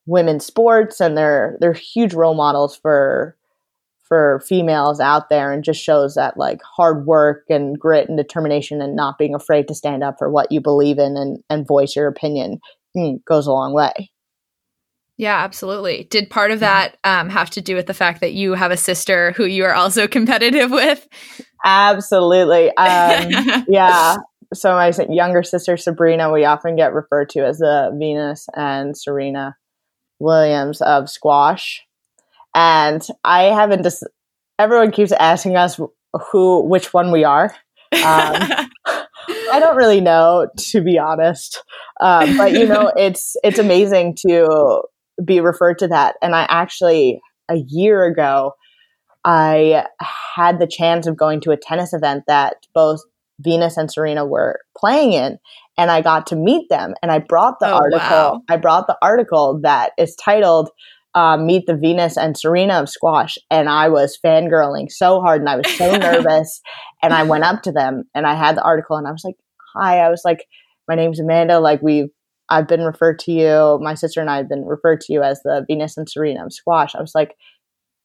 women's 0.06 0.44
sports 0.44 1.00
and 1.00 1.16
they're 1.16 1.56
they're 1.60 1.72
huge 1.72 2.14
role 2.14 2.34
models 2.34 2.76
for 2.76 3.36
for 4.12 4.42
females 4.46 5.00
out 5.00 5.30
there 5.30 5.52
and 5.52 5.64
just 5.64 5.82
shows 5.82 6.16
that 6.16 6.36
like 6.36 6.60
hard 6.62 7.06
work 7.06 7.44
and 7.48 7.78
grit 7.78 8.10
and 8.10 8.18
determination 8.18 8.82
and 8.82 8.94
not 8.94 9.16
being 9.16 9.34
afraid 9.34 9.66
to 9.66 9.74
stand 9.74 10.04
up 10.04 10.16
for 10.18 10.30
what 10.30 10.52
you 10.52 10.60
believe 10.60 10.98
in 10.98 11.16
and, 11.16 11.38
and 11.48 11.66
voice 11.66 11.96
your 11.96 12.08
opinion 12.08 12.60
mm, 12.94 13.24
goes 13.24 13.46
a 13.46 13.52
long 13.52 13.72
way. 13.72 14.10
Yeah, 15.16 15.42
absolutely. 15.42 16.08
Did 16.10 16.28
part 16.28 16.50
of 16.50 16.60
that 16.60 16.98
um, 17.04 17.30
have 17.30 17.48
to 17.50 17.62
do 17.62 17.74
with 17.74 17.86
the 17.86 17.94
fact 17.94 18.20
that 18.20 18.34
you 18.34 18.52
have 18.52 18.70
a 18.70 18.76
sister 18.76 19.32
who 19.32 19.46
you 19.46 19.64
are 19.64 19.72
also 19.72 20.06
competitive 20.08 20.70
with? 20.70 21.08
Absolutely. 21.64 22.68
Um, 22.76 23.64
yeah. 23.68 24.16
So 24.52 24.72
my 24.72 24.92
younger 25.08 25.42
sister 25.42 25.78
Sabrina, 25.78 26.30
we 26.30 26.44
often 26.44 26.76
get 26.76 26.92
referred 26.92 27.30
to 27.30 27.46
as 27.46 27.58
the 27.58 27.96
Venus 27.98 28.46
and 28.54 28.94
Serena 28.94 29.56
Williams 30.22 30.80
of 30.80 31.10
squash. 31.10 31.82
And 32.54 33.06
I 33.24 33.44
haven't 33.44 33.82
just, 33.82 34.06
everyone 34.58 34.90
keeps 34.90 35.12
asking 35.12 35.56
us 35.56 35.80
who, 36.30 36.64
which 36.64 36.92
one 36.94 37.10
we 37.10 37.24
are. 37.24 37.54
Um, 37.92 38.36
I 39.52 39.60
don't 39.60 39.76
really 39.76 40.00
know, 40.00 40.48
to 40.56 40.80
be 40.80 40.98
honest. 40.98 41.62
Um, 42.00 42.36
but 42.36 42.52
you 42.52 42.66
know, 42.66 42.92
it's 42.96 43.36
it's 43.44 43.58
amazing 43.58 44.16
to 44.26 44.82
be 45.24 45.40
referred 45.40 45.78
to 45.78 45.88
that. 45.88 46.16
And 46.22 46.34
I 46.34 46.46
actually 46.48 47.20
a 47.50 47.56
year 47.68 48.04
ago, 48.04 48.52
I 49.24 49.86
had 50.34 50.58
the 50.58 50.66
chance 50.66 51.06
of 51.06 51.16
going 51.16 51.40
to 51.42 51.50
a 51.52 51.56
tennis 51.56 51.92
event 51.92 52.24
that 52.26 52.66
both 52.74 53.00
Venus 53.40 53.76
and 53.76 53.90
Serena 53.90 54.24
were 54.24 54.60
playing 54.76 55.12
in, 55.12 55.38
and 55.82 55.90
I 55.90 56.00
got 56.00 56.28
to 56.28 56.36
meet 56.36 56.68
them. 56.68 56.94
And 57.02 57.10
I 57.10 57.18
brought 57.18 57.58
the 57.58 57.66
oh, 57.66 57.74
article. 57.74 58.00
Wow. 58.00 58.42
I 58.48 58.56
brought 58.56 58.86
the 58.86 58.96
article 59.02 59.58
that 59.64 59.90
is 59.98 60.14
titled 60.14 60.70
uh, 61.14 61.36
"Meet 61.36 61.66
the 61.66 61.76
Venus 61.76 62.16
and 62.16 62.38
Serena 62.38 62.74
of 62.74 62.88
Squash," 62.88 63.36
and 63.50 63.68
I 63.68 63.88
was 63.88 64.16
fangirling 64.24 64.90
so 64.90 65.20
hard, 65.20 65.40
and 65.40 65.50
I 65.50 65.56
was 65.56 65.76
so 65.76 65.96
nervous. 65.96 66.60
And 67.02 67.12
I 67.12 67.24
went 67.24 67.42
up 67.42 67.62
to 67.62 67.72
them, 67.72 68.04
and 68.14 68.28
I 68.28 68.36
had 68.36 68.56
the 68.56 68.62
article, 68.62 68.96
and 68.96 69.08
I 69.08 69.10
was 69.10 69.24
like, 69.24 69.34
"Hi," 69.74 69.98
I 69.98 70.08
was 70.08 70.22
like, 70.24 70.46
"My 70.88 70.94
name's 70.94 71.20
Amanda. 71.20 71.58
Like 71.58 71.82
we've." 71.82 72.08
I've 72.48 72.68
been 72.68 72.82
referred 72.82 73.18
to 73.20 73.32
you, 73.32 73.78
my 73.80 73.94
sister 73.94 74.20
and 74.20 74.28
I 74.28 74.36
have 74.36 74.48
been 74.48 74.66
referred 74.66 75.00
to 75.02 75.12
you 75.12 75.22
as 75.22 75.40
the 75.42 75.64
Venus 75.66 75.96
and 75.96 76.06
Serena 76.06 76.44
of 76.44 76.52
squash. 76.52 76.94
I 76.94 77.00
was 77.00 77.14
like, 77.14 77.34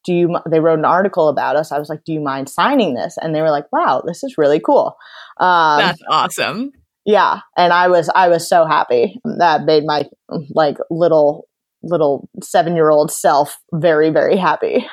do 0.04 0.14
you 0.14 0.36
they 0.48 0.60
wrote 0.60 0.78
an 0.78 0.84
article 0.84 1.28
about 1.28 1.56
us 1.56 1.72
i 1.72 1.78
was 1.78 1.88
like 1.88 2.04
do 2.04 2.12
you 2.12 2.20
mind 2.20 2.48
signing 2.48 2.94
this 2.94 3.16
and 3.20 3.34
they 3.34 3.42
were 3.42 3.50
like 3.50 3.66
wow 3.72 4.00
this 4.06 4.22
is 4.22 4.38
really 4.38 4.60
cool 4.60 4.96
um, 5.38 5.80
that's 5.80 6.00
awesome 6.08 6.70
yeah 7.08 7.40
and 7.56 7.72
i 7.72 7.88
was 7.88 8.10
i 8.14 8.28
was 8.28 8.46
so 8.46 8.66
happy 8.66 9.18
that 9.38 9.64
made 9.64 9.84
my 9.84 10.04
like 10.50 10.76
little 10.90 11.48
little 11.82 12.28
seven 12.42 12.76
year 12.76 12.90
old 12.90 13.10
self 13.10 13.56
very 13.72 14.10
very 14.10 14.36
happy 14.36 14.86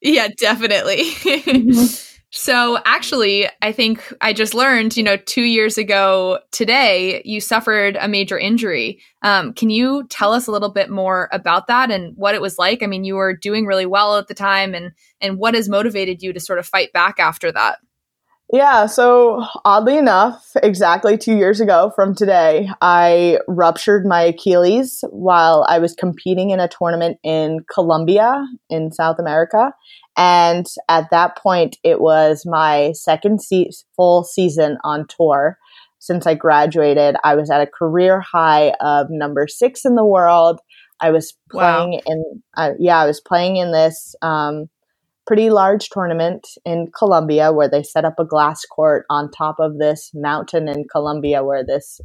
yeah 0.00 0.28
definitely 0.38 1.02
mm-hmm. 1.02 2.06
So, 2.32 2.78
actually, 2.84 3.48
I 3.60 3.72
think 3.72 4.12
I 4.20 4.32
just 4.32 4.54
learned, 4.54 4.96
you 4.96 5.02
know, 5.02 5.16
two 5.16 5.42
years 5.42 5.78
ago 5.78 6.38
today, 6.52 7.22
you 7.24 7.40
suffered 7.40 7.96
a 8.00 8.06
major 8.06 8.38
injury. 8.38 9.00
Um, 9.22 9.52
can 9.52 9.68
you 9.68 10.06
tell 10.10 10.32
us 10.32 10.46
a 10.46 10.52
little 10.52 10.68
bit 10.68 10.90
more 10.90 11.28
about 11.32 11.66
that 11.66 11.90
and 11.90 12.16
what 12.16 12.36
it 12.36 12.40
was 12.40 12.56
like? 12.56 12.84
I 12.84 12.86
mean, 12.86 13.02
you 13.02 13.16
were 13.16 13.34
doing 13.34 13.66
really 13.66 13.84
well 13.84 14.16
at 14.16 14.28
the 14.28 14.34
time, 14.34 14.74
and 14.74 14.92
and 15.20 15.38
what 15.38 15.54
has 15.54 15.68
motivated 15.68 16.22
you 16.22 16.32
to 16.32 16.38
sort 16.38 16.60
of 16.60 16.66
fight 16.66 16.92
back 16.92 17.18
after 17.18 17.50
that? 17.50 17.78
Yeah, 18.52 18.86
so 18.86 19.44
oddly 19.64 19.96
enough, 19.96 20.50
exactly 20.60 21.16
two 21.16 21.36
years 21.36 21.60
ago 21.60 21.92
from 21.94 22.16
today, 22.16 22.68
I 22.80 23.38
ruptured 23.46 24.04
my 24.04 24.22
Achilles 24.22 25.04
while 25.10 25.64
I 25.68 25.78
was 25.78 25.94
competing 25.94 26.50
in 26.50 26.58
a 26.58 26.66
tournament 26.66 27.18
in 27.22 27.60
Colombia 27.72 28.44
in 28.68 28.90
South 28.90 29.20
America. 29.20 29.72
And 30.16 30.66
at 30.88 31.10
that 31.12 31.38
point, 31.38 31.76
it 31.84 32.00
was 32.00 32.42
my 32.44 32.90
second 32.92 33.40
se- 33.40 33.70
full 33.94 34.24
season 34.24 34.78
on 34.82 35.06
tour. 35.06 35.56
Since 36.00 36.26
I 36.26 36.34
graduated, 36.34 37.14
I 37.22 37.36
was 37.36 37.50
at 37.50 37.60
a 37.60 37.66
career 37.66 38.20
high 38.20 38.72
of 38.80 39.06
number 39.10 39.46
six 39.46 39.84
in 39.84 39.94
the 39.94 40.04
world. 40.04 40.58
I 41.00 41.10
was 41.10 41.34
playing 41.50 41.92
wow. 41.92 42.00
in, 42.04 42.42
uh, 42.56 42.70
yeah, 42.80 42.98
I 42.98 43.06
was 43.06 43.20
playing 43.20 43.56
in 43.56 43.70
this 43.70 44.16
um, 44.22 44.68
pretty 45.30 45.48
large 45.48 45.90
tournament 45.90 46.48
in 46.64 46.90
Colombia 46.98 47.52
where 47.52 47.68
they 47.68 47.84
set 47.84 48.04
up 48.04 48.18
a 48.18 48.24
glass 48.24 48.64
court 48.64 49.06
on 49.08 49.30
top 49.30 49.60
of 49.60 49.78
this 49.78 50.10
mountain 50.12 50.66
in 50.66 50.88
Colombia 50.90 51.44
where 51.44 51.64
this 51.64 52.00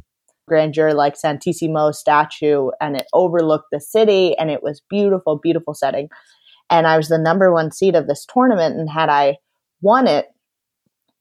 grandeur 0.46 0.94
like 0.94 1.14
Santissimo 1.16 1.92
statue 1.92 2.70
and 2.80 2.94
it 2.94 3.06
overlooked 3.12 3.66
the 3.72 3.80
city 3.80 4.38
and 4.38 4.48
it 4.48 4.62
was 4.62 4.80
beautiful, 4.88 5.40
beautiful 5.42 5.74
setting 5.74 6.08
and 6.70 6.86
I 6.86 6.96
was 6.96 7.08
the 7.08 7.18
number 7.18 7.52
one 7.52 7.72
seed 7.72 7.96
of 7.96 8.06
this 8.06 8.24
tournament. 8.32 8.76
And 8.76 8.88
had 8.88 9.08
I 9.08 9.38
won 9.80 10.06
it, 10.06 10.26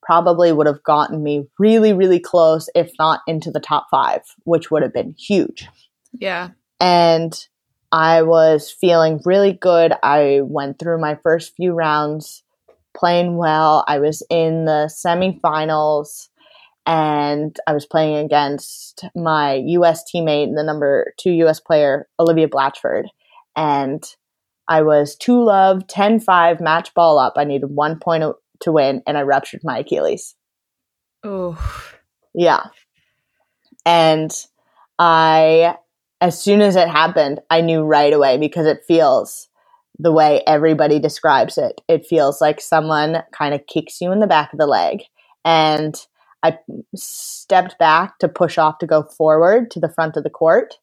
probably 0.03 0.51
would 0.51 0.67
have 0.67 0.83
gotten 0.83 1.23
me 1.23 1.45
really, 1.57 1.91
really 1.91 2.19
close, 2.19 2.69
if 2.75 2.91
not 2.99 3.21
into 3.25 3.49
the 3.49 3.59
top 3.59 3.87
five, 3.89 4.21
which 4.43 4.69
would 4.69 4.83
have 4.83 4.93
been 4.93 5.15
huge. 5.17 5.67
Yeah. 6.13 6.49
And 6.79 7.33
I 7.91 8.23
was 8.23 8.71
feeling 8.71 9.21
really 9.25 9.53
good. 9.53 9.93
I 10.03 10.41
went 10.43 10.79
through 10.79 10.99
my 10.99 11.15
first 11.23 11.55
few 11.55 11.73
rounds 11.73 12.43
playing 12.95 13.37
well. 13.37 13.83
I 13.87 13.99
was 13.99 14.23
in 14.29 14.65
the 14.65 14.89
semifinals 14.89 16.29
and 16.85 17.57
I 17.67 17.73
was 17.73 17.85
playing 17.85 18.15
against 18.17 19.05
my 19.15 19.55
US 19.55 20.03
teammate, 20.03 20.43
and 20.43 20.57
the 20.57 20.63
number 20.63 21.13
two 21.17 21.31
US 21.31 21.59
player, 21.59 22.07
Olivia 22.19 22.47
Blatchford. 22.47 23.05
And 23.55 24.03
I 24.67 24.81
was 24.81 25.15
two 25.15 25.43
love, 25.43 25.87
10 25.87 26.19
5 26.19 26.59
match 26.59 26.93
ball 26.93 27.17
up. 27.17 27.33
I 27.37 27.43
needed 27.43 27.67
one 27.67 27.99
point 27.99 28.23
to 28.61 28.71
win, 28.71 29.01
and 29.07 29.17
I 29.17 29.23
ruptured 29.23 29.61
my 29.63 29.79
Achilles. 29.79 30.35
Oh. 31.23 31.57
Yeah. 32.33 32.65
And 33.85 34.31
I, 34.99 35.75
as 36.25 36.41
soon 36.41 36.61
as 36.61 36.75
it 36.75 36.89
happened, 36.89 37.39
I 37.51 37.61
knew 37.61 37.83
right 37.83 38.11
away 38.11 38.39
because 38.39 38.65
it 38.65 38.83
feels 38.87 39.47
the 39.99 40.11
way 40.11 40.41
everybody 40.47 40.97
describes 40.97 41.55
it. 41.55 41.81
It 41.87 42.07
feels 42.07 42.41
like 42.41 42.59
someone 42.59 43.21
kind 43.31 43.53
of 43.53 43.67
kicks 43.67 44.01
you 44.01 44.11
in 44.11 44.21
the 44.21 44.27
back 44.27 44.51
of 44.51 44.57
the 44.57 44.65
leg. 44.65 45.03
And 45.45 45.95
I 46.41 46.57
stepped 46.95 47.77
back 47.77 48.17
to 48.21 48.27
push 48.27 48.57
off 48.57 48.79
to 48.79 48.87
go 48.87 49.03
forward 49.03 49.69
to 49.69 49.79
the 49.79 49.93
front 49.93 50.17
of 50.17 50.23
the 50.23 50.31
court 50.31 50.73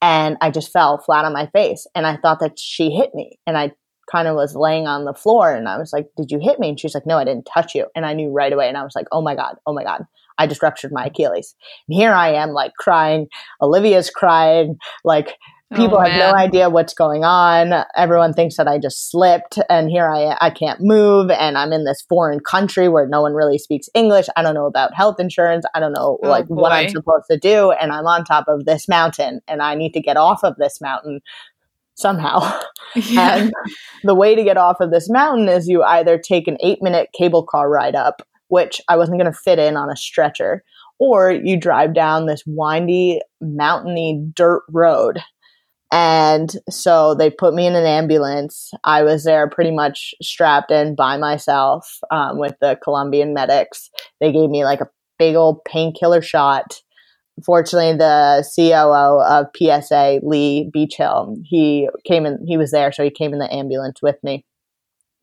and 0.00 0.36
I 0.40 0.50
just 0.50 0.72
fell 0.72 0.98
flat 0.98 1.24
on 1.24 1.32
my 1.32 1.46
face. 1.46 1.86
And 1.94 2.06
I 2.06 2.16
thought 2.16 2.38
that 2.40 2.58
she 2.58 2.90
hit 2.90 3.14
me. 3.14 3.38
And 3.48 3.58
I 3.58 3.72
kind 4.12 4.28
of 4.28 4.36
was 4.36 4.54
laying 4.54 4.86
on 4.86 5.04
the 5.06 5.14
floor 5.14 5.52
and 5.52 5.68
I 5.68 5.76
was 5.78 5.92
like, 5.92 6.08
Did 6.16 6.30
you 6.30 6.38
hit 6.38 6.60
me? 6.60 6.68
And 6.68 6.78
she's 6.78 6.94
like, 6.94 7.06
No, 7.06 7.18
I 7.18 7.24
didn't 7.24 7.48
touch 7.52 7.74
you. 7.74 7.86
And 7.96 8.06
I 8.06 8.12
knew 8.12 8.30
right 8.30 8.52
away. 8.52 8.68
And 8.68 8.76
I 8.76 8.84
was 8.84 8.94
like, 8.94 9.06
Oh 9.10 9.22
my 9.22 9.34
God, 9.34 9.56
oh 9.66 9.72
my 9.72 9.82
God. 9.82 10.04
I 10.38 10.46
just 10.46 10.62
ruptured 10.62 10.92
my 10.92 11.06
Achilles. 11.06 11.54
And 11.88 11.96
here 11.96 12.12
I 12.12 12.32
am, 12.34 12.50
like 12.50 12.72
crying. 12.78 13.28
Olivia's 13.62 14.10
crying. 14.10 14.76
Like 15.04 15.36
oh, 15.72 15.76
People 15.76 15.98
oh, 15.98 16.00
have 16.02 16.18
no 16.18 16.36
idea 16.36 16.70
what's 16.70 16.94
going 16.94 17.24
on. 17.24 17.84
Everyone 17.96 18.32
thinks 18.32 18.56
that 18.56 18.68
I 18.68 18.78
just 18.78 19.10
slipped 19.10 19.58
and 19.68 19.90
here 19.90 20.08
I 20.08 20.36
I 20.40 20.50
can't 20.50 20.80
move 20.80 21.30
and 21.30 21.56
I'm 21.58 21.72
in 21.72 21.84
this 21.84 22.02
foreign 22.08 22.40
country 22.40 22.88
where 22.88 23.06
no 23.06 23.22
one 23.22 23.34
really 23.34 23.58
speaks 23.58 23.88
English. 23.94 24.26
I 24.36 24.42
don't 24.42 24.54
know 24.54 24.66
about 24.66 24.94
health 24.94 25.18
insurance. 25.18 25.64
I 25.74 25.80
don't 25.80 25.92
know 25.92 26.18
oh, 26.22 26.28
like 26.28 26.46
boy. 26.46 26.54
what 26.54 26.72
I'm 26.72 26.88
supposed 26.88 27.26
to 27.30 27.38
do 27.38 27.72
and 27.72 27.92
I'm 27.92 28.06
on 28.06 28.24
top 28.24 28.46
of 28.48 28.64
this 28.64 28.88
mountain 28.88 29.40
and 29.48 29.62
I 29.62 29.74
need 29.74 29.92
to 29.92 30.00
get 30.00 30.16
off 30.16 30.44
of 30.44 30.56
this 30.56 30.80
mountain 30.80 31.20
somehow. 31.94 32.40
Yeah. 32.94 33.36
And 33.38 33.52
the 34.04 34.14
way 34.14 34.36
to 34.36 34.44
get 34.44 34.56
off 34.56 34.76
of 34.78 34.92
this 34.92 35.10
mountain 35.10 35.48
is 35.48 35.66
you 35.66 35.82
either 35.82 36.16
take 36.16 36.46
an 36.46 36.56
8-minute 36.62 37.08
cable 37.12 37.42
car 37.42 37.68
ride 37.68 37.96
up, 37.96 38.22
which 38.54 38.80
I 38.88 38.96
wasn't 38.96 39.18
going 39.18 39.32
to 39.32 39.38
fit 39.38 39.58
in 39.58 39.76
on 39.76 39.90
a 39.90 39.96
stretcher, 39.96 40.62
or 40.98 41.32
you 41.32 41.58
drive 41.58 41.92
down 41.92 42.26
this 42.26 42.42
windy, 42.46 43.20
mountainy 43.40 44.24
dirt 44.34 44.62
road 44.70 45.20
and 45.94 46.50
so 46.68 47.14
they 47.14 47.30
put 47.30 47.54
me 47.54 47.68
in 47.68 47.76
an 47.76 47.86
ambulance. 47.86 48.72
I 48.82 49.04
was 49.04 49.22
there 49.22 49.48
pretty 49.48 49.70
much 49.70 50.12
strapped 50.20 50.72
in 50.72 50.96
by 50.96 51.16
myself 51.16 52.00
um, 52.10 52.40
with 52.40 52.56
the 52.60 52.76
Colombian 52.82 53.32
medics. 53.32 53.90
They 54.20 54.32
gave 54.32 54.50
me 54.50 54.64
like 54.64 54.80
a 54.80 54.88
big 55.20 55.36
old 55.36 55.64
painkiller 55.64 56.20
shot. 56.20 56.80
Fortunately, 57.46 57.96
the 57.96 58.44
COO 58.56 59.22
of 59.22 59.46
PSA, 59.56 60.18
Lee 60.24 60.68
Beachill, 60.74 61.36
he 61.44 61.88
came 62.04 62.26
in, 62.26 62.44
he 62.44 62.56
was 62.56 62.72
there, 62.72 62.90
so 62.90 63.04
he 63.04 63.10
came 63.10 63.32
in 63.32 63.38
the 63.38 63.54
ambulance 63.54 64.02
with 64.02 64.16
me. 64.24 64.44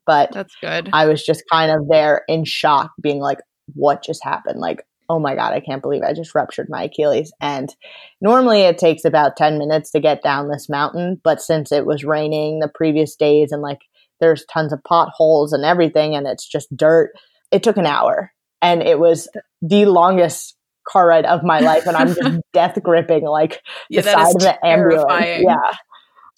But 0.06 0.32
that's 0.32 0.54
good. 0.60 0.90
I 0.92 1.06
was 1.06 1.24
just 1.24 1.44
kind 1.50 1.70
of 1.70 1.88
there 1.88 2.22
in 2.28 2.44
shock, 2.44 2.92
being 3.00 3.20
like, 3.20 3.38
what 3.74 4.02
just 4.02 4.24
happened? 4.24 4.58
Like, 4.60 4.84
oh 5.08 5.18
my 5.18 5.34
God, 5.34 5.52
I 5.52 5.60
can't 5.60 5.82
believe 5.82 6.02
I 6.02 6.12
just 6.12 6.34
ruptured 6.34 6.68
my 6.68 6.84
Achilles. 6.84 7.32
And 7.40 7.74
normally 8.20 8.62
it 8.62 8.78
takes 8.78 9.04
about 9.04 9.36
10 9.36 9.58
minutes 9.58 9.90
to 9.92 10.00
get 10.00 10.22
down 10.22 10.48
this 10.48 10.68
mountain. 10.68 11.20
But 11.22 11.42
since 11.42 11.70
it 11.70 11.86
was 11.86 12.04
raining 12.04 12.60
the 12.60 12.68
previous 12.68 13.14
days 13.14 13.52
and 13.52 13.62
like 13.62 13.80
there's 14.22 14.46
tons 14.46 14.72
of 14.72 14.82
potholes 14.84 15.52
and 15.52 15.64
everything 15.64 16.14
and 16.14 16.26
it's 16.26 16.46
just 16.48 16.74
dirt. 16.74 17.12
It 17.50 17.62
took 17.62 17.76
an 17.76 17.86
hour 17.86 18.32
and 18.62 18.80
it 18.80 18.98
was 18.98 19.28
the 19.60 19.84
longest 19.84 20.56
car 20.88 21.08
ride 21.08 21.26
of 21.26 21.42
my 21.42 21.60
life 21.60 21.86
and 21.86 21.96
I'm 21.96 22.14
just 22.14 22.40
death 22.54 22.78
gripping 22.82 23.24
like 23.24 23.60
Yeah, 23.90 24.00
the 24.00 24.10
side 24.12 24.34
of 24.36 24.40
the 24.40 24.66
ambulance. 24.66 25.42
Yeah. 25.44 25.72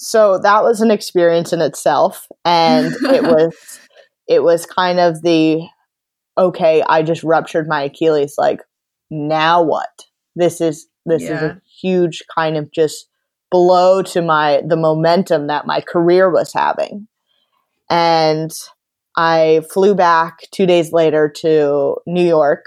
So 0.05 0.39
that 0.39 0.63
was 0.63 0.81
an 0.83 0.91
experience 0.91 1.53
in 1.53 1.63
itself 1.63 2.29
and 2.45 2.95
it 2.95 3.23
was 3.25 3.81
it 4.29 4.43
was 4.43 4.67
kind 4.67 5.01
of 5.01 5.23
the 5.23 5.67
okay, 6.37 6.83
I 6.87 7.03
just 7.03 7.23
ruptured 7.23 7.69
my 7.69 7.85
Achilles 7.85 8.35
like 8.37 8.61
now 9.11 9.63
what? 9.63 10.05
This 10.37 10.61
is 10.61 10.87
this 11.07 11.23
is 11.23 11.41
a 11.43 11.61
huge 11.81 12.23
kind 12.35 12.57
of 12.57 12.71
just 12.71 13.09
blow 13.51 14.03
to 14.03 14.21
my 14.21 14.63
the 14.67 14.77
momentum 14.77 15.47
that 15.47 15.67
my 15.67 15.81
career 15.81 16.31
was 16.31 16.53
having. 16.53 17.09
And 17.89 18.51
I 19.17 19.63
flew 19.73 19.95
back 19.95 20.49
2 20.51 20.67
days 20.67 20.93
later 20.93 21.31
to 21.37 21.97
New 22.07 22.27
York. 22.27 22.67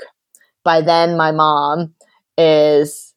By 0.63 0.81
then 0.81 1.17
my 1.17 1.31
mom 1.31 1.93
is 2.37 3.13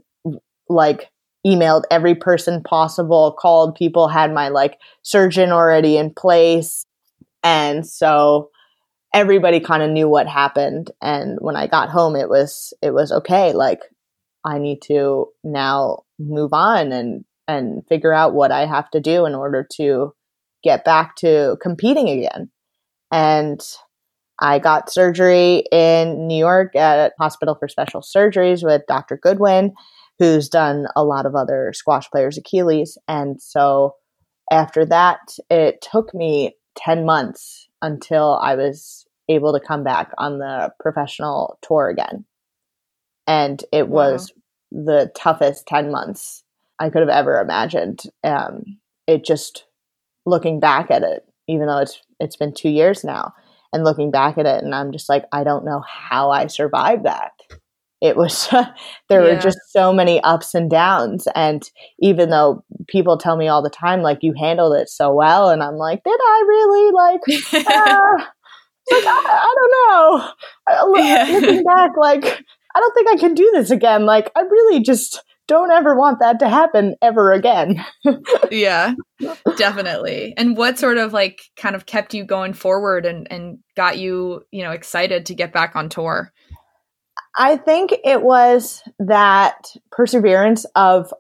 like 0.69 1.11
emailed 1.47 1.85
every 1.91 2.15
person 2.15 2.63
possible, 2.63 3.37
called 3.39 3.75
people, 3.75 4.09
had 4.09 4.33
my 4.33 4.49
like 4.49 4.79
surgeon 5.03 5.51
already 5.51 5.97
in 5.97 6.13
place. 6.13 6.87
And 7.43 7.87
so 7.87 8.51
everybody 9.15 9.61
kind 9.61 9.83
of 9.83 9.91
knew 9.91 10.09
what 10.09 10.29
happened 10.29 10.91
and 11.03 11.37
when 11.41 11.57
I 11.57 11.67
got 11.67 11.89
home 11.89 12.15
it 12.15 12.29
was 12.29 12.73
it 12.81 12.93
was 12.93 13.11
okay 13.11 13.53
like 13.53 13.81
I 14.45 14.59
need 14.59 14.83
to 14.83 15.27
now 15.43 16.05
move 16.19 16.53
on 16.53 16.93
and 16.93 17.25
and 17.49 17.87
figure 17.89 18.13
out 18.13 18.35
what 18.35 18.53
I 18.53 18.67
have 18.67 18.91
to 18.91 19.01
do 19.01 19.27
in 19.27 19.35
order 19.35 19.67
to 19.77 20.15
get 20.63 20.85
back 20.85 21.17
to 21.17 21.57
competing 21.61 22.09
again. 22.09 22.51
And 23.11 23.61
I 24.41 24.59
got 24.59 24.91
surgery 24.91 25.65
in 25.73 26.29
New 26.29 26.39
York 26.39 26.77
at 26.77 27.13
Hospital 27.19 27.57
for 27.57 27.69
Special 27.69 28.03
Surgeries 28.03 28.65
with 28.65 28.83
Dr. 28.87 29.19
Goodwin, 29.21 29.75
who's 30.21 30.49
done 30.51 30.87
a 30.95 31.03
lot 31.03 31.27
of 31.27 31.35
other 31.35 31.73
squash 31.75 32.09
players' 32.11 32.39
Achilles. 32.39 32.97
And 33.09 33.43
so 33.43 33.95
after 34.53 34.85
that, 34.87 35.19
it 35.49 35.81
took 35.81 36.15
me 36.15 36.55
10 36.77 37.07
months 37.07 37.69
until 37.83 38.39
I 38.41 38.55
was 38.55 39.07
able 39.31 39.55
to 39.55 39.67
come 39.67 39.83
back 39.83 40.13
on 40.19 40.39
the 40.39 40.73
professional 40.79 41.59
tour 41.63 41.89
again. 41.89 42.27
And 43.27 43.65
it 43.73 43.89
Wow. 43.89 44.13
was 44.13 44.33
the 44.71 45.11
toughest 45.17 45.67
10 45.67 45.91
months 45.91 46.45
I 46.79 46.91
could 46.91 47.01
have 47.01 47.09
ever 47.09 47.41
imagined. 47.41 48.03
Um, 48.23 48.79
it 49.07 49.25
just 49.25 49.65
looking 50.27 50.61
back 50.61 50.91
at 50.91 51.03
it, 51.03 51.25
even 51.49 51.67
though 51.67 51.79
it's 51.79 52.03
it's 52.21 52.37
been 52.37 52.53
two 52.53 52.69
years 52.69 53.05
now, 53.05 53.33
and 53.73 53.85
looking 53.85 54.11
back 54.11 54.37
at 54.37 54.47
it, 54.47 54.63
and 54.63 54.75
I'm 54.75 54.93
just 54.93 55.09
like, 55.09 55.25
I 55.33 55.45
don't 55.45 55.65
know 55.65 55.83
how 55.89 56.31
I 56.31 56.47
survived 56.49 57.05
that. 57.05 57.33
It 58.01 58.17
was 58.17 58.49
there 59.09 59.23
Yeah. 59.27 59.35
were 59.35 59.41
just 59.41 59.59
so 59.71 59.93
many 59.93 60.21
ups 60.23 60.55
and 60.55 60.71
downs, 60.71 61.29
and 61.35 61.63
even 62.01 62.31
though 62.31 62.65
people 62.89 63.19
tell 63.19 63.37
me 63.37 63.49
all 63.49 63.63
the 63.63 63.71
time, 63.71 64.03
like 64.03 64.19
you 64.23 64.35
handled 64.39 64.75
it 64.77 64.89
so 64.89 65.13
well, 65.13 65.51
and 65.51 65.63
I'm 65.63 65.77
like, 65.77 66.03
did 66.05 66.19
I 66.21 66.45
really? 66.49 66.93
Like, 66.93 67.67
ah, 67.67 68.13
like 68.91 69.05
I, 69.05 69.23
I 69.27 69.55
don't 69.57 69.75
know. 69.91 70.31
I, 70.67 71.27
Yeah. 71.29 71.39
Looking 71.41 71.65
back, 71.77 71.91
like 71.97 72.25
I 72.75 72.81
don't 72.81 72.95
think 72.95 73.09
I 73.09 73.17
can 73.17 73.35
do 73.35 73.51
this 73.55 73.71
again. 73.71 74.07
Like 74.07 74.31
I 74.37 74.41
really 74.43 74.83
just 74.83 75.23
don't 75.49 75.73
ever 75.73 75.97
want 75.97 76.21
that 76.21 76.39
to 76.39 76.49
happen 76.49 76.95
ever 77.03 77.33
again. 77.33 77.85
yeah, 78.53 78.95
definitely. 79.57 80.33
And 80.37 80.57
what 80.57 80.79
sort 80.79 80.97
of 80.99 81.13
like 81.13 81.41
kind 81.57 81.75
of 81.75 81.87
kept 81.87 82.15
you 82.15 82.25
going 82.25 82.53
forward 82.53 83.05
and 83.07 83.27
and 83.31 83.59
got 83.77 83.99
you, 83.99 84.43
you 84.53 84.63
know, 84.63 84.71
excited 84.71 85.27
to 85.27 85.35
get 85.35 85.53
back 85.53 85.75
on 85.77 85.89
tour? 85.89 86.33
I 87.37 87.57
think 87.57 87.95
it 88.05 88.23
was 88.23 88.83
that 88.99 89.69
perseverance 89.91 90.67
of 90.75 91.13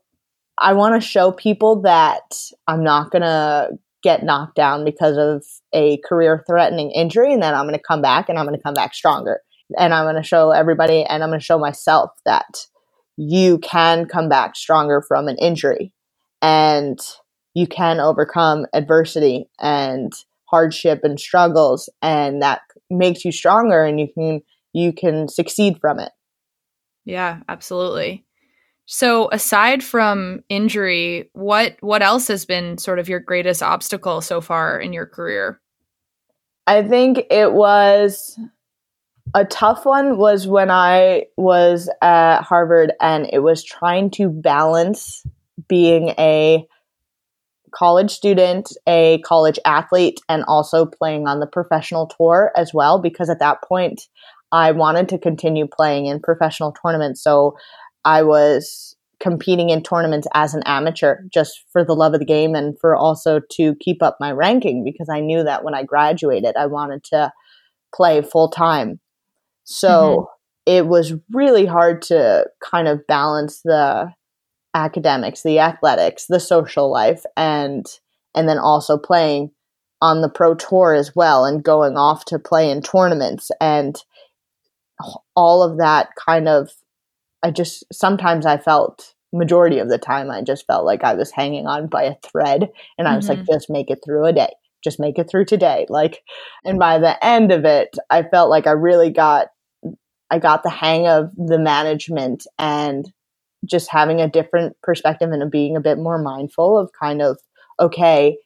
I 0.58 0.74
want 0.74 1.00
to 1.00 1.06
show 1.06 1.32
people 1.32 1.82
that 1.82 2.36
I'm 2.66 2.84
not 2.84 3.10
going 3.10 3.22
to 3.22 3.78
get 4.02 4.22
knocked 4.22 4.56
down 4.56 4.84
because 4.84 5.16
of 5.16 5.44
a 5.72 5.98
career 5.98 6.42
threatening 6.46 6.90
injury 6.90 7.32
and 7.32 7.42
then 7.42 7.54
I'm 7.54 7.64
going 7.64 7.78
to 7.78 7.82
come 7.86 8.02
back 8.02 8.28
and 8.28 8.38
I'm 8.38 8.46
going 8.46 8.56
to 8.56 8.62
come 8.62 8.74
back 8.74 8.94
stronger. 8.94 9.40
And 9.78 9.94
I'm 9.94 10.04
going 10.04 10.20
to 10.20 10.22
show 10.22 10.50
everybody 10.50 11.04
and 11.04 11.22
I'm 11.22 11.30
going 11.30 11.40
to 11.40 11.44
show 11.44 11.58
myself 11.58 12.10
that 12.24 12.66
you 13.16 13.58
can 13.58 14.06
come 14.06 14.28
back 14.28 14.56
stronger 14.56 15.02
from 15.06 15.28
an 15.28 15.36
injury 15.36 15.92
and 16.42 16.98
you 17.54 17.66
can 17.66 18.00
overcome 18.00 18.66
adversity 18.72 19.48
and 19.60 20.12
hardship 20.46 21.00
and 21.04 21.20
struggles 21.20 21.88
and 22.02 22.42
that 22.42 22.62
makes 22.90 23.24
you 23.24 23.30
stronger 23.30 23.84
and 23.84 24.00
you 24.00 24.08
can 24.12 24.40
you 24.72 24.92
can 24.92 25.28
succeed 25.28 25.78
from 25.80 25.98
it. 25.98 26.12
Yeah, 27.04 27.40
absolutely. 27.48 28.24
So 28.86 29.28
aside 29.30 29.84
from 29.84 30.42
injury, 30.48 31.30
what 31.32 31.76
what 31.80 32.02
else 32.02 32.28
has 32.28 32.44
been 32.44 32.76
sort 32.76 32.98
of 32.98 33.08
your 33.08 33.20
greatest 33.20 33.62
obstacle 33.62 34.20
so 34.20 34.40
far 34.40 34.80
in 34.80 34.92
your 34.92 35.06
career? 35.06 35.60
I 36.66 36.82
think 36.82 37.20
it 37.30 37.52
was 37.52 38.38
a 39.34 39.44
tough 39.44 39.84
one 39.84 40.18
was 40.18 40.46
when 40.46 40.70
I 40.70 41.26
was 41.36 41.88
at 42.02 42.42
Harvard 42.42 42.92
and 43.00 43.28
it 43.32 43.40
was 43.40 43.62
trying 43.62 44.10
to 44.12 44.28
balance 44.28 45.24
being 45.68 46.08
a 46.18 46.66
college 47.72 48.10
student, 48.10 48.72
a 48.88 49.18
college 49.24 49.58
athlete, 49.64 50.20
and 50.28 50.44
also 50.48 50.84
playing 50.84 51.28
on 51.28 51.40
the 51.40 51.46
professional 51.46 52.06
tour 52.06 52.50
as 52.56 52.74
well. 52.74 52.98
Because 52.98 53.30
at 53.30 53.38
that 53.38 53.62
point, 53.62 54.08
I 54.52 54.72
wanted 54.72 55.08
to 55.10 55.18
continue 55.18 55.66
playing 55.66 56.06
in 56.06 56.20
professional 56.20 56.72
tournaments. 56.72 57.22
So 57.22 57.56
I 58.04 58.22
was 58.22 58.96
competing 59.20 59.68
in 59.68 59.82
tournaments 59.82 60.26
as 60.34 60.54
an 60.54 60.62
amateur 60.64 61.18
just 61.32 61.62
for 61.72 61.84
the 61.84 61.94
love 61.94 62.14
of 62.14 62.20
the 62.20 62.26
game 62.26 62.54
and 62.54 62.78
for 62.80 62.96
also 62.96 63.40
to 63.52 63.74
keep 63.76 64.02
up 64.02 64.16
my 64.18 64.32
ranking 64.32 64.82
because 64.82 65.08
I 65.10 65.20
knew 65.20 65.44
that 65.44 65.62
when 65.62 65.74
I 65.74 65.84
graduated, 65.84 66.56
I 66.56 66.66
wanted 66.66 67.04
to 67.04 67.32
play 67.94 68.22
full 68.22 68.48
time. 68.48 68.98
So 69.64 69.88
mm-hmm. 70.66 70.78
it 70.78 70.86
was 70.86 71.12
really 71.30 71.66
hard 71.66 72.02
to 72.02 72.46
kind 72.64 72.88
of 72.88 73.06
balance 73.06 73.60
the 73.62 74.12
academics, 74.74 75.42
the 75.42 75.58
athletics, 75.58 76.26
the 76.28 76.40
social 76.40 76.90
life, 76.90 77.24
and 77.36 77.86
and 78.34 78.48
then 78.48 78.58
also 78.58 78.96
playing 78.96 79.50
on 80.00 80.22
the 80.22 80.30
pro 80.30 80.54
tour 80.54 80.94
as 80.94 81.14
well 81.14 81.44
and 81.44 81.62
going 81.62 81.96
off 81.96 82.24
to 82.26 82.38
play 82.38 82.70
in 82.70 82.80
tournaments 82.80 83.50
and 83.60 84.02
all 85.34 85.62
of 85.62 85.78
that 85.78 86.10
kind 86.16 86.48
of 86.48 86.70
I 87.42 87.50
just 87.50 87.84
sometimes 87.92 88.46
I 88.46 88.58
felt 88.58 89.14
majority 89.32 89.78
of 89.78 89.88
the 89.88 89.98
time 89.98 90.30
I 90.30 90.42
just 90.42 90.66
felt 90.66 90.84
like 90.84 91.04
I 91.04 91.14
was 91.14 91.30
hanging 91.30 91.66
on 91.66 91.86
by 91.86 92.02
a 92.02 92.16
thread 92.24 92.68
and 92.98 93.06
I 93.06 93.16
was 93.16 93.28
like 93.28 93.38
mm-hmm. 93.38 93.52
just 93.52 93.70
make 93.70 93.90
it 93.90 94.00
through 94.04 94.26
a 94.26 94.32
day. 94.32 94.50
Just 94.82 94.98
make 94.98 95.18
it 95.18 95.30
through 95.30 95.44
today. 95.44 95.86
Like 95.88 96.22
and 96.64 96.78
by 96.78 96.98
the 96.98 97.24
end 97.24 97.52
of 97.52 97.64
it 97.64 97.96
I 98.10 98.22
felt 98.22 98.50
like 98.50 98.66
I 98.66 98.72
really 98.72 99.10
got 99.10 99.48
I 100.30 100.38
got 100.38 100.62
the 100.62 100.70
hang 100.70 101.06
of 101.06 101.34
the 101.36 101.58
management 101.58 102.46
and 102.58 103.10
just 103.64 103.90
having 103.90 104.20
a 104.20 104.28
different 104.28 104.76
perspective 104.82 105.30
and 105.30 105.50
being 105.50 105.76
a 105.76 105.80
bit 105.80 105.98
more 105.98 106.18
mindful 106.18 106.78
of 106.78 106.90
kind 106.98 107.22
of 107.22 107.38
okay 107.78 108.36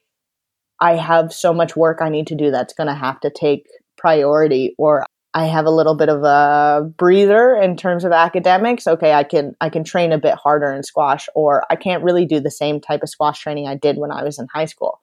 I 0.79 0.95
have 0.95 1.33
so 1.33 1.53
much 1.53 1.75
work 1.75 1.99
I 2.01 2.09
need 2.09 2.27
to 2.27 2.35
do 2.35 2.51
that's 2.51 2.73
going 2.73 2.87
to 2.87 2.93
have 2.93 3.19
to 3.21 3.29
take 3.29 3.65
priority 3.97 4.75
or 4.77 5.05
I 5.35 5.47
have 5.47 5.65
a 5.65 5.71
little 5.71 5.95
bit 5.95 6.07
of 6.07 6.23
a 6.23 6.89
breather 6.97 7.57
in 7.57 7.75
terms 7.75 8.05
of 8.05 8.13
academics. 8.13 8.87
Okay, 8.87 9.11
I 9.11 9.23
can 9.23 9.53
I 9.59 9.69
can 9.69 9.83
train 9.83 10.13
a 10.13 10.17
bit 10.17 10.35
harder 10.35 10.71
in 10.71 10.81
squash 10.81 11.27
or 11.35 11.65
I 11.69 11.75
can't 11.75 12.03
really 12.03 12.25
do 12.25 12.39
the 12.39 12.49
same 12.49 12.79
type 12.79 13.03
of 13.03 13.09
squash 13.09 13.41
training 13.41 13.67
I 13.67 13.75
did 13.75 13.97
when 13.97 14.11
I 14.11 14.23
was 14.23 14.39
in 14.39 14.47
high 14.53 14.65
school. 14.65 15.01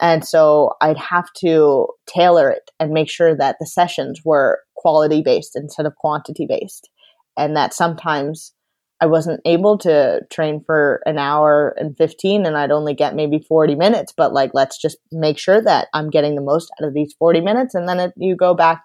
And 0.00 0.24
so 0.24 0.74
I'd 0.80 0.96
have 0.96 1.32
to 1.38 1.88
tailor 2.06 2.50
it 2.50 2.70
and 2.78 2.92
make 2.92 3.10
sure 3.10 3.36
that 3.36 3.56
the 3.58 3.66
sessions 3.66 4.20
were 4.24 4.60
quality 4.76 5.22
based 5.22 5.56
instead 5.56 5.86
of 5.86 5.96
quantity 5.96 6.46
based. 6.48 6.88
And 7.36 7.56
that 7.56 7.74
sometimes 7.74 8.52
I 9.00 9.06
wasn't 9.06 9.40
able 9.44 9.76
to 9.78 10.20
train 10.30 10.62
for 10.64 11.02
an 11.04 11.18
hour 11.18 11.74
and 11.76 11.96
15 11.96 12.46
and 12.46 12.56
I'd 12.56 12.70
only 12.70 12.94
get 12.94 13.16
maybe 13.16 13.40
40 13.40 13.74
minutes, 13.74 14.14
but 14.16 14.32
like 14.32 14.52
let's 14.54 14.80
just 14.80 14.98
make 15.10 15.36
sure 15.36 15.60
that 15.60 15.88
I'm 15.92 16.10
getting 16.10 16.36
the 16.36 16.42
most 16.42 16.70
out 16.80 16.86
of 16.86 16.94
these 16.94 17.12
40 17.18 17.40
minutes 17.40 17.74
and 17.74 17.88
then 17.88 17.98
it, 17.98 18.12
you 18.16 18.36
go 18.36 18.54
back 18.54 18.84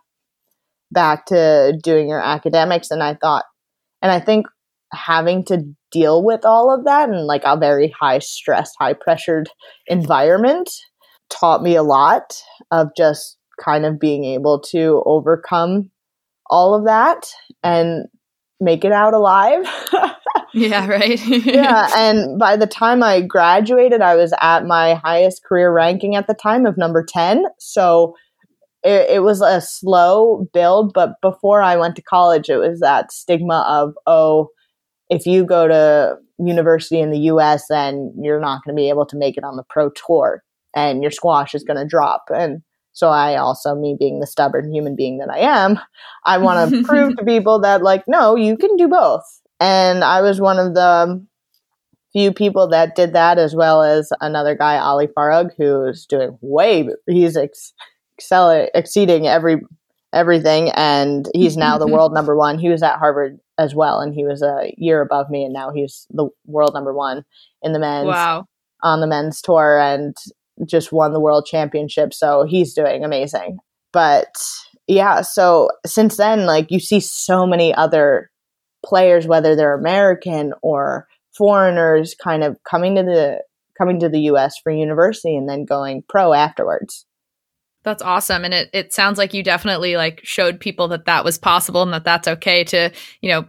back 0.91 1.25
to 1.27 1.77
doing 1.83 2.09
your 2.09 2.21
academics 2.21 2.91
and 2.91 3.03
I 3.03 3.15
thought 3.15 3.45
and 4.01 4.11
I 4.11 4.19
think 4.19 4.47
having 4.93 5.43
to 5.45 5.63
deal 5.91 6.23
with 6.23 6.45
all 6.45 6.73
of 6.73 6.85
that 6.85 7.09
and 7.09 7.25
like 7.25 7.43
a 7.45 7.57
very 7.57 7.93
high 7.99 8.19
stressed, 8.19 8.75
high 8.79 8.93
pressured 8.93 9.49
environment 9.87 10.69
taught 11.29 11.61
me 11.61 11.75
a 11.75 11.83
lot 11.83 12.41
of 12.71 12.89
just 12.97 13.37
kind 13.63 13.85
of 13.85 13.99
being 13.99 14.23
able 14.23 14.59
to 14.59 15.03
overcome 15.05 15.91
all 16.49 16.73
of 16.73 16.85
that 16.85 17.27
and 17.63 18.05
make 18.59 18.83
it 18.83 18.91
out 18.91 19.13
alive. 19.13 19.65
yeah, 20.53 20.87
right. 20.87 21.19
yeah. 21.45 21.89
And 21.95 22.39
by 22.39 22.55
the 22.55 22.67
time 22.67 23.03
I 23.03 23.21
graduated, 23.21 24.01
I 24.01 24.15
was 24.15 24.33
at 24.41 24.65
my 24.65 24.95
highest 24.95 25.43
career 25.43 25.71
ranking 25.71 26.15
at 26.15 26.27
the 26.27 26.33
time 26.33 26.65
of 26.65 26.77
number 26.77 27.05
10. 27.07 27.45
So 27.59 28.15
it, 28.89 29.09
it 29.09 29.19
was 29.23 29.41
a 29.41 29.61
slow 29.61 30.47
build. 30.53 30.93
But 30.93 31.21
before 31.21 31.61
I 31.61 31.75
went 31.75 31.95
to 31.97 32.01
college, 32.01 32.49
it 32.49 32.57
was 32.57 32.79
that 32.79 33.11
stigma 33.11 33.65
of, 33.67 33.93
oh, 34.07 34.49
if 35.09 35.25
you 35.25 35.45
go 35.45 35.67
to 35.67 36.17
university 36.37 36.99
in 36.99 37.11
the 37.11 37.19
US, 37.31 37.65
then 37.69 38.13
you're 38.21 38.39
not 38.39 38.63
going 38.63 38.75
to 38.75 38.79
be 38.79 38.89
able 38.89 39.05
to 39.07 39.17
make 39.17 39.37
it 39.37 39.43
on 39.43 39.57
the 39.57 39.63
pro 39.69 39.89
tour 39.91 40.43
and 40.75 41.01
your 41.01 41.11
squash 41.11 41.53
is 41.55 41.63
going 41.63 41.77
to 41.77 41.85
drop. 41.85 42.25
And 42.29 42.61
so 42.93 43.09
I 43.09 43.35
also, 43.35 43.75
me 43.75 43.95
being 43.97 44.19
the 44.19 44.27
stubborn 44.27 44.73
human 44.73 44.95
being 44.95 45.19
that 45.19 45.29
I 45.29 45.39
am, 45.39 45.79
I 46.25 46.37
want 46.37 46.71
to 46.71 46.83
prove 46.87 47.15
to 47.17 47.25
people 47.25 47.59
that, 47.61 47.81
like, 47.81 48.03
no, 48.07 48.35
you 48.35 48.57
can 48.57 48.75
do 48.75 48.87
both. 48.87 49.23
And 49.59 50.03
I 50.03 50.21
was 50.21 50.39
one 50.39 50.59
of 50.59 50.73
the 50.73 51.25
few 52.13 52.33
people 52.33 52.67
that 52.69 52.95
did 52.95 53.13
that, 53.13 53.37
as 53.37 53.55
well 53.55 53.83
as 53.83 54.11
another 54.21 54.55
guy, 54.55 54.77
Ali 54.77 55.07
Farag, 55.07 55.51
who's 55.57 56.05
doing 56.05 56.37
way, 56.41 56.89
he's 57.07 57.37
ex- 57.37 57.73
excel- 58.19 58.67
exceeding 58.75 59.27
every 59.27 59.57
everything, 60.11 60.71
and 60.71 61.29
he's 61.33 61.55
now 61.55 61.77
the 61.77 61.85
mm-hmm. 61.85 61.93
world 61.93 62.13
number 62.13 62.35
one. 62.35 62.59
He 62.59 62.69
was 62.69 62.83
at 62.83 62.97
Harvard 62.97 63.39
as 63.57 63.73
well, 63.73 63.99
and 63.99 64.13
he 64.13 64.25
was 64.25 64.41
a 64.41 64.73
year 64.77 65.01
above 65.01 65.29
me, 65.29 65.43
and 65.43 65.53
now 65.53 65.71
he's 65.71 66.05
the 66.11 66.29
world 66.45 66.73
number 66.73 66.93
one 66.93 67.23
in 67.61 67.73
the 67.73 67.79
men's. 67.79 68.07
Wow. 68.07 68.45
On 68.81 69.01
the 69.01 69.07
men's 69.07 69.41
tour, 69.41 69.77
and 69.77 70.15
just 70.65 70.91
won 70.91 71.11
the 71.13 71.19
world 71.19 71.45
championship. 71.45 72.13
So 72.13 72.45
he's 72.47 72.73
doing 72.73 73.03
amazing. 73.03 73.57
But 73.91 74.37
yeah, 74.87 75.21
so 75.21 75.69
since 75.85 76.17
then, 76.17 76.45
like 76.45 76.71
you 76.71 76.79
see 76.79 76.99
so 76.99 77.45
many 77.45 77.73
other 77.73 78.29
players, 78.85 79.27
whether 79.27 79.55
they're 79.55 79.73
American 79.73 80.53
or 80.61 81.07
foreigners, 81.37 82.15
kind 82.15 82.43
of 82.43 82.57
coming 82.63 82.95
to 82.95 83.03
the 83.03 83.41
coming 83.77 83.99
to 83.99 84.09
the 84.09 84.21
US 84.31 84.57
for 84.61 84.71
university 84.71 85.35
and 85.35 85.49
then 85.49 85.65
going 85.65 86.03
pro 86.07 86.33
afterwards. 86.33 87.05
That's 87.89 88.03
awesome. 88.03 88.45
And 88.45 88.53
it, 88.53 88.69
it 88.71 88.93
sounds 88.93 89.17
like 89.17 89.33
you 89.33 89.41
definitely 89.41 89.97
like 89.97 90.21
showed 90.23 90.59
people 90.59 90.87
that 90.89 91.05
that 91.05 91.25
was 91.25 91.39
possible 91.39 91.81
and 91.81 91.91
that 91.91 92.03
that's 92.03 92.27
okay 92.27 92.63
to, 92.65 92.91
you 93.21 93.29
know, 93.29 93.45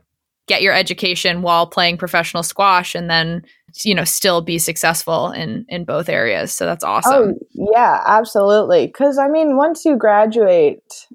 get 0.51 0.63
your 0.63 0.73
education 0.73 1.43
while 1.43 1.67
playing 1.67 1.99
professional 1.99 2.43
squash 2.43 2.97
and 2.97 3.09
then 3.09 3.45
you 3.85 3.95
know 3.95 4.03
still 4.03 4.41
be 4.41 4.59
successful 4.59 5.31
in 5.31 5.65
in 5.69 5.85
both 5.85 6.09
areas. 6.09 6.53
So 6.53 6.65
that's 6.65 6.83
oh, 6.83 6.89
awesome. 6.89 7.35
oh 7.37 7.69
yeah 7.75 8.03
absolutely. 8.07 8.87
Because 8.87 9.19
i 9.19 9.29
mean 9.29 9.57
once 9.57 9.85
you 9.85 9.97
graduate 9.97 11.07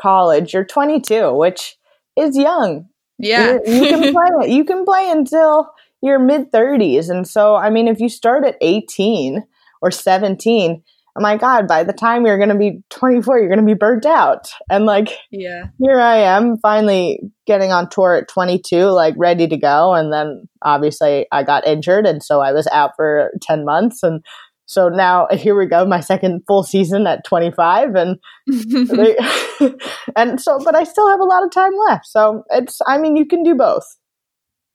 college 0.00 0.54
you're 0.54 0.64
22 0.64 1.34
which 1.34 1.76
is 2.16 2.36
young. 2.36 2.86
Yeah. 3.18 3.58
You're, 3.66 3.74
you 3.74 3.88
can 3.88 4.12
play 4.14 4.50
you 4.50 4.64
can 4.64 4.84
play 4.84 5.10
until 5.10 5.70
your 6.00 6.18
mid 6.18 6.50
30s 6.50 7.10
and 7.10 7.28
so 7.28 7.56
i 7.56 7.68
mean 7.68 7.88
if 7.88 8.00
you 8.00 8.08
start 8.08 8.46
at 8.46 8.56
18 8.62 9.42
or 9.82 9.90
17 9.90 10.82
oh 11.16 11.20
my 11.20 11.36
god 11.36 11.68
by 11.68 11.84
the 11.84 11.92
time 11.92 12.24
you're 12.24 12.38
going 12.38 12.48
to 12.48 12.54
be 12.54 12.82
24 12.90 13.38
you're 13.38 13.48
going 13.48 13.58
to 13.60 13.66
be 13.66 13.74
burnt 13.74 14.06
out. 14.06 14.50
And 14.70 14.86
like 14.86 15.10
yeah. 15.30 15.66
here 15.80 16.00
i 16.00 16.16
am 16.16 16.56
finally 16.58 17.20
getting 17.46 17.72
on 17.72 17.88
tour 17.90 18.14
at 18.14 18.28
22 18.28 18.86
like 18.86 19.14
ready 19.16 19.46
to 19.48 19.56
go. 19.56 19.94
And 19.94 20.12
then 20.12 20.48
obviously 20.62 21.26
i 21.32 21.42
got 21.42 21.66
injured 21.66 22.06
and 22.06 22.22
so 22.22 22.40
i 22.40 22.52
was 22.52 22.66
out 22.68 22.92
for 22.96 23.30
10 23.42 23.64
months. 23.64 24.02
And 24.02 24.24
so 24.66 24.88
now 24.88 25.26
here 25.32 25.58
we 25.58 25.66
go 25.66 25.84
my 25.84 26.00
second 26.00 26.42
full 26.46 26.62
season 26.62 27.06
at 27.06 27.24
25 27.24 27.94
and 27.94 28.18
they, 28.46 29.16
and 30.16 30.40
so 30.40 30.58
but 30.64 30.74
i 30.74 30.84
still 30.84 31.08
have 31.08 31.20
a 31.20 31.24
lot 31.24 31.44
of 31.44 31.50
time 31.50 31.72
left. 31.88 32.06
So 32.06 32.44
it's 32.50 32.80
i 32.86 32.98
mean 32.98 33.16
you 33.16 33.26
can 33.26 33.42
do 33.42 33.54
both. 33.54 33.98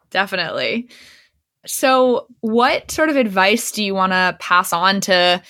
Definitely. 0.10 0.90
So 1.66 2.28
what 2.40 2.90
sort 2.92 3.10
of 3.10 3.18
advice 3.18 3.72
do 3.72 3.84
you 3.84 3.94
want 3.94 4.14
to 4.14 4.38
pass 4.40 4.72
on 4.72 5.02
to 5.02 5.42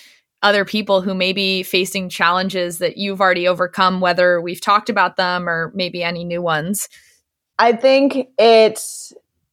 other 0.42 0.64
people 0.64 1.00
who 1.02 1.14
may 1.14 1.32
be 1.32 1.62
facing 1.62 2.08
challenges 2.08 2.78
that 2.78 2.96
you've 2.96 3.20
already 3.20 3.48
overcome, 3.48 4.00
whether 4.00 4.40
we've 4.40 4.60
talked 4.60 4.88
about 4.88 5.16
them 5.16 5.48
or 5.48 5.72
maybe 5.74 6.02
any 6.02 6.24
new 6.24 6.40
ones? 6.42 6.88
I 7.58 7.72
think 7.72 8.28
it's 8.38 9.12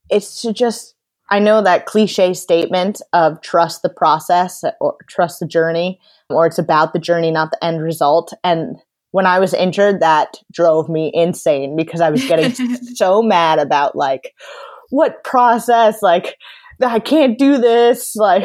it's 0.10 0.42
to 0.44 0.54
just 0.54 0.96
I 1.30 1.40
know 1.40 1.62
that 1.64 1.88
cliche 1.88 2.34
statement 2.36 3.02
of 3.14 3.42
trust 3.42 3.82
the 3.82 3.90
process 3.90 4.64
or 4.80 4.96
trust 5.08 5.40
the 5.40 5.48
journey, 5.48 6.00
or 6.30 6.46
it's 6.46 6.60
about 6.60 6.94
the 6.94 7.00
journey, 7.00 7.32
not 7.32 7.50
the 7.52 7.64
end 7.64 7.82
result. 7.82 8.34
And 8.44 8.78
when 9.10 9.26
I 9.26 9.40
was 9.40 9.54
injured, 9.54 10.02
that 10.02 10.38
drove 10.52 10.88
me 10.88 11.10
insane 11.14 11.76
because 11.76 12.02
I 12.02 12.12
was 12.12 12.28
getting 12.28 12.54
so 12.96 13.24
mad 13.24 13.58
about 13.58 13.96
like 13.96 14.34
what 14.90 15.24
process, 15.24 16.04
like 16.04 16.36
I 16.80 17.00
can't 17.00 17.40
do 17.40 17.58
this, 17.58 18.16
like 18.16 18.44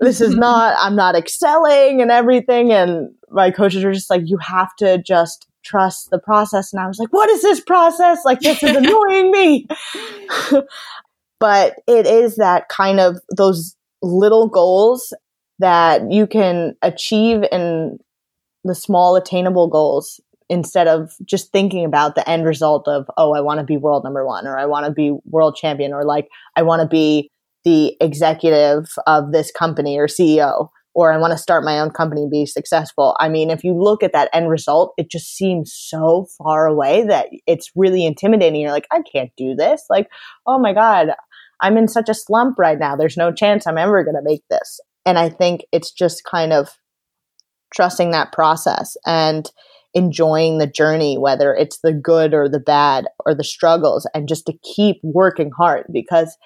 this 0.00 0.20
is 0.20 0.34
not, 0.36 0.76
I'm 0.78 0.96
not 0.96 1.16
excelling 1.16 2.02
and 2.02 2.10
everything. 2.10 2.72
And 2.72 3.10
my 3.30 3.50
coaches 3.50 3.84
were 3.84 3.92
just 3.92 4.10
like, 4.10 4.22
you 4.24 4.38
have 4.38 4.74
to 4.76 5.02
just 5.02 5.46
trust 5.64 6.10
the 6.10 6.18
process. 6.18 6.72
And 6.72 6.80
I 6.80 6.86
was 6.86 6.98
like, 6.98 7.12
what 7.12 7.28
is 7.30 7.42
this 7.42 7.60
process? 7.60 8.24
Like, 8.24 8.40
this 8.40 8.62
is 8.62 8.76
annoying 8.76 9.30
me. 9.30 9.66
but 11.40 11.74
it 11.86 12.06
is 12.06 12.36
that 12.36 12.68
kind 12.68 13.00
of 13.00 13.20
those 13.36 13.76
little 14.02 14.48
goals 14.48 15.12
that 15.58 16.10
you 16.10 16.26
can 16.26 16.76
achieve 16.82 17.42
in 17.50 17.98
the 18.64 18.74
small 18.74 19.16
attainable 19.16 19.68
goals 19.68 20.20
instead 20.48 20.86
of 20.86 21.12
just 21.24 21.50
thinking 21.50 21.84
about 21.84 22.14
the 22.14 22.28
end 22.28 22.44
result 22.44 22.86
of 22.86 23.10
oh 23.16 23.32
i 23.32 23.40
want 23.40 23.58
to 23.58 23.64
be 23.64 23.76
world 23.76 24.04
number 24.04 24.24
one 24.24 24.46
or 24.46 24.56
i 24.56 24.64
want 24.64 24.86
to 24.86 24.92
be 24.92 25.16
world 25.24 25.56
champion 25.56 25.92
or 25.92 26.04
like 26.04 26.28
i 26.54 26.62
want 26.62 26.80
to 26.80 26.86
be 26.86 27.30
the 27.66 27.96
executive 28.00 28.86
of 29.08 29.32
this 29.32 29.50
company 29.50 29.98
or 29.98 30.06
CEO, 30.06 30.68
or 30.94 31.12
I 31.12 31.18
want 31.18 31.32
to 31.32 31.38
start 31.38 31.64
my 31.64 31.80
own 31.80 31.90
company 31.90 32.22
and 32.22 32.30
be 32.30 32.46
successful. 32.46 33.16
I 33.18 33.28
mean, 33.28 33.50
if 33.50 33.64
you 33.64 33.74
look 33.76 34.04
at 34.04 34.12
that 34.12 34.30
end 34.32 34.48
result, 34.48 34.94
it 34.96 35.10
just 35.10 35.34
seems 35.34 35.74
so 35.76 36.28
far 36.38 36.66
away 36.66 37.04
that 37.08 37.26
it's 37.44 37.72
really 37.74 38.06
intimidating. 38.06 38.60
You're 38.60 38.70
like, 38.70 38.86
I 38.92 39.00
can't 39.12 39.32
do 39.36 39.56
this. 39.56 39.82
Like, 39.90 40.06
oh 40.46 40.60
my 40.60 40.72
God, 40.72 41.08
I'm 41.60 41.76
in 41.76 41.88
such 41.88 42.08
a 42.08 42.14
slump 42.14 42.56
right 42.56 42.78
now. 42.78 42.94
There's 42.94 43.16
no 43.16 43.32
chance 43.32 43.66
I'm 43.66 43.78
ever 43.78 44.04
going 44.04 44.14
to 44.14 44.22
make 44.22 44.44
this. 44.48 44.78
And 45.04 45.18
I 45.18 45.28
think 45.28 45.62
it's 45.72 45.90
just 45.90 46.22
kind 46.22 46.52
of 46.52 46.68
trusting 47.74 48.12
that 48.12 48.32
process 48.32 48.96
and 49.04 49.50
enjoying 49.92 50.58
the 50.58 50.68
journey, 50.68 51.18
whether 51.18 51.52
it's 51.52 51.80
the 51.82 51.92
good 51.92 52.32
or 52.32 52.48
the 52.48 52.60
bad 52.60 53.06
or 53.24 53.34
the 53.34 53.42
struggles, 53.42 54.08
and 54.14 54.28
just 54.28 54.46
to 54.46 54.54
keep 54.76 54.98
working 55.02 55.50
hard 55.50 55.86
because 55.92 56.36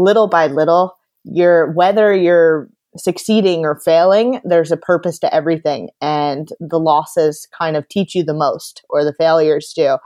little 0.00 0.26
by 0.26 0.46
little, 0.46 0.96
you're 1.24 1.72
whether 1.72 2.14
you're 2.14 2.68
succeeding 2.96 3.64
or 3.64 3.76
failing, 3.76 4.40
there's 4.44 4.72
a 4.72 4.76
purpose 4.76 5.18
to 5.20 5.32
everything. 5.34 5.90
And 6.00 6.48
the 6.58 6.80
losses 6.80 7.46
kind 7.56 7.76
of 7.76 7.88
teach 7.88 8.14
you 8.14 8.24
the 8.24 8.34
most, 8.34 8.82
or 8.88 9.04
the 9.04 9.14
failures 9.14 9.72
do. 9.74 9.98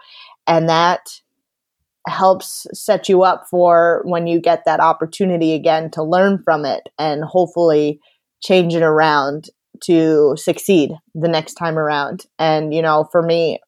And 0.47 0.69
that 0.69 1.01
helps 2.07 2.67
set 2.75 3.09
you 3.09 3.23
up 3.23 3.47
for 3.51 4.03
when 4.05 4.27
you 4.27 4.39
get 4.39 4.65
that 4.67 4.81
opportunity 4.81 5.55
again 5.55 5.91
to 5.93 6.03
learn 6.03 6.43
from 6.45 6.67
it 6.67 6.91
and 6.99 7.25
hopefully 7.25 8.01
change 8.43 8.75
it 8.75 8.83
around 8.83 9.49
to 9.83 10.35
succeed 10.37 10.93
the 11.15 11.29
next 11.29 11.55
time 11.55 11.79
around. 11.79 12.27
And, 12.39 12.75
you 12.75 12.83
know, 12.83 13.09
for 13.11 13.23
me 13.23 13.61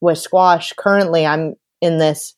with 0.00 0.18
squash, 0.18 0.72
currently 0.72 1.26
I'm 1.26 1.56
in 1.82 1.98
this 1.98 2.34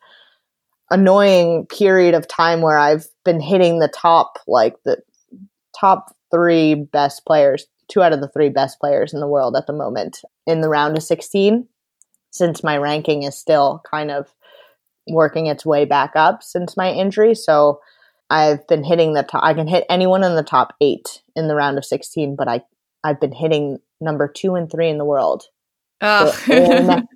annoying 0.90 1.66
period 1.66 2.14
of 2.14 2.28
time 2.28 2.60
where 2.60 2.78
I've 2.78 3.06
been 3.24 3.40
hitting 3.40 3.78
the 3.78 3.88
top, 3.88 4.38
like 4.46 4.76
the 4.84 4.98
top 5.78 6.14
three 6.30 6.74
best 6.74 7.24
players, 7.26 7.66
two 7.88 8.02
out 8.02 8.12
of 8.12 8.20
the 8.20 8.28
three 8.28 8.48
best 8.48 8.78
players 8.80 9.12
in 9.12 9.20
the 9.20 9.28
world 9.28 9.56
at 9.56 9.66
the 9.66 9.72
moment 9.72 10.22
in 10.46 10.60
the 10.60 10.68
round 10.68 10.96
of 10.96 11.02
16, 11.02 11.66
since 12.30 12.62
my 12.62 12.76
ranking 12.76 13.22
is 13.22 13.36
still 13.36 13.82
kind 13.90 14.10
of 14.10 14.32
working 15.08 15.46
its 15.46 15.64
way 15.64 15.84
back 15.84 16.12
up 16.14 16.42
since 16.42 16.76
my 16.76 16.90
injury. 16.90 17.34
So 17.34 17.80
I've 18.30 18.66
been 18.66 18.84
hitting 18.84 19.14
the 19.14 19.22
top, 19.22 19.44
I 19.44 19.54
can 19.54 19.68
hit 19.68 19.84
anyone 19.88 20.24
in 20.24 20.34
the 20.34 20.42
top 20.42 20.74
eight 20.80 21.22
in 21.34 21.48
the 21.48 21.54
round 21.54 21.78
of 21.78 21.84
16, 21.84 22.36
but 22.36 22.48
I, 22.48 22.62
I've 23.04 23.20
been 23.20 23.32
hitting 23.32 23.78
number 24.00 24.28
two 24.28 24.54
and 24.54 24.70
three 24.70 24.88
in 24.88 24.98
the 24.98 25.04
world. 25.04 25.44
Oh. 26.00 26.36
in, 26.48 27.06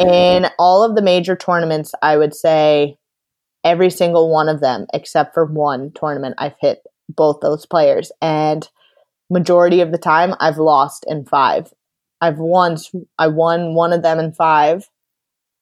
in 0.00 0.46
all 0.58 0.84
of 0.84 0.94
the 0.94 1.02
major 1.02 1.36
tournaments, 1.36 1.92
I 2.02 2.16
would 2.16 2.34
say 2.34 2.96
every 3.64 3.90
single 3.90 4.30
one 4.30 4.48
of 4.48 4.60
them 4.60 4.86
except 4.92 5.34
for 5.34 5.44
one 5.44 5.92
tournament 5.94 6.34
I've 6.38 6.56
hit 6.60 6.82
both 7.08 7.40
those 7.40 7.66
players. 7.66 8.12
And 8.22 8.68
majority 9.30 9.80
of 9.80 9.92
the 9.92 9.98
time 9.98 10.34
I've 10.40 10.58
lost 10.58 11.04
in 11.08 11.24
5. 11.24 11.72
I've 12.20 12.38
won 12.38 12.76
I 13.18 13.28
won 13.28 13.74
one 13.74 13.92
of 13.92 14.02
them 14.02 14.18
in 14.18 14.32
5 14.32 14.88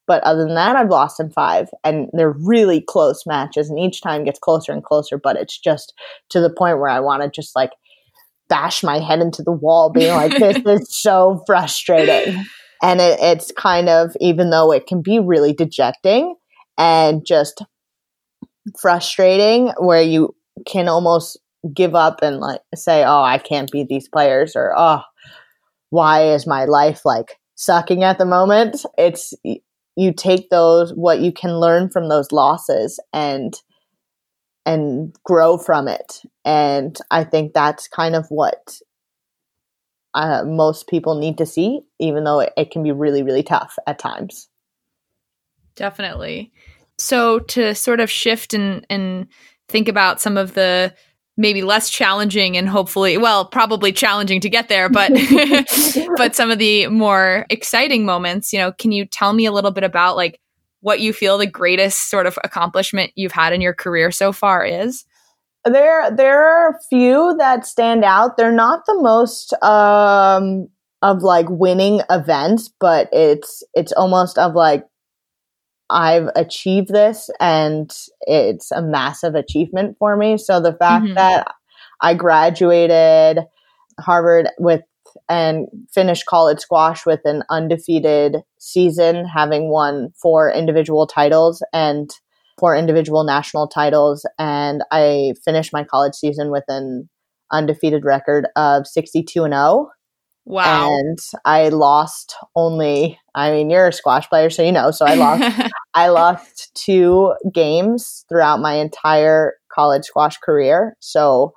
but 0.06 0.22
other 0.24 0.46
than 0.46 0.54
that 0.54 0.74
I've 0.74 0.88
lost 0.88 1.20
in 1.20 1.30
5 1.30 1.68
and 1.84 2.08
they're 2.14 2.34
really 2.36 2.80
close 2.80 3.24
matches 3.26 3.68
and 3.68 3.78
each 3.78 4.00
time 4.00 4.24
gets 4.24 4.38
closer 4.38 4.72
and 4.72 4.82
closer 4.82 5.18
but 5.18 5.36
it's 5.36 5.58
just 5.58 5.92
to 6.30 6.40
the 6.40 6.50
point 6.50 6.78
where 6.78 6.88
I 6.88 7.00
want 7.00 7.22
to 7.22 7.28
just 7.28 7.54
like 7.54 7.70
bash 8.48 8.82
my 8.82 8.98
head 8.98 9.20
into 9.20 9.42
the 9.42 9.52
wall 9.52 9.90
being 9.90 10.14
like 10.14 10.36
this 10.36 10.62
is 10.66 10.96
so 10.96 11.42
frustrating. 11.46 12.44
And 12.82 13.00
it, 13.00 13.18
it's 13.20 13.52
kind 13.52 13.88
of 13.88 14.16
even 14.20 14.50
though 14.50 14.72
it 14.72 14.86
can 14.86 15.02
be 15.02 15.18
really 15.18 15.52
dejecting 15.52 16.34
and 16.76 17.24
just 17.26 17.62
frustrating 18.80 19.72
where 19.78 20.02
you 20.02 20.34
can 20.66 20.88
almost 20.88 21.38
give 21.74 21.94
up 21.94 22.20
and 22.22 22.38
like 22.38 22.60
say, 22.74 23.04
"Oh, 23.04 23.22
I 23.22 23.38
can't 23.38 23.70
beat 23.70 23.88
these 23.88 24.08
players," 24.08 24.56
or 24.56 24.72
"Oh, 24.76 25.02
why 25.90 26.32
is 26.32 26.46
my 26.46 26.64
life 26.64 27.04
like 27.04 27.38
sucking 27.54 28.04
at 28.04 28.18
the 28.18 28.26
moment?" 28.26 28.84
It's 28.96 29.34
you 29.96 30.12
take 30.12 30.50
those 30.50 30.92
what 30.94 31.20
you 31.20 31.32
can 31.32 31.58
learn 31.58 31.90
from 31.90 32.08
those 32.08 32.30
losses 32.32 33.00
and 33.12 33.54
and 34.64 35.16
grow 35.24 35.56
from 35.56 35.88
it. 35.88 36.22
And 36.44 36.96
I 37.10 37.24
think 37.24 37.54
that's 37.54 37.88
kind 37.88 38.14
of 38.14 38.26
what 38.28 38.80
uh, 40.14 40.44
most 40.44 40.88
people 40.88 41.18
need 41.18 41.38
to 41.38 41.46
see, 41.46 41.80
even 41.98 42.24
though 42.24 42.40
it, 42.40 42.52
it 42.56 42.70
can 42.70 42.82
be 42.82 42.92
really, 42.92 43.22
really 43.22 43.42
tough 43.42 43.76
at 43.86 43.98
times. 43.98 44.48
Definitely. 45.74 46.52
So 46.98 47.40
to 47.40 47.74
sort 47.74 48.00
of 48.00 48.10
shift 48.10 48.54
and 48.54 48.86
and 48.90 49.26
think 49.68 49.88
about 49.88 50.20
some 50.20 50.36
of 50.36 50.54
the 50.54 50.94
maybe 51.36 51.62
less 51.62 51.88
challenging 51.88 52.56
and 52.56 52.68
hopefully 52.68 53.16
well 53.16 53.44
probably 53.44 53.92
challenging 53.92 54.40
to 54.40 54.48
get 54.48 54.68
there 54.68 54.88
but 54.88 55.12
but 56.16 56.34
some 56.34 56.50
of 56.50 56.58
the 56.58 56.88
more 56.88 57.46
exciting 57.48 58.04
moments 58.04 58.52
you 58.52 58.58
know 58.58 58.72
can 58.72 58.90
you 58.90 59.04
tell 59.04 59.34
me 59.34 59.46
a 59.46 59.52
little 59.52 59.70
bit 59.70 59.84
about 59.84 60.16
like 60.16 60.40
what 60.80 61.00
you 61.00 61.12
feel 61.12 61.38
the 61.38 61.46
greatest 61.46 62.10
sort 62.10 62.26
of 62.26 62.38
accomplishment 62.44 63.12
you've 63.14 63.32
had 63.32 63.52
in 63.52 63.60
your 63.60 63.74
career 63.74 64.10
so 64.10 64.32
far 64.32 64.64
is? 64.64 65.04
There, 65.64 66.10
there 66.14 66.42
are 66.42 66.70
a 66.70 66.78
few 66.88 67.34
that 67.38 67.66
stand 67.66 68.04
out. 68.04 68.36
They're 68.36 68.52
not 68.52 68.86
the 68.86 68.98
most 69.00 69.52
um, 69.62 70.68
of 71.02 71.22
like 71.22 71.46
winning 71.50 72.00
events, 72.10 72.70
but 72.80 73.08
it's 73.12 73.62
it's 73.74 73.92
almost 73.92 74.38
of 74.38 74.54
like 74.54 74.84
I've 75.90 76.28
achieved 76.36 76.92
this, 76.92 77.30
and 77.40 77.90
it's 78.22 78.70
a 78.70 78.82
massive 78.82 79.34
achievement 79.34 79.96
for 79.98 80.16
me. 80.16 80.36
So 80.38 80.60
the 80.60 80.74
fact 80.74 81.06
mm-hmm. 81.06 81.14
that 81.14 81.54
I 82.00 82.14
graduated 82.14 83.40
Harvard 83.98 84.48
with 84.58 84.82
and 85.28 85.66
finished 85.92 86.26
college 86.26 86.60
squash 86.60 87.06
with 87.06 87.20
an 87.24 87.42
undefeated 87.50 88.38
season, 88.58 89.24
having 89.24 89.70
won 89.70 90.12
four 90.20 90.50
individual 90.50 91.06
titles 91.06 91.62
and 91.72 92.10
four 92.58 92.76
individual 92.76 93.24
national 93.24 93.68
titles. 93.68 94.26
And 94.38 94.82
I 94.90 95.34
finished 95.44 95.72
my 95.72 95.84
college 95.84 96.14
season 96.14 96.50
with 96.50 96.64
an 96.68 97.08
undefeated 97.50 98.04
record 98.04 98.46
of 98.56 98.86
62 98.86 99.44
and 99.44 99.54
0. 99.54 99.90
Wow. 100.44 100.90
And 100.90 101.18
I 101.44 101.68
lost 101.68 102.34
only 102.56 103.18
I 103.34 103.50
mean 103.50 103.68
you're 103.68 103.88
a 103.88 103.92
squash 103.92 104.28
player 104.30 104.48
so 104.48 104.62
you 104.62 104.72
know 104.72 104.90
so 104.90 105.04
I 105.04 105.14
lost 105.14 105.42
I 105.98 106.10
lost 106.10 106.70
two 106.76 107.34
games 107.52 108.24
throughout 108.28 108.60
my 108.60 108.74
entire 108.74 109.54
college 109.68 110.04
squash 110.04 110.36
career. 110.38 110.96
So 111.00 111.54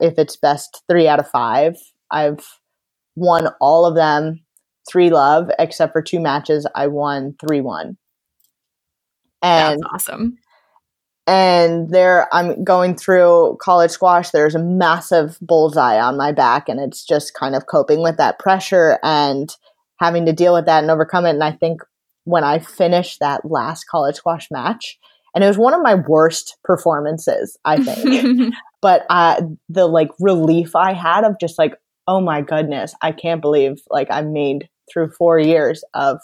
if 0.00 0.18
it's 0.18 0.34
best 0.34 0.82
3 0.90 1.08
out 1.08 1.18
of 1.18 1.28
5, 1.28 1.76
I've 2.10 2.42
won 3.16 3.48
all 3.60 3.84
of 3.84 3.94
them 3.94 4.40
three 4.90 5.10
love, 5.10 5.50
except 5.58 5.92
for 5.92 6.00
two 6.00 6.20
matches. 6.20 6.66
I 6.74 6.86
won 6.86 7.34
three 7.38 7.60
one. 7.60 7.98
And 9.42 9.80
That's 9.82 10.08
awesome. 10.08 10.38
And 11.26 11.90
there, 11.90 12.34
I'm 12.34 12.64
going 12.64 12.96
through 12.96 13.58
college 13.60 13.90
squash. 13.90 14.30
There's 14.30 14.54
a 14.54 14.58
massive 14.58 15.36
bullseye 15.42 16.00
on 16.00 16.16
my 16.16 16.32
back, 16.32 16.70
and 16.70 16.80
it's 16.80 17.04
just 17.04 17.34
kind 17.34 17.54
of 17.54 17.66
coping 17.66 18.02
with 18.02 18.16
that 18.16 18.38
pressure 18.38 18.98
and 19.02 19.54
having 19.98 20.24
to 20.24 20.32
deal 20.32 20.54
with 20.54 20.64
that 20.64 20.82
and 20.82 20.90
overcome 20.90 21.26
it. 21.26 21.30
And 21.30 21.44
I 21.44 21.52
think 21.52 21.82
when 22.24 22.44
I 22.44 22.58
finished 22.58 23.20
that 23.20 23.44
last 23.44 23.84
college 23.88 24.16
squash 24.16 24.48
match, 24.50 24.98
and 25.34 25.42
it 25.42 25.46
was 25.46 25.58
one 25.58 25.74
of 25.74 25.82
my 25.82 25.94
worst 25.94 26.56
performances, 26.64 27.56
I 27.64 27.82
think. 27.82 28.54
but 28.82 29.06
uh, 29.08 29.42
the 29.68 29.86
like 29.86 30.10
relief 30.20 30.76
I 30.76 30.92
had 30.92 31.24
of 31.24 31.36
just 31.40 31.58
like, 31.58 31.74
oh 32.06 32.20
my 32.20 32.42
goodness, 32.42 32.94
I 33.00 33.12
can't 33.12 33.40
believe 33.40 33.80
like 33.88 34.08
I 34.10 34.22
made 34.22 34.68
through 34.92 35.10
four 35.10 35.38
years 35.38 35.84
of 35.94 36.18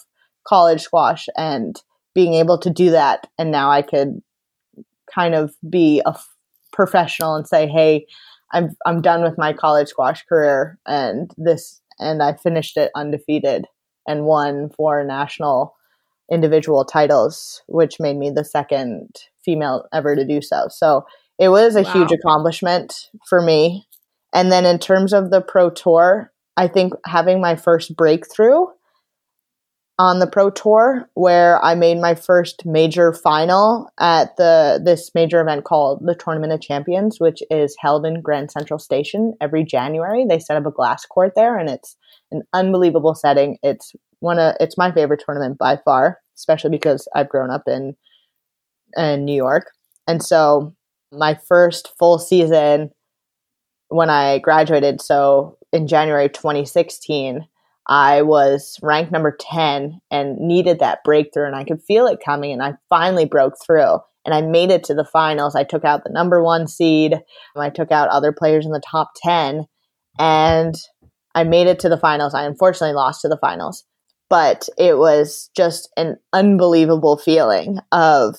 college 0.46 0.82
squash 0.82 1.26
and 1.36 1.80
being 2.14 2.34
able 2.34 2.58
to 2.58 2.70
do 2.70 2.90
that. 2.90 3.26
And 3.38 3.50
now 3.50 3.70
I 3.70 3.82
could 3.82 4.20
kind 5.14 5.34
of 5.34 5.54
be 5.68 6.02
a 6.04 6.10
f- 6.10 6.28
professional 6.72 7.34
and 7.34 7.46
say, 7.46 7.66
hey, 7.66 8.06
I'm 8.52 8.70
I'm 8.86 9.02
done 9.02 9.22
with 9.22 9.38
my 9.38 9.52
college 9.52 9.88
squash 9.88 10.24
career 10.24 10.78
and 10.86 11.30
this 11.36 11.80
and 11.98 12.22
I 12.22 12.34
finished 12.34 12.76
it 12.76 12.90
undefeated 12.94 13.66
and 14.06 14.24
won 14.24 14.70
four 14.70 15.04
national 15.04 15.74
individual 16.30 16.84
titles, 16.84 17.62
which 17.66 18.00
made 18.00 18.16
me 18.16 18.30
the 18.30 18.44
second 18.44 19.08
female 19.44 19.86
ever 19.92 20.14
to 20.14 20.26
do 20.26 20.40
so. 20.42 20.66
So 20.70 21.06
it 21.38 21.48
was 21.48 21.76
a 21.76 21.82
wow. 21.82 21.92
huge 21.92 22.12
accomplishment 22.12 23.10
for 23.28 23.40
me 23.40 23.88
and 24.32 24.52
then 24.52 24.66
in 24.66 24.78
terms 24.78 25.12
of 25.12 25.30
the 25.30 25.40
pro 25.40 25.70
tour, 25.70 26.32
I 26.56 26.68
think 26.68 26.92
having 27.06 27.40
my 27.40 27.56
first 27.56 27.96
breakthrough 27.96 28.66
on 30.00 30.20
the 30.20 30.28
pro 30.28 30.50
tour 30.50 31.08
where 31.14 31.62
I 31.64 31.74
made 31.74 31.98
my 31.98 32.14
first 32.14 32.64
major 32.64 33.12
final 33.12 33.90
at 33.98 34.36
the 34.36 34.80
this 34.84 35.10
major 35.14 35.40
event 35.40 35.64
called 35.64 36.00
the 36.04 36.14
Tournament 36.14 36.52
of 36.52 36.60
Champions, 36.60 37.18
which 37.18 37.42
is 37.50 37.76
held 37.80 38.06
in 38.06 38.22
Grand 38.22 38.50
Central 38.50 38.78
Station 38.78 39.34
every 39.40 39.64
January. 39.64 40.24
They 40.28 40.38
set 40.38 40.56
up 40.56 40.66
a 40.66 40.70
glass 40.70 41.04
court 41.04 41.32
there 41.34 41.58
and 41.58 41.68
it's 41.68 41.96
an 42.30 42.42
unbelievable 42.52 43.14
setting. 43.14 43.58
It's 43.62 43.94
one 44.20 44.38
of 44.38 44.56
it's 44.60 44.78
my 44.78 44.92
favorite 44.92 45.22
tournament 45.24 45.58
by 45.58 45.78
far, 45.84 46.18
especially 46.36 46.70
because 46.70 47.08
I've 47.14 47.28
grown 47.28 47.50
up 47.50 47.62
in 47.66 47.96
in 48.96 49.24
New 49.24 49.34
York. 49.34 49.70
And 50.06 50.22
so 50.22 50.74
my 51.12 51.38
first 51.48 51.90
full 51.98 52.18
season 52.18 52.90
when 53.88 54.10
I 54.10 54.38
graduated, 54.38 55.00
so 55.00 55.56
in 55.72 55.86
January 55.86 56.28
2016, 56.28 57.46
I 57.88 58.20
was 58.22 58.78
ranked 58.82 59.12
number 59.12 59.34
10 59.40 60.00
and 60.10 60.38
needed 60.38 60.78
that 60.78 61.02
breakthrough 61.04 61.46
and 61.46 61.56
I 61.56 61.64
could 61.64 61.82
feel 61.82 62.06
it 62.06 62.18
coming 62.22 62.52
and 62.52 62.62
I 62.62 62.74
finally 62.90 63.24
broke 63.24 63.54
through 63.64 63.98
and 64.26 64.34
I 64.34 64.42
made 64.42 64.70
it 64.70 64.84
to 64.84 64.94
the 64.94 65.06
finals. 65.06 65.56
I 65.56 65.64
took 65.64 65.84
out 65.84 66.04
the 66.04 66.12
number 66.12 66.42
1 66.42 66.68
seed. 66.68 67.18
I 67.56 67.70
took 67.70 67.90
out 67.90 68.10
other 68.10 68.30
players 68.30 68.66
in 68.66 68.72
the 68.72 68.82
top 68.86 69.12
10 69.22 69.64
and 70.18 70.74
I 71.34 71.44
made 71.44 71.66
it 71.66 71.78
to 71.80 71.88
the 71.88 71.96
finals. 71.96 72.34
I 72.34 72.44
unfortunately 72.44 72.94
lost 72.94 73.22
to 73.22 73.28
the 73.28 73.38
finals, 73.38 73.84
but 74.30 74.68
it 74.76 74.98
was 74.98 75.50
just 75.56 75.90
an 75.96 76.16
unbelievable 76.32 77.16
feeling 77.16 77.78
of 77.92 78.38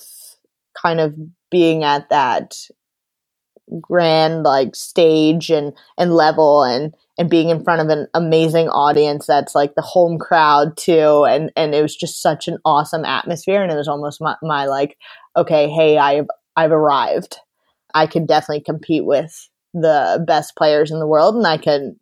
kind 0.80 1.00
of 1.00 1.14
being 1.50 1.84
at 1.84 2.08
that 2.10 2.54
grand 3.80 4.42
like 4.42 4.74
stage 4.74 5.50
and 5.50 5.72
and 5.96 6.12
level 6.12 6.64
and 6.64 6.94
and 7.18 7.30
being 7.30 7.50
in 7.50 7.62
front 7.62 7.80
of 7.80 7.88
an 7.88 8.08
amazing 8.14 8.68
audience 8.68 9.26
that's 9.26 9.54
like 9.54 9.74
the 9.74 9.82
home 9.82 10.18
crowd 10.18 10.76
too. 10.76 11.24
And 11.24 11.52
and 11.56 11.74
it 11.74 11.82
was 11.82 11.94
just 11.94 12.22
such 12.22 12.48
an 12.48 12.58
awesome 12.64 13.04
atmosphere 13.04 13.62
and 13.62 13.70
it 13.70 13.76
was 13.76 13.88
almost 13.88 14.20
my, 14.20 14.36
my 14.42 14.66
like 14.66 14.96
okay 15.36 15.68
hey 15.68 15.98
i've 15.98 16.26
i've 16.56 16.72
arrived. 16.72 17.38
I 17.94 18.06
can 18.06 18.24
definitely 18.26 18.62
compete 18.62 19.04
with 19.04 19.48
the 19.74 20.24
best 20.26 20.56
players 20.56 20.90
in 20.90 20.98
the 20.98 21.06
world 21.06 21.36
and 21.36 21.46
i 21.46 21.56
can 21.56 21.96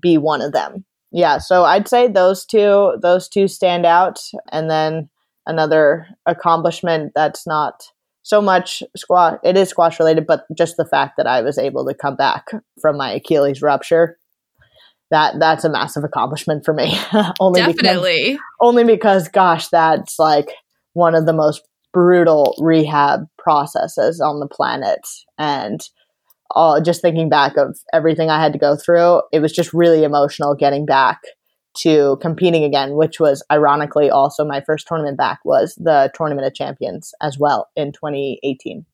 be 0.00 0.18
one 0.18 0.42
of 0.42 0.52
them 0.52 0.84
yeah 1.12 1.38
so 1.38 1.64
i'd 1.64 1.88
say 1.88 2.08
those 2.08 2.44
two 2.44 2.94
those 3.00 3.28
two 3.28 3.48
stand 3.48 3.86
out 3.86 4.18
and 4.50 4.70
then 4.70 5.08
another 5.46 6.06
accomplishment 6.26 7.12
that's 7.14 7.46
not 7.46 7.90
so 8.26 8.42
much 8.42 8.82
squash. 8.96 9.38
It 9.44 9.56
is 9.56 9.68
squash 9.68 10.00
related, 10.00 10.26
but 10.26 10.46
just 10.56 10.76
the 10.76 10.84
fact 10.84 11.16
that 11.16 11.28
I 11.28 11.42
was 11.42 11.58
able 11.58 11.86
to 11.86 11.94
come 11.94 12.16
back 12.16 12.46
from 12.80 12.96
my 12.96 13.12
Achilles 13.12 13.62
rupture, 13.62 14.18
that 15.12 15.38
that's 15.38 15.64
a 15.64 15.70
massive 15.70 16.02
accomplishment 16.02 16.64
for 16.64 16.74
me. 16.74 16.98
only 17.40 17.60
Definitely. 17.60 18.32
Because, 18.32 18.44
only 18.60 18.82
because, 18.82 19.28
gosh, 19.28 19.68
that's 19.68 20.18
like 20.18 20.48
one 20.94 21.14
of 21.14 21.24
the 21.24 21.32
most 21.32 21.62
brutal 21.92 22.56
rehab 22.58 23.26
processes 23.38 24.20
on 24.20 24.40
the 24.40 24.48
planet, 24.48 25.06
and 25.38 25.80
uh, 26.54 26.80
just 26.80 27.02
thinking 27.02 27.28
back 27.28 27.56
of 27.56 27.78
everything 27.92 28.30
I 28.30 28.42
had 28.42 28.52
to 28.52 28.58
go 28.58 28.76
through, 28.76 29.22
it 29.32 29.40
was 29.40 29.52
just 29.52 29.72
really 29.72 30.04
emotional 30.04 30.54
getting 30.54 30.86
back 30.86 31.20
to 31.78 32.16
competing 32.22 32.64
again, 32.64 32.94
which 32.94 33.20
was 33.20 33.44
ironically 33.50 34.10
also 34.10 34.44
my 34.44 34.62
first 34.62 34.86
tournament 34.86 35.18
back 35.18 35.40
was 35.44 35.74
the 35.74 36.10
Tournament 36.14 36.46
of 36.46 36.54
Champions 36.54 37.12
as 37.20 37.38
well 37.38 37.68
in 37.76 37.92
2018. 37.92 38.86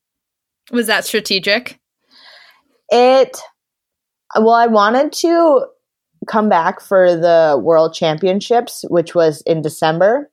Was 0.72 0.86
that 0.86 1.04
strategic? 1.04 1.78
It 2.90 3.38
well, 4.34 4.54
I 4.54 4.66
wanted 4.66 5.12
to 5.12 5.66
come 6.26 6.48
back 6.48 6.80
for 6.80 7.14
the 7.14 7.60
World 7.62 7.94
Championships, 7.94 8.84
which 8.88 9.14
was 9.14 9.42
in 9.42 9.60
December, 9.60 10.30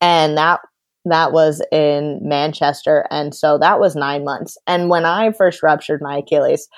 and 0.00 0.36
that 0.36 0.60
that 1.08 1.32
was 1.32 1.62
in 1.72 2.20
Manchester, 2.22 3.06
and 3.10 3.34
so 3.34 3.58
that 3.58 3.80
was 3.80 3.94
nine 3.96 4.24
months. 4.24 4.56
And 4.66 4.88
when 4.88 5.04
I 5.04 5.32
first 5.32 5.62
ruptured 5.62 6.00
my 6.02 6.18
Achilles, 6.18 6.68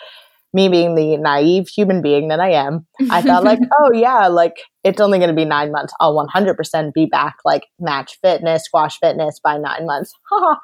me 0.53 0.69
being 0.69 0.95
the 0.97 1.17
naive 1.17 1.69
human 1.69 2.03
being 2.03 2.29
that 2.29 2.41
I 2.41 2.51
am, 2.51 2.87
I 3.11 3.23
thought 3.23 3.45
like, 3.45 3.61
oh 3.79 3.93
yeah, 3.93 4.27
like 4.29 4.57
it's 4.83 5.01
only 5.01 5.19
going 5.19 5.31
to 5.31 5.37
be 5.37 5.45
nine 5.45 5.71
months. 5.71 5.93
I'll 6.01 6.17
100% 6.17 6.93
be 6.93 7.07
back 7.07 7.37
like 7.45 7.67
match 7.79 8.19
fitness, 8.23 8.65
squash 8.65 8.99
fitness 8.99 9.39
by 9.43 9.59
nine 9.59 9.87
months. 9.87 10.13
On 10.33 10.57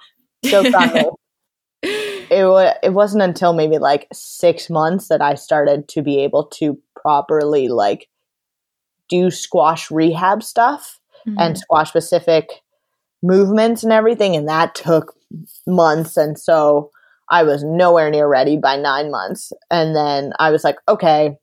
me. 0.95 1.11
It, 2.29 2.45
wa- 2.45 2.75
it 2.83 2.93
wasn't 2.95 3.23
until 3.23 3.53
maybe 3.53 3.79
like 3.79 4.09
six 4.13 4.69
months 4.69 5.07
that 5.09 5.23
I 5.23 5.35
started 5.35 5.87
to 5.91 6.03
be 6.03 6.19
able 6.25 6.47
to 6.55 6.77
properly 7.01 7.69
like 7.69 8.09
do 9.09 9.31
squash 9.31 9.91
rehab 9.91 10.43
stuff 10.43 10.99
Mm-hmm. 11.27 11.39
and 11.41 11.59
squash 11.59 11.89
specific 11.89 12.49
movements 13.23 13.83
and 13.83 13.93
everything. 13.93 14.37
And 14.37 14.49
that 14.49 14.75
took 14.75 15.15
months. 15.67 16.17
And 16.17 16.39
so 16.39 16.91
I 17.31 17.43
was 17.43 17.65
nowhere 17.65 18.11
near 18.11 18.29
ready 18.29 18.57
by 18.57 18.77
nine 18.77 19.11
months. 19.11 19.53
And 19.71 19.97
then 19.97 20.33
I 20.39 20.51
was 20.51 20.63
like, 20.63 20.77
okay, 20.89 21.37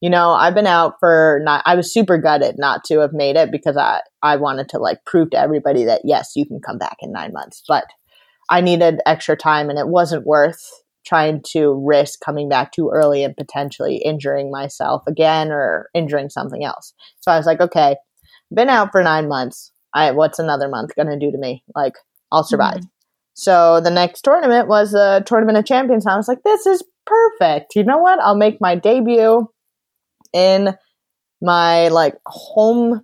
you 0.00 0.10
know, 0.10 0.32
I've 0.32 0.54
been 0.54 0.66
out 0.66 0.94
for 1.00 1.40
not, 1.44 1.62
I 1.64 1.76
was 1.76 1.92
super 1.92 2.18
gutted 2.18 2.56
not 2.58 2.84
to 2.84 2.98
have 2.98 3.12
made 3.12 3.36
it 3.36 3.50
because 3.50 3.76
I, 3.76 4.00
I 4.22 4.36
wanted 4.36 4.68
to 4.70 4.78
like 4.78 5.04
prove 5.06 5.30
to 5.30 5.38
everybody 5.38 5.84
that 5.84 6.02
yes, 6.04 6.32
you 6.36 6.44
can 6.44 6.60
come 6.60 6.76
back 6.76 6.96
in 7.00 7.10
nine 7.10 7.32
months. 7.32 7.62
But 7.66 7.86
I 8.50 8.60
needed 8.60 9.00
extra 9.06 9.36
time 9.36 9.70
and 9.70 9.78
it 9.78 9.88
wasn't 9.88 10.26
worth 10.26 10.60
trying 11.06 11.42
to 11.52 11.82
risk 11.86 12.20
coming 12.24 12.48
back 12.48 12.72
too 12.72 12.90
early 12.92 13.24
and 13.24 13.36
potentially 13.36 13.96
injuring 13.96 14.50
myself 14.50 15.02
again 15.06 15.50
or 15.50 15.88
injuring 15.94 16.30
something 16.30 16.64
else. 16.64 16.92
So 17.20 17.30
I 17.30 17.36
was 17.36 17.46
like, 17.46 17.60
okay, 17.60 17.96
been 18.54 18.68
out 18.68 18.90
for 18.92 19.02
nine 19.02 19.28
months. 19.28 19.72
I 19.94 20.10
what's 20.10 20.38
another 20.38 20.68
month 20.68 20.96
gonna 20.96 21.18
do 21.18 21.30
to 21.30 21.38
me? 21.38 21.62
Like 21.74 21.94
I'll 22.32 22.44
survive. 22.44 22.78
Mm-hmm. 22.78 22.88
So 23.34 23.80
the 23.80 23.90
next 23.90 24.22
tournament 24.22 24.68
was 24.68 24.92
the 24.92 25.22
tournament 25.26 25.58
of 25.58 25.64
champions. 25.64 26.06
And 26.06 26.12
I 26.12 26.16
was 26.16 26.28
like, 26.28 26.42
this 26.44 26.66
is 26.66 26.84
perfect. 27.04 27.74
You 27.74 27.82
know 27.82 27.98
what? 27.98 28.20
I'll 28.20 28.36
make 28.36 28.60
my 28.60 28.76
debut 28.76 29.48
in 30.32 30.74
my 31.42 31.88
like 31.88 32.16
home 32.26 33.02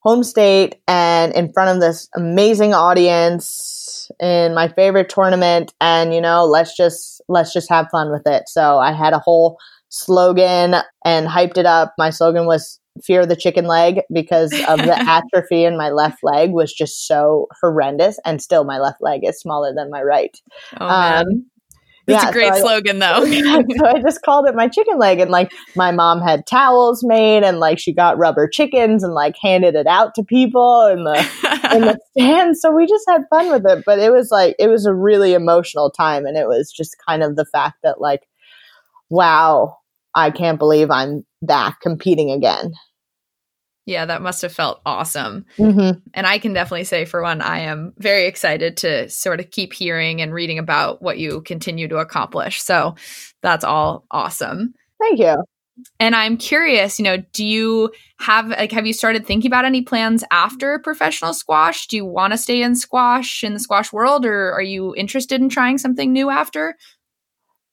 home 0.00 0.22
state 0.22 0.76
and 0.86 1.32
in 1.34 1.52
front 1.52 1.74
of 1.74 1.80
this 1.80 2.08
amazing 2.14 2.74
audience 2.74 4.10
in 4.20 4.54
my 4.54 4.68
favorite 4.68 5.08
tournament 5.08 5.72
and 5.80 6.12
you 6.12 6.20
know 6.20 6.44
let's 6.44 6.76
just 6.76 7.22
let's 7.26 7.54
just 7.54 7.70
have 7.70 7.88
fun 7.90 8.12
with 8.12 8.26
it 8.26 8.42
so 8.46 8.78
i 8.78 8.92
had 8.92 9.14
a 9.14 9.18
whole 9.18 9.56
slogan 9.88 10.74
and 11.06 11.26
hyped 11.26 11.56
it 11.56 11.64
up 11.64 11.94
my 11.96 12.10
slogan 12.10 12.44
was 12.44 12.80
fear 13.02 13.22
of 13.22 13.28
the 13.28 13.36
chicken 13.36 13.64
leg 13.66 14.00
because 14.12 14.52
of 14.68 14.78
the 14.78 14.96
atrophy 15.08 15.64
in 15.64 15.76
my 15.76 15.90
left 15.90 16.18
leg 16.22 16.50
was 16.52 16.72
just 16.72 17.06
so 17.06 17.46
horrendous 17.60 18.18
and 18.24 18.40
still 18.40 18.64
my 18.64 18.78
left 18.78 19.00
leg 19.00 19.20
is 19.24 19.40
smaller 19.40 19.72
than 19.74 19.90
my 19.90 20.02
right 20.02 20.38
Oh, 20.80 20.86
um, 20.86 21.46
That's 22.06 22.22
yeah, 22.24 22.28
a 22.28 22.32
great 22.32 22.48
so 22.48 22.54
I- 22.54 22.60
slogan, 22.60 22.98
though. 22.98 23.24
so 23.78 23.86
I 23.86 24.00
just 24.02 24.22
called 24.22 24.46
it 24.46 24.54
my 24.54 24.68
chicken 24.68 24.98
leg. 24.98 25.20
And 25.20 25.30
like 25.30 25.50
my 25.74 25.90
mom 25.90 26.20
had 26.20 26.46
towels 26.46 27.02
made 27.02 27.42
and 27.42 27.58
like 27.58 27.78
she 27.78 27.94
got 27.94 28.18
rubber 28.18 28.46
chickens 28.46 29.02
and 29.02 29.14
like 29.14 29.36
handed 29.42 29.74
it 29.74 29.86
out 29.86 30.14
to 30.16 30.22
people 30.22 30.86
in 30.86 31.04
the 31.04 31.16
in 31.74 31.80
the 31.80 31.98
stand. 32.18 32.58
So 32.58 32.70
we 32.72 32.86
just 32.86 33.04
had 33.08 33.22
fun 33.30 33.50
with 33.50 33.64
it. 33.66 33.84
But 33.86 33.98
it 34.00 34.12
was 34.12 34.30
like 34.30 34.54
it 34.58 34.68
was 34.68 34.84
a 34.84 34.92
really 34.94 35.32
emotional 35.32 35.90
time 35.90 36.26
and 36.26 36.36
it 36.36 36.46
was 36.46 36.70
just 36.70 36.94
kind 37.08 37.22
of 37.22 37.36
the 37.36 37.46
fact 37.46 37.78
that 37.82 38.00
like, 38.02 38.20
wow, 39.10 39.78
I 40.14 40.30
can't 40.30 40.58
believe 40.58 40.90
I'm 40.90 41.24
back 41.46 41.80
competing 41.80 42.30
again. 42.30 42.72
yeah, 43.86 44.06
that 44.06 44.22
must 44.22 44.42
have 44.42 44.52
felt 44.52 44.80
awesome. 44.86 45.44
Mm-hmm. 45.58 45.98
And 46.14 46.26
I 46.26 46.38
can 46.38 46.54
definitely 46.54 46.84
say, 46.84 47.04
for 47.04 47.22
one, 47.22 47.42
I 47.42 47.60
am 47.60 47.92
very 47.98 48.26
excited 48.26 48.76
to 48.78 49.08
sort 49.10 49.40
of 49.40 49.50
keep 49.50 49.72
hearing 49.74 50.22
and 50.22 50.32
reading 50.32 50.58
about 50.58 51.02
what 51.02 51.18
you 51.18 51.42
continue 51.42 51.88
to 51.88 51.98
accomplish. 51.98 52.62
So 52.62 52.94
that's 53.42 53.64
all 53.64 54.06
awesome. 54.10 54.74
Thank 55.00 55.18
you. 55.18 55.44
And 55.98 56.14
I'm 56.14 56.36
curious, 56.36 57.00
you 57.00 57.04
know, 57.04 57.16
do 57.32 57.44
you 57.44 57.90
have 58.20 58.48
like 58.48 58.70
have 58.70 58.86
you 58.86 58.92
started 58.92 59.26
thinking 59.26 59.48
about 59.50 59.64
any 59.64 59.82
plans 59.82 60.22
after 60.30 60.78
professional 60.78 61.34
squash? 61.34 61.88
Do 61.88 61.96
you 61.96 62.04
want 62.04 62.32
to 62.32 62.38
stay 62.38 62.62
in 62.62 62.76
squash 62.76 63.42
in 63.42 63.54
the 63.54 63.60
squash 63.60 63.92
world 63.92 64.24
or 64.24 64.52
are 64.52 64.62
you 64.62 64.94
interested 64.96 65.40
in 65.40 65.48
trying 65.48 65.78
something 65.78 66.12
new 66.12 66.30
after? 66.30 66.76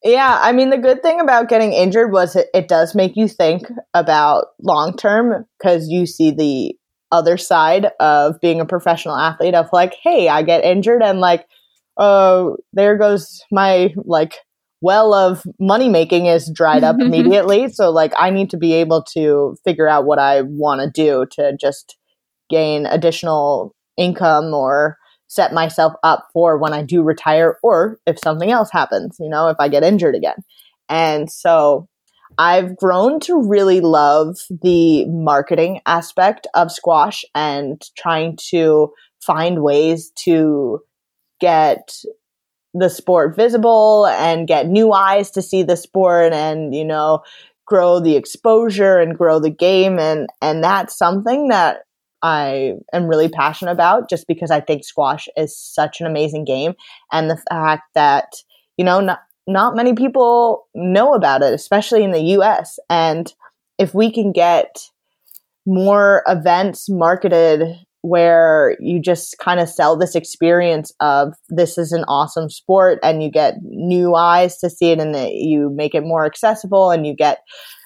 Yeah, 0.04 0.40
I 0.42 0.52
mean, 0.52 0.72
the 0.72 0.78
good 0.80 1.04
thing 1.04 1.20
about 1.20 1.48
getting 1.48 1.74
injured 1.74 2.12
was 2.12 2.36
it, 2.36 2.48
it 2.54 2.68
does 2.68 2.96
make 2.96 3.16
you 3.16 3.28
think 3.28 3.64
about 3.94 4.48
long 4.62 4.98
term 4.98 5.46
because 5.60 5.90
you 5.90 6.08
see 6.08 6.32
the 6.32 6.76
other 7.12 7.38
side 7.38 7.88
of 8.00 8.40
being 8.42 8.60
a 8.60 8.66
professional 8.66 9.16
athlete 9.16 9.54
of 9.54 9.70
like, 9.72 9.96
hey, 10.02 10.28
I 10.28 10.42
get 10.42 10.64
injured 10.64 11.04
and 11.04 11.20
like, 11.20 11.46
oh, 11.98 12.58
there 12.74 12.98
goes 12.98 13.44
my 13.52 13.94
like 14.06 14.38
well 14.82 15.14
of 15.14 15.44
money 15.60 15.90
making 15.90 16.26
is 16.26 16.52
dried 16.52 16.84
up 16.84 16.96
immediately. 17.00 17.70
So 17.70 17.92
like, 17.92 18.14
I 18.18 18.32
need 18.32 18.50
to 18.52 18.58
be 18.58 18.74
able 18.74 19.04
to 19.14 19.56
figure 19.64 19.88
out 19.88 20.06
what 20.06 20.18
I 20.18 20.42
want 20.42 20.82
to 20.82 20.90
do 20.90 21.28
to 21.34 21.56
just 21.58 21.98
gain 22.50 22.88
additional 22.88 23.76
income 23.98 24.54
or 24.54 24.98
set 25.32 25.54
myself 25.54 25.94
up 26.04 26.28
for 26.34 26.58
when 26.58 26.74
I 26.74 26.84
do 26.84 27.04
retire 27.04 27.58
or 27.64 27.98
if 28.06 28.20
something 28.20 28.52
else 28.52 28.70
happens, 28.70 29.16
you 29.18 29.30
know, 29.30 29.48
if 29.48 29.56
I 29.62 29.70
get 29.70 29.82
injured 29.82 30.14
again. 30.14 30.44
And 30.90 31.32
so 31.32 31.88
I've 32.38 32.76
grown 32.76 33.22
to 33.22 33.42
really 33.42 33.80
love 33.80 34.40
the 34.50 35.06
marketing 35.06 35.80
aspect 35.86 36.48
of 36.54 36.70
squash 36.70 37.24
and 37.34 37.82
trying 37.98 38.40
to 38.50 38.92
find 39.26 39.64
ways 39.64 40.12
to 40.26 40.82
get 41.40 41.94
the 42.74 42.90
sport 42.90 43.34
visible 43.38 44.08
and 44.08 44.50
get 44.50 44.68
new 44.68 44.92
eyes 44.92 45.32
to 45.32 45.42
see 45.42 45.64
the 45.64 45.78
sport 45.78 46.34
and, 46.34 46.76
you 46.76 46.84
know, 46.84 47.24
grow 47.66 48.02
the 48.02 48.18
exposure 48.18 49.00
and 49.00 49.18
grow 49.18 49.40
the 49.40 49.50
game 49.50 49.98
and 49.98 50.28
and 50.42 50.62
that's 50.62 50.98
something 50.98 51.48
that 51.48 51.84
I 52.24 52.74
am 52.94 53.08
really 53.08 53.30
passionate 53.30 53.72
about 53.72 54.10
just 54.10 54.28
because 54.28 54.52
I 54.52 54.62
think 54.62 54.84
squash 54.84 55.28
is 55.36 55.58
such 55.58 56.00
an 56.00 56.08
amazing 56.08 56.46
game. 56.46 56.74
And 57.12 57.30
the 57.30 57.42
fact 57.50 57.84
that 57.96 58.34
you 58.78 58.86
know 58.86 59.00
not 59.00 59.20
not 59.48 59.76
many 59.76 59.94
people 59.94 60.68
know 60.76 61.14
about 61.14 61.42
it 61.42 61.54
especially 61.54 62.04
in 62.04 62.12
the 62.12 62.22
US 62.38 62.80
and 62.90 63.34
if 63.78 63.94
we 63.94 64.12
can 64.12 64.32
get 64.32 64.78
more 65.66 66.24
events 66.28 66.90
marketed 66.90 67.64
where 68.02 68.76
you 68.80 69.00
just 69.00 69.38
kind 69.38 69.60
of 69.60 69.70
sell 69.70 69.96
this 69.96 70.16
experience 70.16 70.92
of 71.00 71.34
this 71.50 71.78
is 71.78 71.92
an 71.92 72.04
awesome 72.08 72.50
sport 72.50 73.00
and 73.04 73.22
you 73.22 73.30
get 73.30 73.56
new 73.62 74.16
eyes 74.16 74.58
to 74.58 74.70
see 74.70 74.92
it 74.92 75.00
and 75.00 75.14
that 75.14 75.34
you 75.34 75.70
make 75.70 75.94
it 75.94 76.02
more 76.04 76.26
accessible 76.26 76.90
and 76.90 77.06
you 77.06 77.16
get 77.16 77.40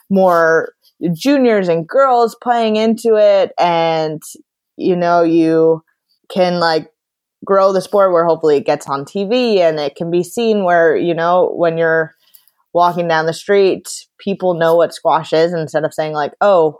more 0.09 0.69
juniors 1.13 1.67
and 1.67 1.87
girls 1.87 2.35
playing 2.41 2.75
into 2.75 3.15
it 3.15 3.51
and 3.59 4.21
you 4.77 4.95
know 4.95 5.23
you 5.23 5.83
can 6.29 6.59
like 6.59 6.89
grow 7.43 7.71
the 7.71 7.81
sport 7.81 8.11
where 8.11 8.25
hopefully 8.25 8.57
it 8.57 8.65
gets 8.65 8.87
on 8.87 9.05
TV 9.05 9.59
and 9.59 9.79
it 9.79 9.95
can 9.95 10.09
be 10.09 10.23
seen 10.23 10.63
where 10.63 10.95
you 10.95 11.13
know 11.13 11.51
when 11.55 11.77
you're 11.77 12.13
walking 12.73 13.07
down 13.07 13.25
the 13.25 13.33
street 13.33 13.89
people 14.17 14.53
know 14.55 14.75
what 14.75 14.93
squash 14.93 15.31
is 15.31 15.53
instead 15.53 15.85
of 15.85 15.93
saying 15.93 16.13
like 16.13 16.33
oh 16.41 16.79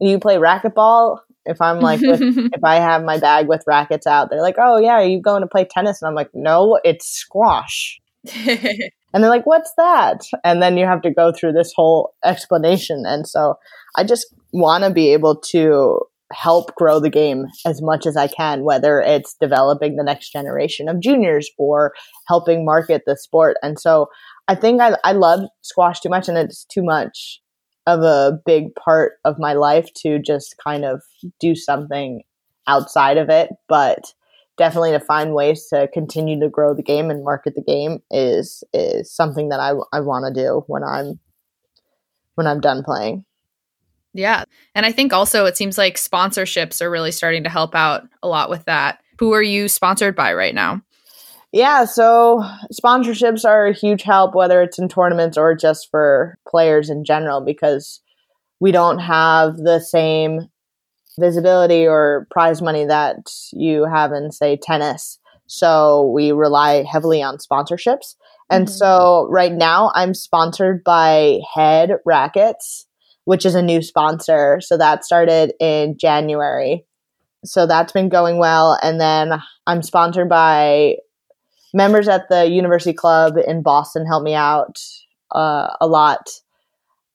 you 0.00 0.20
play 0.20 0.36
racquetball? 0.36 1.18
If 1.44 1.60
i'm 1.60 1.80
like 1.80 2.00
with, 2.00 2.20
if 2.52 2.62
i 2.62 2.76
have 2.76 3.02
my 3.02 3.18
bag 3.18 3.48
with 3.48 3.64
rackets 3.66 4.06
out 4.06 4.30
they're 4.30 4.42
like 4.42 4.56
oh 4.58 4.78
yeah 4.78 4.92
are 4.92 5.04
you 5.04 5.20
going 5.20 5.42
to 5.42 5.48
play 5.48 5.64
tennis? 5.64 6.00
And 6.00 6.08
i'm 6.08 6.14
like 6.14 6.30
no 6.34 6.78
it's 6.84 7.08
squash 7.08 8.00
and 8.46 9.22
they're 9.22 9.30
like, 9.30 9.46
what's 9.46 9.72
that? 9.76 10.20
And 10.44 10.62
then 10.62 10.76
you 10.76 10.86
have 10.86 11.02
to 11.02 11.12
go 11.12 11.32
through 11.32 11.52
this 11.52 11.72
whole 11.74 12.14
explanation. 12.24 13.04
And 13.06 13.26
so 13.26 13.54
I 13.96 14.04
just 14.04 14.34
want 14.52 14.84
to 14.84 14.90
be 14.90 15.12
able 15.12 15.36
to 15.50 16.00
help 16.32 16.74
grow 16.74 17.00
the 17.00 17.10
game 17.10 17.46
as 17.64 17.80
much 17.80 18.06
as 18.06 18.16
I 18.16 18.28
can, 18.28 18.62
whether 18.62 19.00
it's 19.00 19.34
developing 19.40 19.96
the 19.96 20.04
next 20.04 20.30
generation 20.30 20.88
of 20.88 21.00
juniors 21.00 21.50
or 21.58 21.94
helping 22.26 22.64
market 22.64 23.02
the 23.06 23.16
sport. 23.16 23.56
And 23.62 23.78
so 23.78 24.08
I 24.46 24.54
think 24.54 24.80
I, 24.80 24.96
I 25.04 25.12
love 25.12 25.48
squash 25.62 26.00
too 26.00 26.10
much 26.10 26.28
and 26.28 26.36
it's 26.36 26.64
too 26.64 26.82
much 26.82 27.40
of 27.86 28.02
a 28.02 28.38
big 28.44 28.74
part 28.74 29.12
of 29.24 29.38
my 29.38 29.54
life 29.54 29.88
to 30.02 30.18
just 30.18 30.56
kind 30.62 30.84
of 30.84 31.02
do 31.40 31.54
something 31.54 32.22
outside 32.66 33.16
of 33.16 33.30
it. 33.30 33.48
But 33.66 34.12
definitely 34.58 34.90
to 34.90 35.00
find 35.00 35.32
ways 35.32 35.66
to 35.68 35.88
continue 35.94 36.38
to 36.40 36.48
grow 36.48 36.74
the 36.74 36.82
game 36.82 37.10
and 37.10 37.24
market 37.24 37.54
the 37.54 37.62
game 37.62 38.00
is 38.10 38.62
is 38.74 39.10
something 39.10 39.48
that 39.48 39.60
I, 39.60 39.72
I 39.92 40.00
want 40.00 40.26
to 40.26 40.42
do 40.42 40.64
when 40.66 40.82
I'm 40.82 41.18
when 42.34 42.46
I'm 42.46 42.60
done 42.60 42.82
playing. 42.84 43.24
Yeah. 44.14 44.44
And 44.74 44.84
I 44.84 44.92
think 44.92 45.12
also 45.12 45.46
it 45.46 45.56
seems 45.56 45.78
like 45.78 45.94
sponsorships 45.96 46.80
are 46.82 46.90
really 46.90 47.12
starting 47.12 47.44
to 47.44 47.50
help 47.50 47.74
out 47.74 48.08
a 48.22 48.28
lot 48.28 48.50
with 48.50 48.64
that. 48.64 49.00
Who 49.18 49.32
are 49.32 49.42
you 49.42 49.68
sponsored 49.68 50.16
by 50.16 50.34
right 50.34 50.54
now? 50.54 50.82
Yeah, 51.52 51.86
so 51.86 52.44
sponsorships 52.72 53.44
are 53.44 53.68
a 53.68 53.72
huge 53.72 54.02
help 54.02 54.34
whether 54.34 54.62
it's 54.62 54.78
in 54.78 54.88
tournaments 54.88 55.38
or 55.38 55.54
just 55.54 55.90
for 55.90 56.36
players 56.46 56.90
in 56.90 57.04
general 57.04 57.40
because 57.40 58.00
we 58.60 58.70
don't 58.70 58.98
have 58.98 59.56
the 59.56 59.80
same 59.80 60.48
visibility 61.18 61.86
or 61.86 62.26
prize 62.30 62.62
money 62.62 62.84
that 62.84 63.18
you 63.52 63.84
have 63.84 64.12
in 64.12 64.30
say 64.32 64.56
tennis. 64.56 65.18
So 65.46 66.10
we 66.14 66.32
rely 66.32 66.82
heavily 66.84 67.22
on 67.22 67.38
sponsorships 67.38 68.14
And 68.50 68.66
Mhm. 68.66 68.70
so 68.70 69.26
right 69.30 69.52
now 69.52 69.90
I'm 69.94 70.14
sponsored 70.14 70.82
by 70.84 71.40
Head 71.54 71.98
Rackets, 72.06 72.86
which 73.24 73.44
is 73.44 73.54
a 73.54 73.62
new 73.62 73.82
sponsor. 73.82 74.60
So 74.62 74.76
that 74.78 75.04
started 75.04 75.52
in 75.60 75.98
January. 75.98 76.86
So 77.44 77.66
that's 77.66 77.92
been 77.92 78.08
going 78.08 78.38
well. 78.38 78.78
And 78.82 79.00
then 79.00 79.40
I'm 79.66 79.82
sponsored 79.82 80.28
by 80.28 80.96
members 81.74 82.08
at 82.08 82.28
the 82.28 82.46
University 82.46 82.92
Club 82.92 83.36
in 83.46 83.62
Boston 83.62 84.06
help 84.06 84.22
me 84.22 84.34
out 84.34 84.78
uh, 85.34 85.74
a 85.80 85.86
lot. 85.86 86.30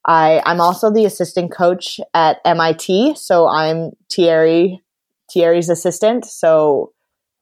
I, 0.05 0.41
I'm 0.45 0.61
also 0.61 0.91
the 0.91 1.05
assistant 1.05 1.51
coach 1.51 1.99
at 2.13 2.39
MIT. 2.45 3.15
So 3.15 3.47
I'm 3.47 3.91
Thierry, 4.11 4.81
Thierry's 5.33 5.69
assistant. 5.69 6.25
So 6.25 6.91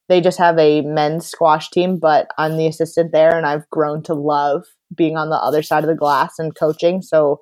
they 0.10 0.22
just 0.22 0.38
have 0.40 0.58
a 0.60 0.82
men's 0.82 1.28
squash 1.28 1.70
team, 1.70 1.98
but 2.00 2.28
I'm 2.38 2.58
the 2.58 2.68
assistant 2.68 3.12
there 3.14 3.38
and 3.38 3.46
I've 3.46 3.70
grown 3.70 4.04
to 4.04 4.14
love 4.14 4.66
being 4.94 5.18
on 5.18 5.30
the 5.30 5.38
other 5.38 5.64
side 5.64 5.84
of 5.84 5.90
the 5.90 5.96
glass 5.96 6.40
and 6.40 6.56
coaching. 6.56 7.02
So 7.02 7.40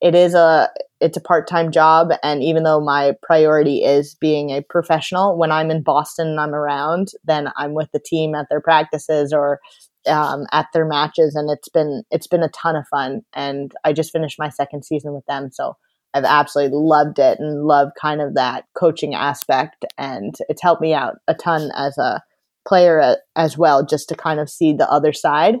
it 0.00 0.14
is 0.14 0.34
a 0.34 0.70
it's 1.00 1.16
a 1.16 1.22
part-time 1.22 1.70
job 1.72 2.10
and 2.22 2.42
even 2.42 2.62
though 2.64 2.80
my 2.80 3.14
priority 3.22 3.84
is 3.84 4.14
being 4.14 4.50
a 4.50 4.62
professional 4.62 5.38
when 5.38 5.52
i'm 5.52 5.70
in 5.70 5.82
boston 5.82 6.28
and 6.28 6.40
i'm 6.40 6.54
around 6.54 7.08
then 7.24 7.50
i'm 7.56 7.74
with 7.74 7.90
the 7.92 8.00
team 8.00 8.34
at 8.34 8.46
their 8.50 8.60
practices 8.60 9.32
or 9.32 9.60
um, 10.06 10.46
at 10.52 10.66
their 10.72 10.86
matches 10.86 11.34
and 11.34 11.50
it's 11.50 11.68
been 11.68 12.02
it's 12.10 12.26
been 12.26 12.42
a 12.42 12.48
ton 12.48 12.76
of 12.76 12.86
fun 12.88 13.22
and 13.34 13.72
i 13.84 13.92
just 13.92 14.12
finished 14.12 14.38
my 14.38 14.48
second 14.48 14.84
season 14.84 15.12
with 15.12 15.24
them 15.26 15.50
so 15.52 15.76
i've 16.14 16.24
absolutely 16.24 16.78
loved 16.78 17.18
it 17.18 17.38
and 17.38 17.64
love 17.64 17.90
kind 18.00 18.20
of 18.20 18.34
that 18.34 18.64
coaching 18.76 19.14
aspect 19.14 19.84
and 19.98 20.36
it's 20.48 20.62
helped 20.62 20.82
me 20.82 20.94
out 20.94 21.16
a 21.28 21.34
ton 21.34 21.70
as 21.76 21.96
a 21.98 22.22
player 22.66 23.16
as 23.36 23.56
well 23.56 23.84
just 23.84 24.08
to 24.08 24.14
kind 24.14 24.40
of 24.40 24.50
see 24.50 24.72
the 24.72 24.90
other 24.90 25.12
side. 25.12 25.56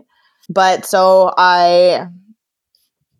But 0.48 0.84
so 0.84 1.32
i 1.36 2.08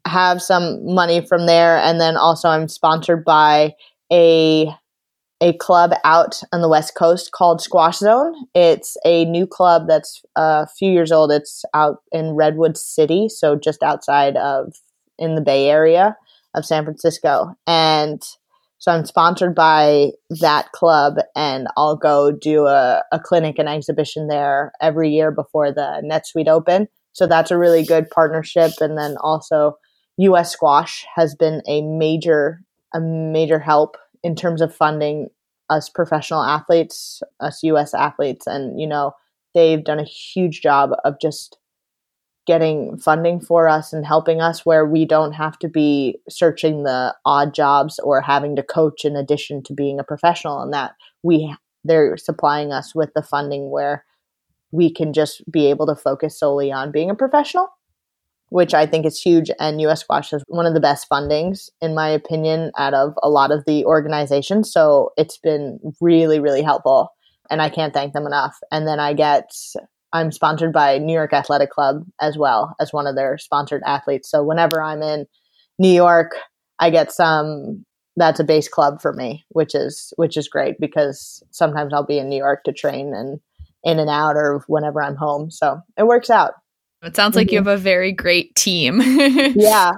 have 0.06 0.40
some 0.40 0.94
money 0.94 1.20
from 1.26 1.46
there 1.46 1.78
and 1.78 2.00
then 2.00 2.16
also 2.16 2.48
i'm 2.48 2.68
sponsored 2.68 3.24
by 3.24 3.74
a 4.12 4.72
a 5.40 5.52
club 5.54 5.92
out 6.04 6.40
on 6.52 6.62
the 6.62 6.68
west 6.68 6.94
coast 6.94 7.32
called 7.32 7.60
squash 7.60 7.98
zone. 7.98 8.34
It's 8.54 8.96
a 9.04 9.24
new 9.26 9.46
club 9.46 9.86
that's 9.86 10.22
uh, 10.36 10.64
a 10.66 10.68
few 10.78 10.90
years 10.90 11.12
old. 11.12 11.30
It's 11.30 11.64
out 11.74 12.02
in 12.12 12.32
redwood 12.32 12.76
city 12.76 13.28
so 13.28 13.56
just 13.56 13.82
outside 13.82 14.36
of 14.36 14.74
in 15.18 15.34
the 15.34 15.40
bay 15.40 15.68
area 15.68 16.16
of 16.54 16.64
san 16.64 16.84
francisco. 16.84 17.54
And 17.66 18.22
so 18.78 18.92
i'm 18.92 19.04
sponsored 19.06 19.54
by 19.54 20.10
that 20.40 20.72
club 20.72 21.14
and 21.34 21.66
i'll 21.76 21.96
go 21.96 22.30
do 22.30 22.66
a, 22.66 23.02
a 23.10 23.18
clinic 23.18 23.58
and 23.58 23.68
exhibition 23.68 24.28
there 24.28 24.72
every 24.80 25.10
year 25.10 25.30
before 25.30 25.72
the 25.72 26.02
netsuite 26.04 26.48
open. 26.48 26.88
So 27.12 27.26
that's 27.26 27.50
a 27.50 27.58
really 27.58 27.82
good 27.84 28.10
partnership. 28.10 28.72
And 28.80 28.98
then 28.98 29.16
also 29.20 29.76
US 30.18 30.52
Squash 30.52 31.06
has 31.14 31.34
been 31.34 31.62
a 31.66 31.82
major 31.82 32.60
a 32.94 33.00
major 33.00 33.58
help 33.58 33.96
in 34.26 34.34
terms 34.34 34.60
of 34.60 34.74
funding 34.74 35.28
us 35.70 35.88
professional 35.88 36.42
athletes, 36.42 37.22
us 37.38 37.62
US 37.62 37.94
athletes 37.94 38.46
and 38.46 38.80
you 38.80 38.86
know, 38.86 39.12
they've 39.54 39.84
done 39.84 40.00
a 40.00 40.04
huge 40.04 40.60
job 40.60 40.90
of 41.04 41.14
just 41.20 41.58
getting 42.44 42.98
funding 42.98 43.40
for 43.40 43.68
us 43.68 43.92
and 43.92 44.04
helping 44.04 44.40
us 44.40 44.66
where 44.66 44.84
we 44.84 45.04
don't 45.04 45.32
have 45.32 45.58
to 45.60 45.68
be 45.68 46.18
searching 46.28 46.82
the 46.82 47.14
odd 47.24 47.54
jobs 47.54 48.00
or 48.00 48.20
having 48.20 48.56
to 48.56 48.62
coach 48.64 49.04
in 49.04 49.16
addition 49.16 49.62
to 49.62 49.72
being 49.72 50.00
a 50.00 50.04
professional 50.04 50.60
and 50.60 50.72
that 50.72 50.92
we 51.22 51.54
they're 51.84 52.16
supplying 52.16 52.72
us 52.72 52.96
with 52.96 53.10
the 53.14 53.22
funding 53.22 53.70
where 53.70 54.04
we 54.72 54.92
can 54.92 55.12
just 55.12 55.48
be 55.50 55.70
able 55.70 55.86
to 55.86 55.94
focus 55.94 56.38
solely 56.38 56.72
on 56.72 56.90
being 56.90 57.10
a 57.10 57.14
professional 57.14 57.68
which 58.50 58.74
I 58.74 58.86
think 58.86 59.06
is 59.06 59.20
huge. 59.20 59.50
And 59.58 59.80
US 59.82 60.00
Squash 60.00 60.30
has 60.30 60.42
one 60.46 60.66
of 60.66 60.74
the 60.74 60.80
best 60.80 61.08
fundings, 61.10 61.70
in 61.80 61.94
my 61.94 62.08
opinion, 62.08 62.72
out 62.78 62.94
of 62.94 63.14
a 63.22 63.28
lot 63.28 63.50
of 63.50 63.64
the 63.66 63.84
organizations. 63.84 64.72
So 64.72 65.12
it's 65.16 65.38
been 65.38 65.78
really, 66.00 66.40
really 66.40 66.62
helpful. 66.62 67.10
And 67.50 67.62
I 67.62 67.68
can't 67.68 67.94
thank 67.94 68.12
them 68.12 68.26
enough. 68.26 68.56
And 68.72 68.86
then 68.86 69.00
I 69.00 69.12
get, 69.12 69.50
I'm 70.12 70.32
sponsored 70.32 70.72
by 70.72 70.98
New 70.98 71.12
York 71.12 71.32
Athletic 71.32 71.70
Club 71.70 72.04
as 72.20 72.36
well 72.36 72.74
as 72.80 72.92
one 72.92 73.06
of 73.06 73.16
their 73.16 73.38
sponsored 73.38 73.82
athletes. 73.86 74.30
So 74.30 74.42
whenever 74.42 74.82
I'm 74.82 75.02
in 75.02 75.26
New 75.78 75.92
York, 75.92 76.32
I 76.78 76.90
get 76.90 77.12
some 77.12 77.84
that's 78.16 78.40
a 78.40 78.44
base 78.44 78.68
club 78.68 79.00
for 79.00 79.12
me, 79.12 79.44
which 79.50 79.74
is 79.74 80.12
which 80.16 80.36
is 80.36 80.48
great 80.48 80.80
because 80.80 81.42
sometimes 81.50 81.92
I'll 81.92 82.06
be 82.06 82.18
in 82.18 82.28
New 82.28 82.38
York 82.38 82.64
to 82.64 82.72
train 82.72 83.14
and 83.14 83.40
in 83.84 83.98
and 83.98 84.10
out 84.10 84.36
or 84.36 84.64
whenever 84.66 85.02
I'm 85.02 85.16
home. 85.16 85.50
So 85.50 85.80
it 85.98 86.06
works 86.06 86.30
out. 86.30 86.54
It 87.06 87.16
sounds 87.16 87.36
like 87.36 87.50
you 87.50 87.58
have 87.58 87.66
a 87.66 87.76
very 87.76 88.12
great 88.12 88.54
team. 88.54 89.00
yeah. 89.56 89.92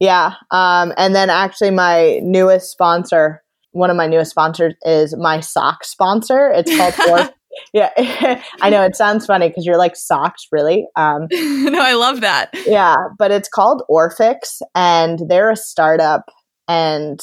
Yeah. 0.00 0.34
Um, 0.50 0.92
and 0.96 1.14
then 1.14 1.30
actually 1.30 1.70
my 1.70 2.20
newest 2.22 2.70
sponsor 2.70 3.42
one 3.74 3.90
of 3.90 3.96
my 3.96 4.06
newest 4.06 4.30
sponsors 4.30 4.74
is 4.82 5.16
my 5.18 5.40
sock 5.40 5.84
sponsor. 5.84 6.50
It's 6.54 6.74
called 6.96 7.20
Or- 7.20 7.30
yeah. 7.72 8.40
I 8.60 8.70
know 8.70 8.82
it 8.82 8.96
sounds 8.96 9.26
funny 9.26 9.48
because 9.48 9.66
you're 9.66 9.78
like 9.78 9.96
socks? 9.96 10.46
Really? 10.52 10.86
Um, 10.96 11.26
no, 11.30 11.80
I 11.82 11.94
love 11.94 12.20
that. 12.22 12.50
yeah 12.66 12.96
but 13.18 13.30
it's 13.30 13.48
called 13.48 13.82
orfix 13.90 14.60
and 14.74 15.20
they're 15.28 15.50
a 15.50 15.56
startup 15.56 16.24
and 16.68 17.20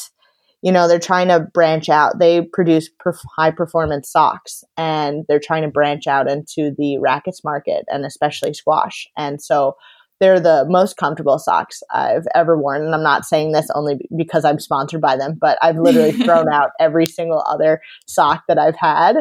you 0.62 0.72
know 0.72 0.88
they're 0.88 1.00
trying 1.00 1.28
to 1.28 1.40
branch 1.40 1.90
out 1.90 2.20
they 2.20 2.42
produce 2.42 2.90
perf- 3.06 3.24
high 3.38 3.52
performance 3.52 4.12
socks 4.12 4.64
and 4.78 5.26
they're 5.28 5.40
trying 5.40 5.64
to 5.64 5.70
branch 5.70 6.08
out 6.08 6.30
into 6.30 6.72
the 6.78 6.98
rackets 7.00 7.44
market 7.44 7.86
and 7.88 8.06
especially 8.06 8.54
squash 8.54 9.08
and 9.18 9.42
so 9.42 9.76
they're 10.22 10.40
the 10.40 10.66
most 10.70 10.98
comfortable 10.98 11.40
socks 11.40 11.82
I've 11.92 12.28
ever 12.36 12.56
worn. 12.56 12.86
And 12.86 12.94
I'm 12.94 13.02
not 13.02 13.26
saying 13.26 13.52
this 13.52 13.68
only 13.74 14.08
because 14.16 14.46
I'm 14.46 14.60
sponsored 14.60 15.02
by 15.02 15.18
them, 15.18 15.36
but 15.42 15.58
I've 15.64 15.78
literally 15.78 16.12
thrown 16.24 16.46
out 16.54 16.70
every 16.80 17.08
single 17.08 17.44
other 17.50 17.82
sock 18.08 18.44
that 18.48 18.60
I've 18.60 18.78
had. 18.78 19.18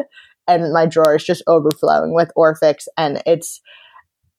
And 0.47 0.71
my 0.71 0.85
drawer 0.85 1.15
is 1.15 1.23
just 1.23 1.43
overflowing 1.47 2.13
with 2.13 2.31
Orfix. 2.37 2.83
And 2.97 3.21
it's, 3.25 3.61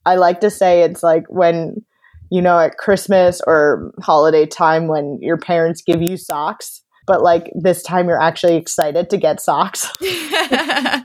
I 0.07 0.15
like 0.15 0.41
to 0.41 0.51
say 0.51 0.83
it's 0.83 1.03
like 1.03 1.25
when, 1.29 1.85
you 2.31 2.41
know, 2.41 2.61
at 2.61 2.79
Christmas 2.79 3.41
or 3.45 3.93
holiday 4.01 4.47
time 4.47 4.87
when 4.87 5.19
your 5.21 5.39
parents 5.39 5.83
give 5.85 6.01
you 6.01 6.17
socks, 6.17 6.82
but 7.07 7.23
like 7.23 7.51
this 7.55 7.83
time 7.83 8.09
you're 8.09 8.21
actually 8.21 8.57
excited 8.57 9.11
to 9.11 9.17
get 9.17 9.41
socks. 9.41 9.89
I 10.01 11.05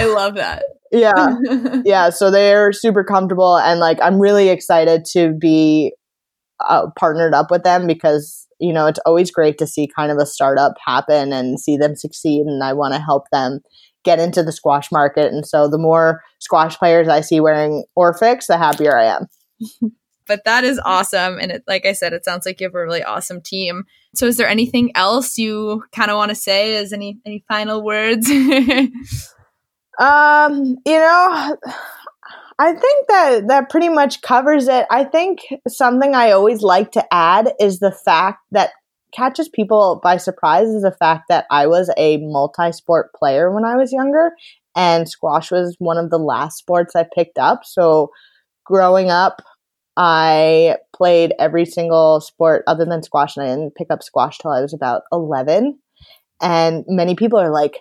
love 0.00 0.34
that. 0.36 0.64
Yeah. 0.90 1.36
yeah 1.84 2.10
so 2.10 2.30
they're 2.30 2.72
super 2.72 3.04
comfortable 3.04 3.58
and 3.58 3.80
like 3.80 3.98
i'm 4.02 4.18
really 4.18 4.48
excited 4.48 5.04
to 5.12 5.32
be 5.32 5.92
uh, 6.66 6.86
partnered 6.98 7.34
up 7.34 7.50
with 7.50 7.62
them 7.62 7.86
because 7.86 8.46
you 8.58 8.72
know 8.72 8.86
it's 8.86 8.98
always 9.06 9.30
great 9.30 9.58
to 9.58 9.66
see 9.66 9.88
kind 9.94 10.10
of 10.10 10.18
a 10.18 10.26
startup 10.26 10.74
happen 10.84 11.32
and 11.32 11.60
see 11.60 11.76
them 11.76 11.94
succeed 11.94 12.46
and 12.46 12.64
i 12.64 12.72
want 12.72 12.94
to 12.94 13.00
help 13.00 13.24
them 13.30 13.60
get 14.04 14.18
into 14.18 14.42
the 14.42 14.52
squash 14.52 14.90
market 14.90 15.32
and 15.32 15.46
so 15.46 15.68
the 15.68 15.78
more 15.78 16.22
squash 16.40 16.76
players 16.78 17.08
i 17.08 17.20
see 17.20 17.40
wearing 17.40 17.84
orfix 17.96 18.46
the 18.46 18.58
happier 18.58 18.96
i 18.96 19.04
am 19.04 19.26
but 20.28 20.44
that 20.44 20.62
is 20.62 20.80
awesome 20.84 21.38
and 21.38 21.50
it, 21.50 21.64
like 21.66 21.84
i 21.84 21.92
said 21.92 22.12
it 22.12 22.24
sounds 22.24 22.46
like 22.46 22.60
you 22.60 22.66
have 22.66 22.74
a 22.74 22.82
really 22.82 23.02
awesome 23.02 23.40
team 23.40 23.84
so 24.14 24.26
is 24.26 24.36
there 24.36 24.48
anything 24.48 24.92
else 24.94 25.38
you 25.38 25.82
kind 25.92 26.10
of 26.10 26.16
want 26.16 26.28
to 26.28 26.34
say 26.34 26.76
as 26.76 26.92
any 26.92 27.18
any 27.26 27.42
final 27.48 27.82
words 27.82 28.30
Um, 29.98 30.76
you 30.86 30.98
know, 30.98 31.56
I 32.58 32.72
think 32.72 33.08
that 33.08 33.48
that 33.48 33.68
pretty 33.68 33.88
much 33.88 34.22
covers 34.22 34.68
it. 34.68 34.86
I 34.90 35.04
think 35.04 35.40
something 35.66 36.14
I 36.14 36.30
always 36.30 36.62
like 36.62 36.92
to 36.92 37.04
add 37.12 37.52
is 37.60 37.80
the 37.80 37.92
fact 37.92 38.38
that 38.52 38.70
catches 39.12 39.48
people 39.48 40.00
by 40.02 40.18
surprise 40.18 40.68
is 40.68 40.82
the 40.82 40.94
fact 40.98 41.24
that 41.28 41.46
I 41.50 41.66
was 41.66 41.90
a 41.96 42.18
multi-sport 42.18 43.12
player 43.14 43.52
when 43.52 43.64
I 43.64 43.74
was 43.74 43.92
younger 43.92 44.32
and 44.76 45.08
squash 45.08 45.50
was 45.50 45.74
one 45.78 45.96
of 45.96 46.10
the 46.10 46.18
last 46.18 46.58
sports 46.58 46.94
I 46.94 47.04
picked 47.12 47.38
up. 47.38 47.64
So 47.64 48.10
growing 48.64 49.10
up, 49.10 49.42
I 49.98 50.76
played 50.94 51.34
every 51.40 51.66
single 51.66 52.20
sport 52.20 52.62
other 52.68 52.84
than 52.84 53.02
squash 53.02 53.36
and 53.36 53.44
I 53.44 53.48
didn't 53.48 53.74
pick 53.74 53.88
up 53.90 54.04
squash 54.04 54.38
till 54.38 54.52
I 54.52 54.60
was 54.60 54.72
about 54.72 55.02
11. 55.10 55.76
And 56.40 56.84
many 56.86 57.16
people 57.16 57.40
are 57.40 57.50
like, 57.50 57.78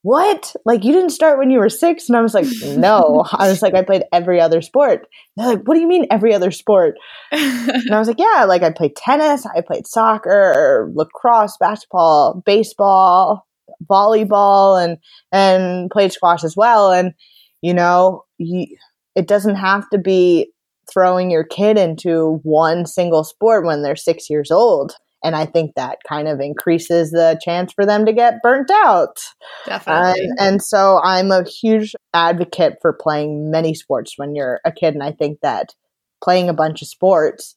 what? 0.00 0.56
Like 0.64 0.84
you 0.84 0.94
didn't 0.94 1.10
start 1.10 1.38
when 1.38 1.50
you 1.50 1.58
were 1.58 1.68
six? 1.68 2.08
And 2.08 2.16
I 2.16 2.22
was 2.22 2.32
like, 2.32 2.46
no. 2.64 3.26
I 3.30 3.48
was 3.50 3.60
like, 3.60 3.74
I 3.74 3.82
played 3.82 4.04
every 4.10 4.40
other 4.40 4.62
sport. 4.62 5.06
They're 5.36 5.48
like, 5.48 5.68
what 5.68 5.74
do 5.74 5.80
you 5.80 5.86
mean 5.86 6.06
every 6.10 6.32
other 6.32 6.50
sport? 6.50 6.94
And 7.30 7.92
I 7.92 7.98
was 7.98 8.08
like, 8.08 8.18
yeah, 8.18 8.46
like 8.48 8.62
I 8.62 8.70
played 8.70 8.96
tennis, 8.96 9.44
I 9.44 9.60
played 9.60 9.86
soccer, 9.86 10.90
lacrosse, 10.94 11.58
basketball, 11.60 12.42
baseball, 12.46 13.46
volleyball, 13.84 14.82
and 14.82 14.96
and 15.30 15.90
played 15.90 16.12
squash 16.12 16.42
as 16.42 16.56
well. 16.56 16.90
And 16.90 17.12
you 17.60 17.74
know, 17.74 18.24
you, 18.38 18.66
it 19.14 19.28
doesn't 19.28 19.56
have 19.56 19.88
to 19.90 19.98
be 19.98 20.50
throwing 20.92 21.30
your 21.30 21.44
kid 21.44 21.78
into 21.78 22.40
one 22.42 22.86
single 22.86 23.24
sport 23.24 23.64
when 23.64 23.82
they're 23.82 23.96
six 23.96 24.28
years 24.28 24.50
old. 24.50 24.94
And 25.22 25.36
I 25.36 25.44
think 25.44 25.74
that 25.74 25.98
kind 26.08 26.28
of 26.28 26.40
increases 26.40 27.10
the 27.10 27.38
chance 27.42 27.72
for 27.72 27.84
them 27.84 28.06
to 28.06 28.12
get 28.12 28.42
burnt 28.42 28.70
out. 28.70 29.18
Definitely. 29.66 30.24
And, 30.24 30.40
and 30.40 30.62
so 30.62 30.98
I'm 31.02 31.30
a 31.30 31.44
huge 31.44 31.94
advocate 32.14 32.78
for 32.80 32.92
playing 32.92 33.50
many 33.50 33.74
sports 33.74 34.14
when 34.16 34.34
you're 34.34 34.60
a 34.64 34.72
kid. 34.72 34.94
And 34.94 35.02
I 35.02 35.12
think 35.12 35.40
that 35.40 35.74
playing 36.22 36.48
a 36.48 36.54
bunch 36.54 36.80
of 36.80 36.88
sports 36.88 37.54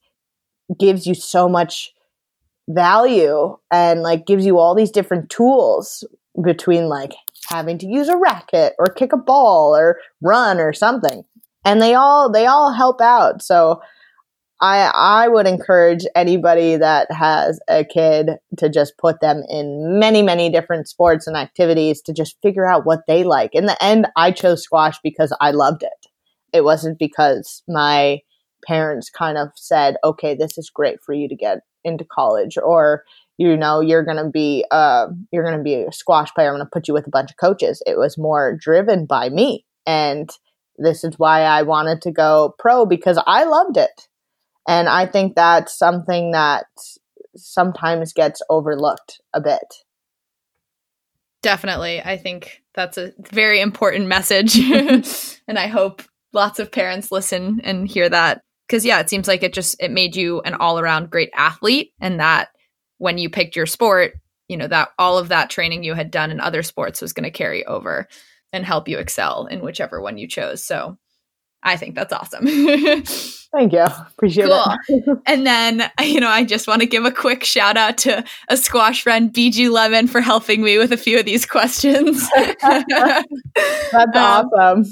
gives 0.78 1.08
you 1.08 1.14
so 1.14 1.48
much 1.48 1.94
value 2.70 3.58
and 3.72 4.02
like 4.02 4.26
gives 4.26 4.46
you 4.46 4.58
all 4.58 4.76
these 4.76 4.92
different 4.92 5.30
tools 5.30 6.04
between 6.44 6.88
like 6.88 7.12
having 7.50 7.78
to 7.78 7.88
use 7.88 8.10
a 8.10 8.18
racket 8.18 8.74
or 8.80 8.88
kick 8.88 9.14
a 9.14 9.18
ball 9.18 9.76
or 9.76 10.00
run 10.22 10.60
or 10.60 10.74
something 10.74 11.24
and 11.66 11.82
they 11.82 11.94
all 11.94 12.32
they 12.32 12.46
all 12.46 12.74
help 12.74 13.02
out. 13.02 13.42
So 13.42 13.82
i 14.62 14.92
i 14.94 15.28
would 15.28 15.48
encourage 15.48 16.06
anybody 16.16 16.78
that 16.78 17.12
has 17.12 17.60
a 17.68 17.84
kid 17.84 18.32
to 18.58 18.70
just 18.70 18.98
put 18.98 19.20
them 19.20 19.44
in 19.50 20.00
many 20.00 20.22
many 20.22 20.50
different 20.50 20.88
sports 20.88 21.28
and 21.28 21.36
activities 21.36 22.02
to 22.02 22.14
just 22.14 22.38
figure 22.42 22.66
out 22.66 22.86
what 22.86 23.02
they 23.08 23.24
like. 23.24 23.54
In 23.54 23.66
the 23.66 23.82
end 23.84 24.08
i 24.16 24.32
chose 24.32 24.64
squash 24.64 24.98
because 25.04 25.36
i 25.42 25.52
loved 25.52 25.84
it. 25.84 26.08
It 26.54 26.64
wasn't 26.64 27.00
because 27.00 27.64
my 27.68 28.20
parents 28.66 29.10
kind 29.10 29.38
of 29.38 29.50
said 29.56 29.98
okay 30.04 30.36
this 30.36 30.58
is 30.58 30.70
great 30.70 31.02
for 31.04 31.14
you 31.14 31.28
to 31.28 31.36
get 31.36 31.60
into 31.84 32.06
college 32.06 32.58
or 32.58 33.04
you 33.38 33.58
know 33.58 33.82
you're 33.82 34.06
going 34.06 34.24
to 34.24 34.30
be 34.30 34.64
uh, 34.72 35.08
you're 35.32 35.44
going 35.44 35.58
to 35.58 35.64
be 35.64 35.76
a 35.76 35.92
squash 35.92 36.34
player. 36.34 36.50
I'm 36.50 36.56
going 36.56 36.66
to 36.66 36.70
put 36.72 36.88
you 36.88 36.94
with 36.94 37.08
a 37.08 37.12
bunch 37.12 37.32
of 37.32 37.38
coaches. 37.38 37.82
It 37.86 37.98
was 37.98 38.18
more 38.18 38.56
driven 38.56 39.06
by 39.06 39.30
me. 39.30 39.66
And 39.86 40.30
this 40.78 41.04
is 41.04 41.18
why 41.18 41.42
i 41.42 41.62
wanted 41.62 42.02
to 42.02 42.12
go 42.12 42.54
pro 42.60 42.86
because 42.86 43.22
i 43.28 43.44
loved 43.44 43.78
it. 43.78 44.08
And 44.68 44.88
i 44.88 45.06
think 45.06 45.36
that's 45.36 45.78
something 45.78 46.32
that 46.32 46.66
sometimes 47.36 48.14
gets 48.14 48.42
overlooked 48.50 49.22
a 49.34 49.42
bit. 49.42 49.84
Definitely. 51.42 52.02
I 52.02 52.18
think 52.18 52.62
that's 52.74 52.98
a 52.98 53.12
very 53.32 53.60
important 53.60 54.08
message. 54.08 54.58
And 55.46 55.60
i 55.60 55.68
hope 55.68 56.02
lots 56.32 56.60
of 56.60 56.72
parents 56.72 57.12
listen 57.12 57.62
and 57.64 57.88
hear 57.88 58.10
that. 58.10 58.42
Because 58.68 58.86
yeah 58.86 59.00
it 59.00 59.10
seems 59.10 59.28
like 59.28 59.44
it 59.44 59.54
just 59.54 59.76
it 59.80 59.92
made 59.92 60.16
you 60.16 60.42
an 60.42 60.54
all-around 60.54 61.10
great 61.12 61.32
athlete 61.36 61.92
and 62.00 62.20
that 62.20 62.50
when 62.98 63.18
you 63.18 63.30
picked 63.30 63.56
your 63.56 63.66
sport 63.66 64.14
you 64.48 64.58
know 64.58 64.68
that 64.68 64.90
all 64.98 65.18
of 65.18 65.30
that 65.30 65.50
training 65.50 65.84
you 65.84 65.94
had 65.94 66.12
done 66.12 66.32
in 66.32 66.40
other 66.40 66.64
sports 66.64 67.02
was 67.02 67.14
going 67.14 67.26
to 67.26 67.32
carry 67.32 67.66
over 67.66 68.08
and 68.54 68.66
help 68.66 68.88
you 68.88 68.98
excel 69.00 69.48
in 69.48 69.60
whichever 69.62 70.00
one 70.02 70.18
you 70.18 70.28
chose 70.28 70.64
so 70.64 70.98
i 71.64 71.76
think 71.76 71.96
that's 71.96 72.14
awesome 72.14 72.46
Thank 73.56 73.72
you. 73.72 73.82
Appreciate 73.84 74.48
cool. 74.48 74.66
it. 74.88 75.20
and 75.28 75.46
then, 75.46 75.84
you 76.02 76.20
know, 76.20 76.28
I 76.28 76.44
just 76.44 76.68
want 76.68 76.82
to 76.82 76.88
give 76.88 77.06
a 77.06 77.12
quick 77.12 77.44
shout 77.44 77.78
out 77.78 78.00
to 78.00 78.24
a 78.50 78.58
squash 78.58 79.04
friend, 79.04 79.32
BG 79.32 79.70
Lemon, 79.70 80.08
for 80.08 80.22
helping 80.22 80.64
me 80.64 80.80
with 80.80 80.92
a 80.92 80.98
few 80.98 81.20
of 81.20 81.26
these 81.26 81.46
questions. 81.46 82.28
That's 82.36 83.94
Um, 83.94 84.10
awesome. 84.16 84.86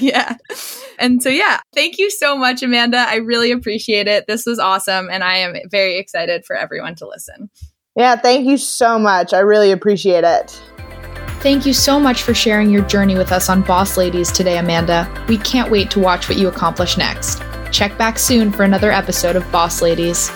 yeah. 0.00 0.34
And 0.98 1.22
so, 1.22 1.28
yeah, 1.28 1.60
thank 1.72 1.98
you 1.98 2.10
so 2.10 2.36
much, 2.36 2.64
Amanda. 2.64 2.98
I 2.98 3.14
really 3.18 3.52
appreciate 3.52 4.08
it. 4.08 4.26
This 4.26 4.44
was 4.44 4.58
awesome. 4.58 5.08
And 5.08 5.22
I 5.22 5.36
am 5.36 5.54
very 5.70 5.96
excited 5.96 6.44
for 6.44 6.56
everyone 6.56 6.96
to 6.96 7.06
listen. 7.06 7.48
Yeah, 7.94 8.16
thank 8.16 8.44
you 8.44 8.56
so 8.56 8.98
much. 8.98 9.32
I 9.32 9.38
really 9.38 9.70
appreciate 9.70 10.24
it. 10.24 10.60
Thank 11.44 11.66
you 11.66 11.74
so 11.74 12.00
much 12.00 12.22
for 12.22 12.32
sharing 12.32 12.70
your 12.70 12.86
journey 12.86 13.16
with 13.18 13.30
us 13.30 13.50
on 13.50 13.60
Boss 13.60 13.98
Ladies 13.98 14.32
today, 14.32 14.56
Amanda. 14.56 15.06
We 15.28 15.36
can't 15.36 15.70
wait 15.70 15.90
to 15.90 16.00
watch 16.00 16.26
what 16.26 16.38
you 16.38 16.48
accomplish 16.48 16.96
next. 16.96 17.42
Check 17.70 17.98
back 17.98 18.18
soon 18.18 18.50
for 18.50 18.62
another 18.62 18.90
episode 18.90 19.36
of 19.36 19.52
Boss 19.52 19.82
Ladies. 19.82 20.30